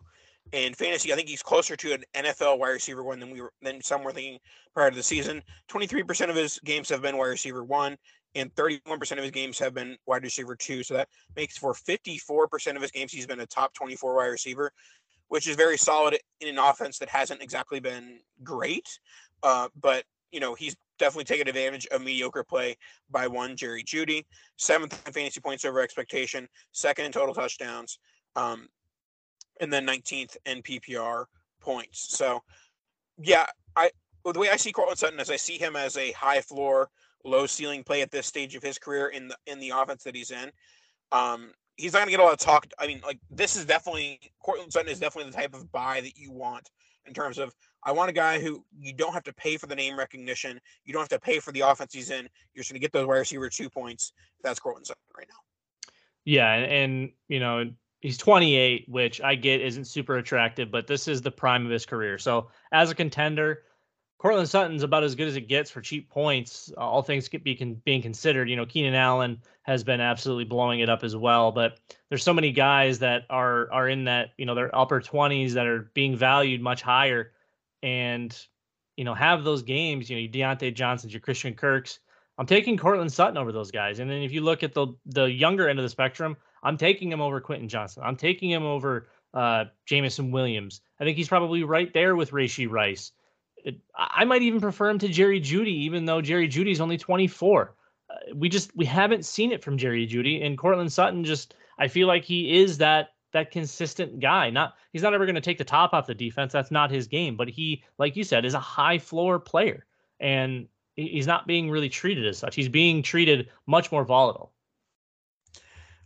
in 0.54 0.74
fantasy. 0.74 1.14
I 1.14 1.16
think 1.16 1.30
he's 1.30 1.44
closer 1.44 1.76
to 1.76 1.94
an 1.94 2.04
NFL 2.16 2.58
wide 2.58 2.70
receiver 2.70 3.04
one 3.04 3.20
than 3.20 3.30
we 3.30 3.42
were 3.42 3.54
than 3.62 3.80
some 3.84 4.04
were 4.04 4.12
thinking 4.12 4.40
prior 4.74 4.90
to 4.90 4.96
the 4.96 5.04
season. 5.04 5.44
Twenty 5.68 5.86
three 5.86 6.02
percent 6.02 6.32
of 6.32 6.36
his 6.36 6.58
games 6.66 6.90
have 6.90 7.04
been 7.04 7.16
wide 7.16 7.28
receiver 7.28 7.64
one 7.64 7.96
and 8.38 8.54
31% 8.56 9.12
of 9.14 9.18
his 9.20 9.32
games 9.32 9.58
have 9.60 9.74
been 9.74 9.98
wide 10.06 10.24
receiver 10.24 10.56
two. 10.56 10.84
So 10.84 10.94
that 10.94 11.10
makes 11.36 11.58
for 11.58 11.74
54% 11.74 12.76
of 12.76 12.82
his 12.82 12.92
games 12.92 13.12
he's 13.12 13.28
been 13.28 13.40
a 13.40 13.46
top 13.46 13.74
24 13.74 14.16
wide 14.16 14.26
receiver, 14.28 14.72
which 15.28 15.48
is 15.48 15.56
very 15.56 15.78
solid 15.78 16.18
in 16.40 16.48
an 16.48 16.58
offense 16.58 17.00
that 17.00 17.10
hasn't 17.10 17.42
exactly 17.42 17.80
been 17.80 18.20
great. 18.44 18.88
Uh, 19.44 19.70
but 19.80 20.04
you 20.32 20.40
know 20.40 20.54
he's 20.54 20.76
definitely 21.00 21.26
taken 21.26 21.48
advantage 21.48 21.86
of 21.88 22.02
mediocre 22.02 22.44
play 22.44 22.76
by 23.10 23.28
one 23.28 23.56
Jerry 23.56 23.84
Jeudy, 23.84 24.26
seventh 24.58 25.00
in 25.06 25.14
fantasy 25.14 25.40
points 25.40 25.66
over 25.66 25.80
expectation, 25.80 26.48
second 26.72 27.06
in 27.06 27.12
total 27.12 27.36
touchdowns, 27.36 28.00
um, 28.36 28.68
and 29.62 29.72
then 29.72 29.86
19th 29.86 30.38
in 30.46 30.62
PPR 30.62 31.26
points. 31.62 32.18
So 32.18 32.42
yeah, 33.20 33.46
I 33.76 33.90
the 34.26 34.40
way 34.40 34.50
I 34.50 34.58
see 34.58 34.72
Courtland 34.72 35.00
Sutton 35.00 35.20
is 35.20 35.30
I 35.30 35.38
see 35.38 35.58
him 35.58 35.76
as 35.76 35.96
a 35.98 36.12
high 36.12 36.42
floor 36.42 36.90
low 37.28 37.46
ceiling 37.46 37.84
play 37.84 38.02
at 38.02 38.12
this 38.12 38.26
stage 38.26 38.56
of 38.56 38.64
his 38.64 38.78
career 38.78 39.10
in 39.10 39.28
the 39.28 39.38
in 39.46 39.60
the 39.60 39.70
offense 39.70 40.04
that 40.04 40.16
he's 40.16 40.32
in. 40.32 40.52
Um, 41.12 41.52
he's 41.76 41.94
not 41.94 42.00
going 42.00 42.08
to 42.08 42.12
get 42.12 42.20
a 42.20 42.24
lot 42.24 42.34
of 42.34 42.40
talk. 42.40 42.68
I 42.80 42.88
mean, 42.88 43.02
like 43.06 43.20
this 43.30 43.56
is 43.56 43.66
definitely 43.66 44.20
Courtland 44.44 44.74
Sutton 44.74 44.92
is 44.92 45.00
definitely 45.00 45.32
the 45.32 45.38
type 45.38 45.54
of 45.54 45.72
buy 45.72 46.02
that 46.02 46.18
you 46.18 46.32
want 46.32 46.70
in 47.06 47.14
terms 47.14 47.38
of 47.38 47.54
I 47.84 47.92
want 47.92 48.10
a 48.10 48.14
guy 48.14 48.40
who 48.40 48.66
you 48.78 48.94
don't 48.94 49.14
have 49.14 49.24
to 49.24 49.34
pay 49.34 49.58
for 49.58 49.68
the 49.68 49.76
name 49.76 49.98
recognition, 49.98 50.60
you 50.84 50.94
don't 50.94 51.02
have 51.02 51.10
to 51.10 51.20
pay 51.20 51.40
for 51.40 51.52
the 51.52 51.62
offense 51.62 51.94
he's 51.94 52.10
in. 52.10 52.28
You're 52.54 52.64
just 52.64 52.72
going 52.72 52.80
to 52.80 52.84
get 52.84 52.92
those 52.92 53.06
wide 53.06 53.18
receiver 53.18 53.50
two 53.50 53.70
points. 53.70 54.12
That's 54.44 54.60
Courtland 54.60 54.88
Sutton 54.88 55.02
right 55.18 55.28
now. 55.30 55.92
Yeah, 56.26 56.52
and, 56.54 56.72
and 56.72 57.12
you 57.30 57.40
know 57.40 57.72
he's 58.02 58.18
28, 58.18 58.86
which 58.90 59.22
I 59.22 59.36
get 59.36 59.62
isn't 59.62 59.86
super 59.86 60.18
attractive, 60.18 60.70
but 60.72 60.88
this 60.88 61.08
is 61.08 61.22
the 61.22 61.32
prime 61.32 61.66
of 61.66 61.72
his 61.72 61.86
career. 61.86 62.18
So 62.18 62.50
as 62.72 62.92
a 62.92 62.96
contender, 62.96 63.64
Courtland 64.20 64.50
Sutton's 64.50 64.82
about 64.82 65.04
as 65.04 65.14
good 65.14 65.28
as 65.28 65.36
it 65.36 65.48
gets 65.48 65.70
for 65.70 65.80
cheap 65.80 66.10
points. 66.10 66.72
All 66.76 67.04
things 67.04 67.30
be 67.30 67.80
being 67.86 68.02
considered, 68.02 68.50
you 68.50 68.56
know, 68.56 68.66
Keenan 68.66 68.96
Allen 68.96 69.42
has 69.62 69.84
been 69.84 70.02
absolutely 70.02 70.46
blowing 70.46 70.80
it 70.80 70.90
up 70.90 71.04
as 71.04 71.16
well. 71.16 71.52
But 71.52 71.80
there's 72.10 72.24
so 72.24 72.34
many 72.34 72.52
guys 72.52 73.00
that 73.00 73.26
are 73.30 73.72
are 73.72 73.88
in 73.88 74.06
that, 74.06 74.30
you 74.38 74.46
know, 74.46 74.56
their 74.56 74.76
upper 74.76 75.02
20s 75.02 75.54
that 75.54 75.68
are 75.68 75.92
being 75.94 76.16
valued 76.16 76.62
much 76.62 76.82
higher, 76.82 77.32
and 77.84 78.36
you 78.96 79.04
know, 79.04 79.14
have 79.14 79.44
those 79.44 79.62
games. 79.62 80.10
You 80.10 80.22
know, 80.22 80.28
Diontae 80.28 80.74
Johnson's, 80.74 81.14
your 81.14 81.22
Christian 81.22 81.54
Kirks. 81.54 82.00
I'm 82.40 82.48
taking 82.48 82.78
Courtland 82.78 83.12
Sutton 83.12 83.38
over 83.38 83.52
those 83.52 83.72
guys. 83.72 84.00
And 84.00 84.10
then 84.10 84.22
if 84.22 84.32
you 84.32 84.42
look 84.42 84.64
at 84.64 84.74
the 84.74 84.88
the 85.06 85.26
younger 85.26 85.70
end 85.70 85.78
of 85.78 85.84
the 85.84 85.90
spectrum, 85.90 86.38
I'm 86.64 86.78
taking 86.78 87.12
him 87.12 87.22
over 87.22 87.40
Quentin 87.40 87.70
Johnston. 87.70 88.04
I'm 88.04 88.18
taking 88.18 88.50
him 88.50 88.64
over 88.64 89.08
uh, 89.34 89.66
Jameson 89.86 90.32
Williams. 90.32 90.82
I 91.00 91.04
think 91.04 91.18
he's 91.18 91.28
probably 91.28 91.64
right 91.64 91.94
there 91.94 92.16
with 92.16 92.32
Rashee 92.32 92.70
Rice. 92.70 93.12
I 93.96 94.26
might 94.26 94.42
even 94.42 94.62
prefer 94.62 94.90
him 94.90 95.00
to 95.00 95.08
Jerry 95.08 95.42
Jeudy, 95.42 95.68
even 95.68 96.06
though 96.06 96.22
Jerry 96.22 96.48
Jeudy's 96.48 96.82
only 96.82 96.98
24. 96.98 97.74
Uh, 98.10 98.16
we 98.36 98.50
just 98.50 98.76
we 98.76 98.86
haven't 98.86 99.26
seen 99.26 99.52
it 99.52 99.64
from 99.64 99.78
Jerry 99.78 100.08
Jeudy 100.08 100.46
and 100.46 100.58
Courtland 100.58 100.94
Sutton 100.94 101.26
just 101.26 101.56
I 101.78 101.88
feel 101.88 102.08
like 102.08 102.24
he 102.24 102.62
is 102.62 102.78
that 102.78 103.10
that 103.34 103.52
consistent 103.52 104.20
guy. 104.20 104.50
Not 104.50 104.76
he's 104.94 105.02
not 105.02 105.14
ever 105.14 105.26
going 105.26 105.36
to 105.36 105.42
take 105.42 105.58
the 105.58 105.64
top 105.64 105.94
off 105.94 106.08
the 106.08 106.16
defense. 106.16 106.54
That's 106.54 106.72
not 106.72 106.92
his 106.92 107.08
game. 107.08 107.36
But 107.36 107.50
he, 107.50 107.84
like 107.98 108.16
you 108.16 108.24
said, 108.24 108.46
is 108.46 108.54
a 108.54 108.60
high 108.60 108.98
floor 108.98 109.40
player, 109.40 109.86
and 110.20 110.68
he's 110.96 111.28
not 111.28 111.48
being 111.48 111.70
really 111.70 111.90
treated 111.90 112.26
as 112.26 112.38
such. 112.38 112.56
He's 112.56 112.70
being 112.70 113.04
treated 113.04 113.50
much 113.66 113.92
more 113.92 114.04
volatile. 114.04 114.52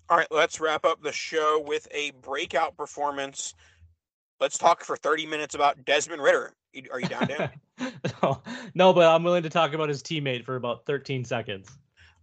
All 0.09 0.17
right, 0.17 0.27
let's 0.29 0.59
wrap 0.59 0.85
up 0.85 1.01
the 1.01 1.13
show 1.13 1.63
with 1.65 1.87
a 1.91 2.11
breakout 2.21 2.75
performance. 2.75 3.53
Let's 4.41 4.57
talk 4.57 4.83
for 4.83 4.97
30 4.97 5.25
minutes 5.25 5.55
about 5.55 5.85
Desmond 5.85 6.21
Ridder. 6.21 6.53
Are 6.91 6.99
you 6.99 7.07
down, 7.07 7.27
Dan? 7.27 7.51
no, 8.23 8.41
no, 8.73 8.93
but 8.93 9.07
I'm 9.07 9.23
willing 9.23 9.43
to 9.43 9.49
talk 9.49 9.73
about 9.73 9.89
his 9.89 10.01
teammate 10.01 10.45
for 10.45 10.55
about 10.55 10.85
13 10.85 11.25
seconds. 11.25 11.69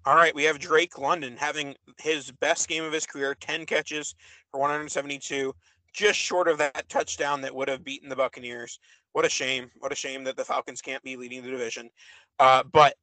All 0.07 0.14
right, 0.14 0.34
we 0.34 0.44
have 0.44 0.59
Drake 0.59 0.99
London 0.99 1.36
having 1.36 1.74
his 2.01 2.30
best 2.30 2.68
game 2.68 2.84
of 2.84 2.92
his 2.92 3.05
career 3.05 3.34
10 3.34 3.66
catches 3.66 4.14
for 4.51 4.59
172, 4.61 5.55
just 5.92 6.18
short 6.18 6.49
of 6.49 6.57
that 6.59 6.88
touchdown 6.88 7.40
that 7.42 7.55
would 7.55 7.68
have 7.68 7.84
beaten 7.84 8.09
the 8.09 8.16
Buccaneers. 8.16 8.78
What 9.12 9.26
a 9.26 9.28
shame. 9.28 9.70
What 9.78 9.92
a 9.92 9.96
shame 9.96 10.24
that 10.24 10.36
the 10.36 10.44
Falcons 10.44 10.80
can't 10.80 11.03
be 11.03 11.16
leading 11.16 11.42
the 11.42 11.51
division. 11.51 11.90
Uh, 12.38 12.62
but 12.62 12.94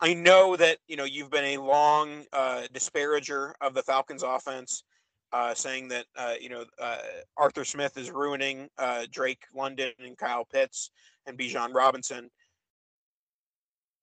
I 0.00 0.14
know 0.14 0.56
that, 0.56 0.78
you 0.88 0.96
know, 0.96 1.04
you've 1.04 1.30
been 1.30 1.44
a 1.44 1.58
long 1.58 2.24
uh, 2.32 2.64
disparager 2.74 3.52
of 3.60 3.72
the 3.72 3.82
Falcons 3.82 4.22
offense 4.22 4.84
uh, 5.32 5.54
saying 5.54 5.88
that 5.88 6.06
uh, 6.16 6.34
you 6.40 6.48
know 6.48 6.64
uh, 6.80 6.98
Arthur 7.36 7.64
Smith 7.64 7.96
is 7.96 8.10
ruining 8.10 8.68
uh, 8.78 9.06
Drake 9.10 9.44
London 9.54 9.92
and 9.98 10.16
Kyle 10.16 10.44
Pitts 10.44 10.90
and 11.26 11.38
Bijan 11.38 11.74
Robinson. 11.74 12.30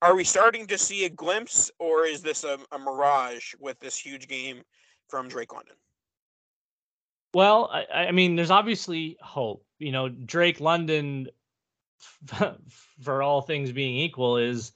Are 0.01 0.15
we 0.15 0.23
starting 0.23 0.65
to 0.67 0.77
see 0.77 1.05
a 1.05 1.09
glimpse, 1.09 1.69
or 1.77 2.05
is 2.05 2.21
this 2.21 2.43
a, 2.45 2.57
a 2.71 2.79
mirage 2.79 3.53
with 3.59 3.79
this 3.79 3.97
huge 3.97 4.27
game 4.27 4.61
from 5.09 5.27
Drake 5.27 5.53
London? 5.53 5.75
Well, 7.33 7.69
I, 7.71 8.05
I 8.05 8.11
mean, 8.11 8.35
there's 8.35 8.51
obviously 8.51 9.17
hope. 9.21 9.65
You 9.77 9.91
know, 9.91 10.09
Drake 10.09 10.61
London, 10.61 11.27
for 13.01 13.21
all 13.21 13.41
things 13.41 13.71
being 13.71 13.97
equal, 13.97 14.37
is 14.37 14.71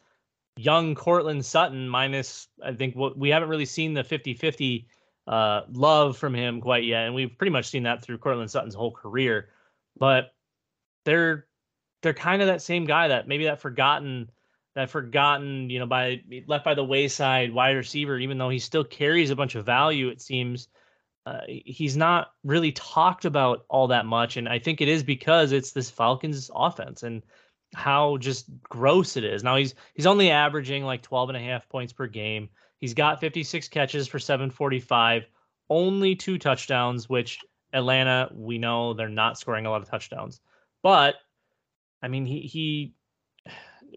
young 0.58 0.94
Courtland 0.94 1.46
Sutton 1.46 1.88
minus, 1.88 2.48
I 2.64 2.74
think, 2.74 2.96
what 2.96 3.18
we 3.18 3.30
haven't 3.30 3.50
really 3.50 3.66
seen 3.66 3.94
the 3.94 4.04
50 4.04 4.34
50 4.34 4.88
uh, 5.28 5.62
love 5.72 6.18
from 6.18 6.34
him 6.34 6.62
quite 6.62 6.84
yet, 6.84 7.06
and 7.06 7.16
we've 7.16 7.38
pretty 7.38 7.52
much 7.52 7.70
seen 7.70 7.84
that 7.84 8.02
through 8.02 8.18
Courtland 8.18 8.52
Sutton's 8.52 8.76
whole 8.76 8.92
career. 8.92 9.50
But 9.98 10.34
they're 11.06 11.46
they're 12.02 12.14
kind 12.14 12.42
of 12.42 12.48
that 12.48 12.62
same 12.62 12.86
guy 12.86 13.08
that 13.08 13.28
maybe 13.28 13.46
that 13.46 13.62
forgotten 13.62 14.30
that 14.76 14.90
forgotten 14.90 15.70
you 15.70 15.80
know 15.80 15.86
by 15.86 16.22
left 16.48 16.66
by 16.66 16.74
the 16.74 16.84
wayside 16.84 17.54
wide 17.54 17.76
receiver, 17.76 18.18
even 18.18 18.38
though 18.38 18.50
he 18.50 18.60
still 18.60 18.84
carries 18.84 19.30
a 19.30 19.36
bunch 19.36 19.56
of 19.56 19.66
value. 19.66 20.10
It 20.10 20.22
seems 20.22 20.68
uh, 21.26 21.42
he's 21.48 21.96
not 21.96 22.34
really 22.44 22.74
talked 22.74 23.26
about 23.26 23.66
all 23.70 23.88
that 23.88 24.06
much, 24.06 24.36
and 24.36 24.50
I 24.50 24.60
think 24.60 24.82
it 24.82 24.90
is 24.90 25.04
because 25.04 25.52
it's 25.52 25.72
this 25.72 25.90
Falcons 25.90 26.52
offense 26.54 27.04
and 27.04 27.24
how 27.74 28.18
just 28.18 28.46
gross 28.64 29.16
it 29.16 29.24
is. 29.24 29.44
Now 29.44 29.56
he's 29.56 29.74
he's 29.94 30.06
only 30.06 30.32
averaging 30.32 30.84
like 30.84 31.02
12 31.02 31.30
and 31.30 31.38
a 31.38 31.42
half 31.42 31.70
points 31.70 31.94
per 31.94 32.08
game. 32.08 32.50
He's 32.84 32.94
got 32.94 33.22
56 33.22 33.70
catches 33.70 34.10
for 34.10 34.20
745, 34.20 35.24
only 35.70 36.18
two 36.18 36.38
touchdowns, 36.38 37.08
which 37.08 37.40
Atlanta, 37.72 38.30
we 38.36 38.58
know 38.58 38.94
they're 38.94 39.08
not 39.08 39.40
scoring 39.40 39.66
a 39.66 39.70
lot 39.70 39.82
of 39.82 39.90
touchdowns. 39.90 40.42
But 40.82 41.16
I 42.02 42.10
mean, 42.10 42.26
he 42.26 42.42
he 42.42 42.94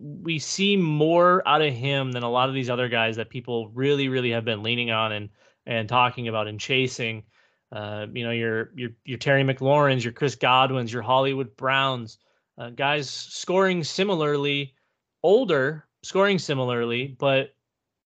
we 0.00 0.38
see 0.38 0.76
more 0.76 1.42
out 1.48 1.62
of 1.62 1.74
him 1.74 2.12
than 2.12 2.22
a 2.22 2.30
lot 2.30 2.48
of 2.48 2.54
these 2.54 2.70
other 2.70 2.88
guys 2.88 3.16
that 3.16 3.28
people 3.28 3.70
really, 3.70 4.08
really 4.08 4.30
have 4.30 4.44
been 4.44 4.62
leaning 4.62 4.92
on 4.92 5.10
and 5.10 5.30
and 5.66 5.88
talking 5.88 6.28
about 6.28 6.46
and 6.46 6.60
chasing. 6.60 7.24
Uh, 7.72 8.06
you 8.12 8.22
know, 8.22 8.30
your 8.30 8.70
your 8.76 8.90
your 9.04 9.18
Terry 9.18 9.42
McLaurin's, 9.42 10.04
your 10.04 10.12
Chris 10.12 10.36
Godwin's, 10.36 10.92
your 10.92 11.02
Hollywood 11.02 11.56
Browns, 11.56 12.18
uh, 12.56 12.70
guys 12.70 13.10
scoring 13.10 13.82
similarly, 13.82 14.76
older, 15.24 15.88
scoring 16.04 16.38
similarly, 16.38 17.16
but 17.18 17.55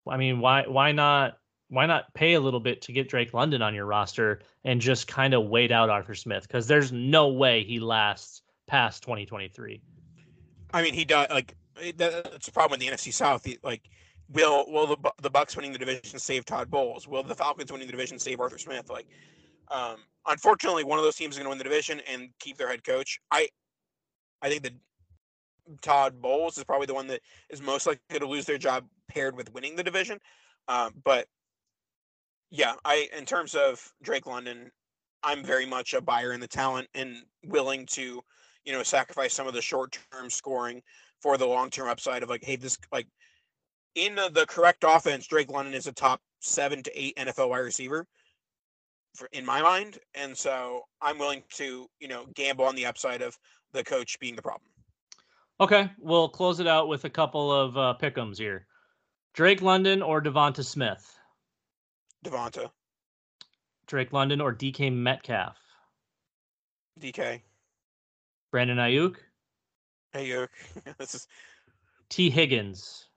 I 0.07 0.17
mean, 0.17 0.39
why 0.39 0.65
why 0.67 0.91
not 0.91 1.37
why 1.69 1.85
not 1.85 2.13
pay 2.13 2.33
a 2.33 2.39
little 2.39 2.59
bit 2.59 2.81
to 2.83 2.91
get 2.91 3.07
Drake 3.07 3.33
London 3.33 3.61
on 3.61 3.73
your 3.73 3.85
roster 3.85 4.41
and 4.65 4.81
just 4.81 5.07
kind 5.07 5.33
of 5.33 5.47
wait 5.47 5.71
out 5.71 5.89
Arthur 5.89 6.15
Smith 6.15 6.43
because 6.43 6.67
there's 6.67 6.91
no 6.91 7.29
way 7.29 7.63
he 7.63 7.79
lasts 7.79 8.41
past 8.67 9.03
2023. 9.03 9.81
I 10.73 10.81
mean, 10.81 10.93
he 10.93 11.05
does 11.05 11.27
like 11.29 11.55
that's 11.95 12.47
a 12.47 12.51
problem 12.51 12.79
with 12.79 12.87
the 12.87 12.93
NFC 12.93 13.13
South. 13.13 13.47
Like, 13.63 13.89
will 14.29 14.65
will 14.71 14.87
the 14.87 15.11
the 15.21 15.29
Bucks 15.29 15.55
winning 15.55 15.71
the 15.71 15.79
division 15.79 16.19
save 16.19 16.45
Todd 16.45 16.69
Bowles? 16.69 17.07
Will 17.07 17.23
the 17.23 17.35
Falcons 17.35 17.71
winning 17.71 17.87
the 17.87 17.91
division 17.93 18.19
save 18.19 18.39
Arthur 18.39 18.57
Smith? 18.57 18.89
Like, 18.89 19.07
um, 19.69 19.97
unfortunately, 20.27 20.83
one 20.83 20.99
of 20.99 21.05
those 21.05 21.15
teams 21.15 21.35
is 21.35 21.37
going 21.37 21.45
to 21.45 21.49
win 21.49 21.57
the 21.57 21.63
division 21.63 22.01
and 22.11 22.29
keep 22.39 22.57
their 22.57 22.67
head 22.67 22.83
coach. 22.83 23.19
I 23.31 23.47
I 24.41 24.49
think 24.49 24.63
that 24.63 24.73
Todd 25.81 26.21
Bowles 26.21 26.57
is 26.57 26.63
probably 26.63 26.87
the 26.87 26.93
one 26.93 27.07
that 27.07 27.21
is 27.49 27.61
most 27.61 27.87
likely 27.87 28.19
to 28.19 28.27
lose 28.27 28.45
their 28.45 28.57
job 28.57 28.85
paired 29.13 29.35
with 29.35 29.53
winning 29.53 29.75
the 29.75 29.83
division. 29.83 30.19
Um, 30.67 30.93
but 31.03 31.27
yeah, 32.49 32.73
I 32.85 33.07
in 33.17 33.25
terms 33.25 33.55
of 33.55 33.81
Drake 34.01 34.25
London, 34.25 34.71
I'm 35.23 35.43
very 35.43 35.65
much 35.65 35.93
a 35.93 36.01
buyer 36.01 36.33
in 36.33 36.39
the 36.39 36.47
talent 36.47 36.87
and 36.93 37.17
willing 37.45 37.85
to, 37.87 38.21
you 38.65 38.73
know, 38.73 38.83
sacrifice 38.83 39.33
some 39.33 39.47
of 39.47 39.53
the 39.53 39.61
short 39.61 39.97
term 40.11 40.29
scoring 40.29 40.81
for 41.21 41.37
the 41.37 41.45
long 41.45 41.69
term 41.69 41.87
upside 41.87 42.23
of 42.23 42.29
like, 42.29 42.43
hey, 42.43 42.55
this 42.55 42.77
like 42.91 43.07
in 43.95 44.15
the, 44.15 44.45
correct 44.47 44.85
offense, 44.87 45.27
Drake 45.27 45.51
London 45.51 45.73
is 45.73 45.87
a 45.87 45.91
top 45.91 46.21
seven 46.39 46.81
to 46.83 46.99
eight 46.99 47.15
NFL 47.17 47.49
wide 47.49 47.59
receiver 47.59 48.07
for 49.15 49.27
in 49.33 49.45
my 49.45 49.61
mind. 49.61 49.99
And 50.15 50.37
so 50.37 50.81
I'm 51.01 51.17
willing 51.17 51.43
to, 51.55 51.87
you 51.99 52.07
know, 52.07 52.25
gamble 52.35 52.65
on 52.65 52.75
the 52.75 52.85
upside 52.85 53.21
of 53.21 53.37
the 53.73 53.83
coach 53.83 54.19
being 54.19 54.35
the 54.35 54.41
problem. 54.41 54.69
Okay, 55.59 55.91
we'll 55.99 56.29
close 56.29 56.59
it 56.59 56.67
out 56.67 56.87
with 56.87 57.05
a 57.05 57.09
couple 57.09 57.51
of 57.51 57.77
uh, 57.77 57.93
pickums 58.01 58.37
here. 58.37 58.65
Drake 59.33 59.61
London 59.61 60.01
or 60.01 60.21
Devonta 60.21 60.63
Smith? 60.63 61.17
Devonta. 62.25 62.69
Drake 63.87 64.11
London 64.11 64.41
or 64.41 64.53
DK 64.53 64.93
Metcalf? 64.93 65.57
DK. 66.99 67.41
Brandon 68.51 68.77
Aiyuk? 68.77 69.15
Ayuk. 70.13 70.49
this 70.97 71.15
is 71.15 71.27
Tee 72.09 72.29
Higgins. 72.29 73.07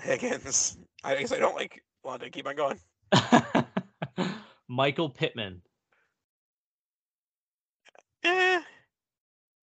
Higgins. 0.00 0.76
I 1.04 1.14
guess 1.14 1.32
I 1.32 1.38
don't 1.38 1.54
like 1.54 1.82
London. 2.04 2.30
Keep 2.30 2.48
on 2.48 2.56
going. 2.56 2.80
Michael 4.68 5.10
Pittman. 5.10 5.62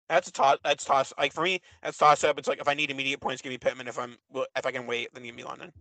That's 0.10 0.28
a 0.28 0.32
toss. 0.32 0.58
That's 0.64 0.84
toss. 0.84 1.14
Like 1.18 1.34
for 1.34 1.44
me, 1.44 1.62
that's 1.84 1.98
toss 1.98 2.24
up. 2.24 2.40
It's 2.40 2.48
like 2.48 2.60
if 2.60 2.68
I 2.68 2.74
need 2.74 2.90
immediate 2.90 3.20
points, 3.20 3.42
give 3.42 3.52
me 3.52 3.58
Pittman. 3.58 3.88
If 3.88 4.00
I'm 4.00 4.18
if 4.56 4.66
I 4.66 4.72
can 4.72 4.88
wait, 4.88 5.14
then 5.14 5.24
give 5.24 5.36
me 5.36 5.44
London. 5.44 5.72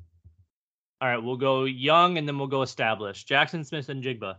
All 1.00 1.08
right, 1.08 1.22
we'll 1.22 1.36
go 1.36 1.64
young 1.64 2.18
and 2.18 2.28
then 2.28 2.38
we'll 2.38 2.48
go 2.48 2.62
established. 2.62 3.28
Jaxon 3.28 3.64
Smith-Njigba. 3.64 4.36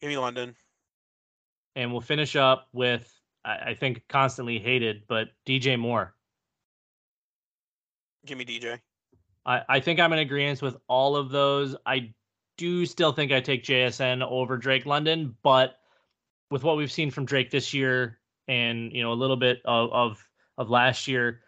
Give 0.00 0.08
me 0.08 0.16
London. 0.16 0.56
And 1.76 1.92
we'll 1.92 2.00
finish 2.00 2.34
up 2.34 2.68
with 2.72 3.12
I, 3.44 3.56
I 3.56 3.74
think 3.74 4.02
constantly 4.08 4.58
hated, 4.58 5.02
but 5.06 5.28
DJ 5.46 5.78
Moore. 5.78 6.14
Give 8.26 8.38
me 8.38 8.44
DJ. 8.44 8.78
I, 9.44 9.62
I 9.68 9.80
think 9.80 10.00
I'm 10.00 10.12
in 10.12 10.20
agreement 10.20 10.62
with 10.62 10.76
all 10.88 11.16
of 11.16 11.30
those. 11.30 11.76
I 11.84 12.14
do 12.56 12.86
still 12.86 13.12
think 13.12 13.32
I 13.32 13.40
take 13.40 13.64
JSN 13.64 14.22
over 14.22 14.56
Drake 14.56 14.86
London, 14.86 15.36
but 15.42 15.76
with 16.50 16.62
what 16.62 16.76
we've 16.76 16.92
seen 16.92 17.10
from 17.10 17.24
Drake 17.24 17.50
this 17.50 17.74
year, 17.74 18.18
and 18.48 18.92
you 18.92 19.02
know 19.02 19.12
a 19.12 19.14
little 19.14 19.36
bit 19.36 19.60
of 19.64 19.92
of, 19.92 20.28
of 20.58 20.70
last 20.70 21.08
year. 21.08 21.40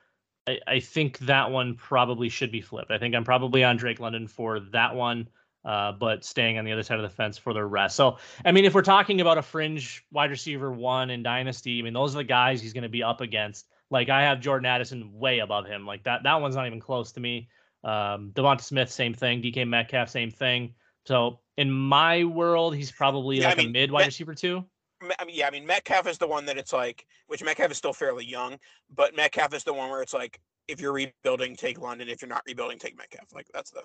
I, 0.46 0.58
I, 0.66 0.80
think 0.80 1.18
that 1.20 1.50
one 1.50 1.74
probably 1.74 2.28
should 2.28 2.52
be 2.52 2.60
flipped. 2.60 2.90
I 2.90 2.98
think 2.98 3.14
I'm 3.14 3.24
probably 3.24 3.64
on 3.64 3.78
Drake 3.78 3.98
London 3.98 4.28
for 4.28 4.60
that 4.72 4.94
one. 4.94 5.28
uh, 5.64 5.92
but 5.92 6.24
staying 6.24 6.58
on 6.58 6.64
the 6.64 6.72
other 6.72 6.82
side 6.82 6.98
of 6.98 7.02
the 7.02 7.08
fence 7.08 7.38
for 7.38 7.54
the 7.54 7.64
rest. 7.64 7.96
So, 7.96 8.18
I 8.44 8.52
mean, 8.52 8.64
if 8.64 8.74
we're 8.74 8.82
talking 8.82 9.20
about 9.20 9.38
a 9.38 9.42
fringe 9.42 10.04
wide 10.12 10.30
receiver 10.30 10.70
one 10.70 11.10
in 11.10 11.22
Dynasty, 11.22 11.78
I 11.78 11.82
mean, 11.82 11.94
those 11.94 12.14
are 12.14 12.18
the 12.18 12.24
guys 12.24 12.60
he's 12.60 12.72
going 12.72 12.82
to 12.82 12.88
be 12.88 13.02
up 13.02 13.20
against. 13.20 13.66
Like 13.90 14.08
I 14.08 14.22
have 14.22 14.40
Jordan 14.40 14.66
Addison 14.66 15.10
way 15.14 15.38
above 15.38 15.66
him. 15.66 15.86
Like 15.86 16.04
that, 16.04 16.22
that 16.24 16.40
one's 16.40 16.56
not 16.56 16.66
even 16.66 16.80
close 16.80 17.12
to 17.12 17.20
me. 17.20 17.48
Um, 17.82 18.32
Devonta 18.34 18.62
Smith, 18.62 18.90
same 18.90 19.14
thing. 19.14 19.42
DK 19.42 19.66
Metcalf, 19.66 20.08
same 20.10 20.30
thing. 20.30 20.74
So 21.06 21.40
in 21.56 21.70
my 21.70 22.24
world, 22.24 22.74
he's 22.74 22.90
probably 22.90 23.40
yeah, 23.40 23.48
like 23.48 23.58
I 23.58 23.62
mean, 23.62 23.68
a 23.68 23.72
mid 23.72 23.90
wide 23.90 24.06
receiver 24.06 24.34
too. 24.34 24.64
I 25.18 25.24
mean, 25.24 25.36
yeah, 25.36 25.46
I 25.46 25.50
mean 25.50 25.66
Metcalf 25.66 26.06
is 26.06 26.18
the 26.18 26.26
one 26.26 26.46
that 26.46 26.58
it's 26.58 26.72
like, 26.72 27.06
which 27.26 27.42
Metcalf 27.42 27.70
is 27.70 27.78
still 27.78 27.92
fairly 27.92 28.24
young, 28.24 28.58
but 28.94 29.16
Metcalf 29.16 29.54
is 29.54 29.64
the 29.64 29.74
one 29.74 29.90
where 29.90 30.02
it's 30.02 30.14
like, 30.14 30.40
if 30.68 30.80
you're 30.80 30.92
rebuilding, 30.92 31.56
take 31.56 31.80
London. 31.80 32.08
If 32.08 32.22
you're 32.22 32.28
not 32.28 32.42
rebuilding, 32.46 32.78
take 32.78 32.96
Metcalf. 32.96 33.32
Like 33.34 33.46
that's 33.52 33.70
the 33.70 33.82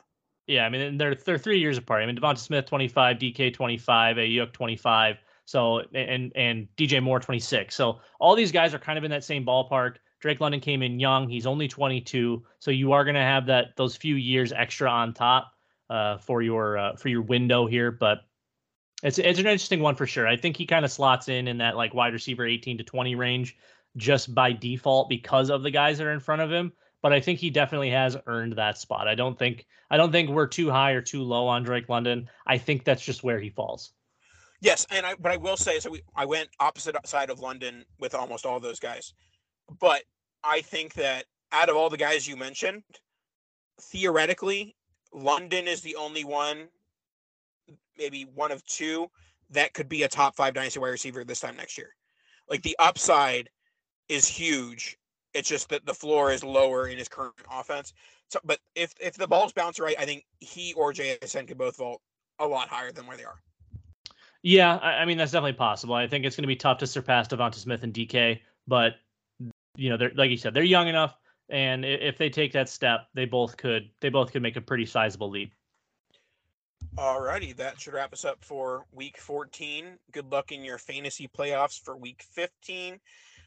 yeah, 0.49 0.65
I 0.65 0.69
mean 0.69 0.97
they're 0.97 1.15
they're 1.15 1.37
three 1.37 1.59
years 1.59 1.77
apart. 1.77 2.01
I 2.01 2.05
mean 2.07 2.17
Devonta 2.17 2.39
Smith 2.39 2.65
25, 2.65 3.17
DK 3.17 3.53
25, 3.53 4.17
Aiyuk 4.17 4.51
25. 4.51 5.17
So 5.45 5.81
and 5.93 6.31
and 6.35 6.67
DJ 6.75 7.01
Moore 7.01 7.19
26. 7.19 7.75
So 7.75 7.99
all 8.19 8.35
these 8.35 8.51
guys 8.51 8.73
are 8.73 8.79
kind 8.79 8.97
of 8.97 9.03
in 9.03 9.11
that 9.11 9.23
same 9.23 9.45
ballpark. 9.45 9.95
Drake 10.19 10.41
London 10.41 10.59
came 10.59 10.81
in 10.81 10.99
young. 10.99 11.29
He's 11.29 11.45
only 11.45 11.67
22. 11.67 12.43
So 12.59 12.71
you 12.71 12.91
are 12.91 13.03
going 13.03 13.15
to 13.15 13.21
have 13.21 13.45
that 13.45 13.67
those 13.77 13.95
few 13.95 14.15
years 14.15 14.51
extra 14.51 14.89
on 14.89 15.13
top 15.13 15.51
uh, 15.89 16.17
for 16.17 16.41
your 16.41 16.77
uh, 16.77 16.95
for 16.95 17.09
your 17.09 17.21
window 17.21 17.67
here. 17.67 17.91
But 17.91 18.19
it's 19.03 19.17
it's 19.17 19.39
an 19.39 19.45
interesting 19.45 19.79
one 19.79 19.95
for 19.95 20.07
sure. 20.07 20.27
I 20.27 20.35
think 20.35 20.57
he 20.57 20.65
kind 20.65 20.85
of 20.85 20.91
slots 20.91 21.29
in 21.29 21.47
in 21.47 21.57
that 21.59 21.75
like 21.75 21.93
wide 21.93 22.13
receiver 22.13 22.45
18 22.45 22.77
to 22.79 22.83
20 22.83 23.15
range 23.15 23.57
just 23.97 24.33
by 24.35 24.51
default 24.51 25.09
because 25.09 25.49
of 25.49 25.63
the 25.63 25.71
guys 25.71 25.97
that 25.97 26.07
are 26.07 26.13
in 26.13 26.19
front 26.19 26.41
of 26.41 26.51
him 26.51 26.71
but 27.01 27.13
I 27.13 27.19
think 27.19 27.39
he 27.39 27.49
definitely 27.49 27.89
has 27.91 28.17
earned 28.27 28.53
that 28.57 28.77
spot. 28.77 29.07
I 29.07 29.15
don't 29.15 29.37
think 29.37 29.65
I 29.89 29.97
don't 29.97 30.11
think 30.11 30.29
we're 30.29 30.47
too 30.47 30.69
high 30.69 30.91
or 30.91 31.01
too 31.01 31.23
low 31.23 31.47
on 31.47 31.63
Drake 31.63 31.89
London. 31.89 32.29
I 32.45 32.57
think 32.57 32.83
that's 32.83 33.03
just 33.03 33.23
where 33.23 33.39
he 33.39 33.49
falls. 33.49 33.93
Yes, 34.61 34.85
and 34.91 35.05
I 35.05 35.15
but 35.19 35.31
I 35.31 35.37
will 35.37 35.57
say 35.57 35.79
so. 35.79 35.89
We, 35.89 36.01
I 36.15 36.25
went 36.25 36.49
opposite 36.59 36.95
side 37.07 37.29
of 37.29 37.39
London 37.39 37.85
with 37.99 38.13
almost 38.13 38.45
all 38.45 38.59
those 38.59 38.79
guys, 38.79 39.13
but 39.79 40.03
I 40.43 40.61
think 40.61 40.93
that 40.95 41.25
out 41.51 41.69
of 41.69 41.75
all 41.75 41.89
the 41.89 41.97
guys 41.97 42.27
you 42.27 42.35
mentioned, 42.35 42.83
theoretically, 43.81 44.75
London 45.13 45.67
is 45.67 45.81
the 45.81 45.95
only 45.95 46.23
one, 46.23 46.67
maybe 47.99 48.23
one 48.33 48.51
of 48.51 48.65
two 48.65 49.09
that 49.51 49.73
could 49.73 49.89
be 49.89 50.03
a 50.03 50.07
top 50.07 50.35
five 50.35 50.53
dynasty 50.53 50.79
wide 50.79 50.89
receiver 50.89 51.23
this 51.23 51.41
time 51.41 51.55
next 51.55 51.77
year. 51.77 51.95
Like 52.49 52.63
the 52.63 52.75
upside 52.79 53.49
is 54.07 54.27
huge 54.27 54.99
it's 55.33 55.49
just 55.49 55.69
that 55.69 55.85
the 55.85 55.93
floor 55.93 56.31
is 56.31 56.43
lower 56.43 56.87
in 56.87 56.97
his 56.97 57.07
current 57.07 57.33
offense. 57.51 57.93
So, 58.29 58.39
but 58.43 58.59
if 58.75 58.93
if 58.99 59.15
the 59.15 59.27
balls 59.27 59.53
bounce 59.53 59.79
right, 59.79 59.95
I 59.99 60.05
think 60.05 60.25
he 60.39 60.73
or 60.73 60.93
JSN 60.93 61.47
could 61.47 61.57
both 61.57 61.77
vault 61.77 62.01
a 62.39 62.47
lot 62.47 62.67
higher 62.67 62.91
than 62.91 63.05
where 63.05 63.17
they 63.17 63.23
are. 63.23 63.41
Yeah, 64.41 64.77
I, 64.77 64.93
I 64.93 65.05
mean 65.05 65.17
that's 65.17 65.31
definitely 65.31 65.53
possible. 65.53 65.95
I 65.95 66.07
think 66.07 66.25
it's 66.25 66.35
going 66.35 66.43
to 66.43 66.47
be 66.47 66.55
tough 66.55 66.77
to 66.79 66.87
surpass 66.87 67.27
Devonta 67.27 67.55
Smith 67.55 67.83
and 67.83 67.93
DK, 67.93 68.39
but 68.67 68.95
you 69.75 69.89
know, 69.89 69.97
they're 69.97 70.11
like 70.15 70.29
you 70.29 70.37
said, 70.37 70.53
they're 70.53 70.63
young 70.63 70.87
enough, 70.87 71.17
and 71.49 71.85
if 71.85 72.17
they 72.17 72.29
take 72.29 72.53
that 72.53 72.69
step, 72.69 73.07
they 73.13 73.25
both 73.25 73.57
could 73.57 73.89
they 74.01 74.09
both 74.09 74.31
could 74.31 74.41
make 74.41 74.55
a 74.55 74.61
pretty 74.61 74.85
sizable 74.85 75.29
leap. 75.29 75.53
Alrighty, 76.99 77.55
that 77.55 77.79
should 77.79 77.93
wrap 77.93 78.11
us 78.11 78.25
up 78.25 78.43
for 78.43 78.83
week 78.91 79.17
14. 79.17 79.97
Good 80.11 80.29
luck 80.29 80.51
in 80.51 80.65
your 80.65 80.77
fantasy 80.77 81.29
playoffs 81.29 81.81
for 81.81 81.95
week 81.95 82.25
15. 82.33 82.99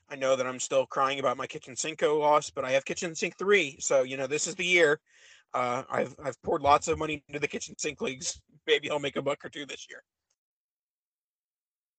I 0.09 0.17
know 0.17 0.37
that 0.37 0.47
I'm 0.47 0.59
still 0.59 0.87
crying 0.87 1.19
about 1.19 1.37
my 1.37 1.47
kitchen 1.47 1.77
sink 1.77 2.01
loss, 2.01 2.49
but 2.49 2.65
I 2.65 2.71
have 2.71 2.87
kitchen 2.87 3.15
sink 3.15 3.37
three. 3.37 3.77
So, 3.79 4.05
you 4.05 4.17
know, 4.17 4.27
this 4.27 4.47
is 4.47 4.55
the 4.55 4.65
year. 4.65 5.01
Uh, 5.53 5.83
I've, 5.91 6.17
I've 6.25 6.43
poured 6.43 6.63
lots 6.63 6.89
of 6.89 6.99
money 6.99 7.23
into 7.29 7.41
the 7.41 7.47
kitchen 7.47 7.77
sink 7.77 8.01
leagues. 8.01 8.41
Maybe 8.67 8.91
I'll 8.91 8.99
make 8.99 9.17
a 9.17 9.23
buck 9.23 9.45
or 9.45 9.51
two 9.51 9.67
this 9.67 9.87
year. 9.91 10.03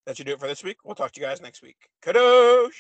That 0.08 0.18
should 0.18 0.26
do 0.26 0.34
it 0.34 0.40
for 0.40 0.48
this 0.48 0.64
week. 0.64 0.78
We'll 0.84 0.96
talk 0.96 1.12
to 1.12 1.22
you 1.22 1.28
guys 1.28 1.40
next 1.40 1.62
week. 1.62 1.78
Kadosh! 2.04 2.72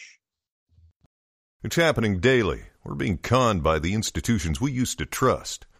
It's 1.63 1.75
happening 1.75 2.19
daily. 2.19 2.63
We're 2.83 2.95
being 2.95 3.19
conned 3.19 3.61
by 3.61 3.77
the 3.77 3.93
institutions 3.93 4.59
we 4.59 4.71
used 4.71 4.97
to 4.97 5.05
trust. 5.05 5.67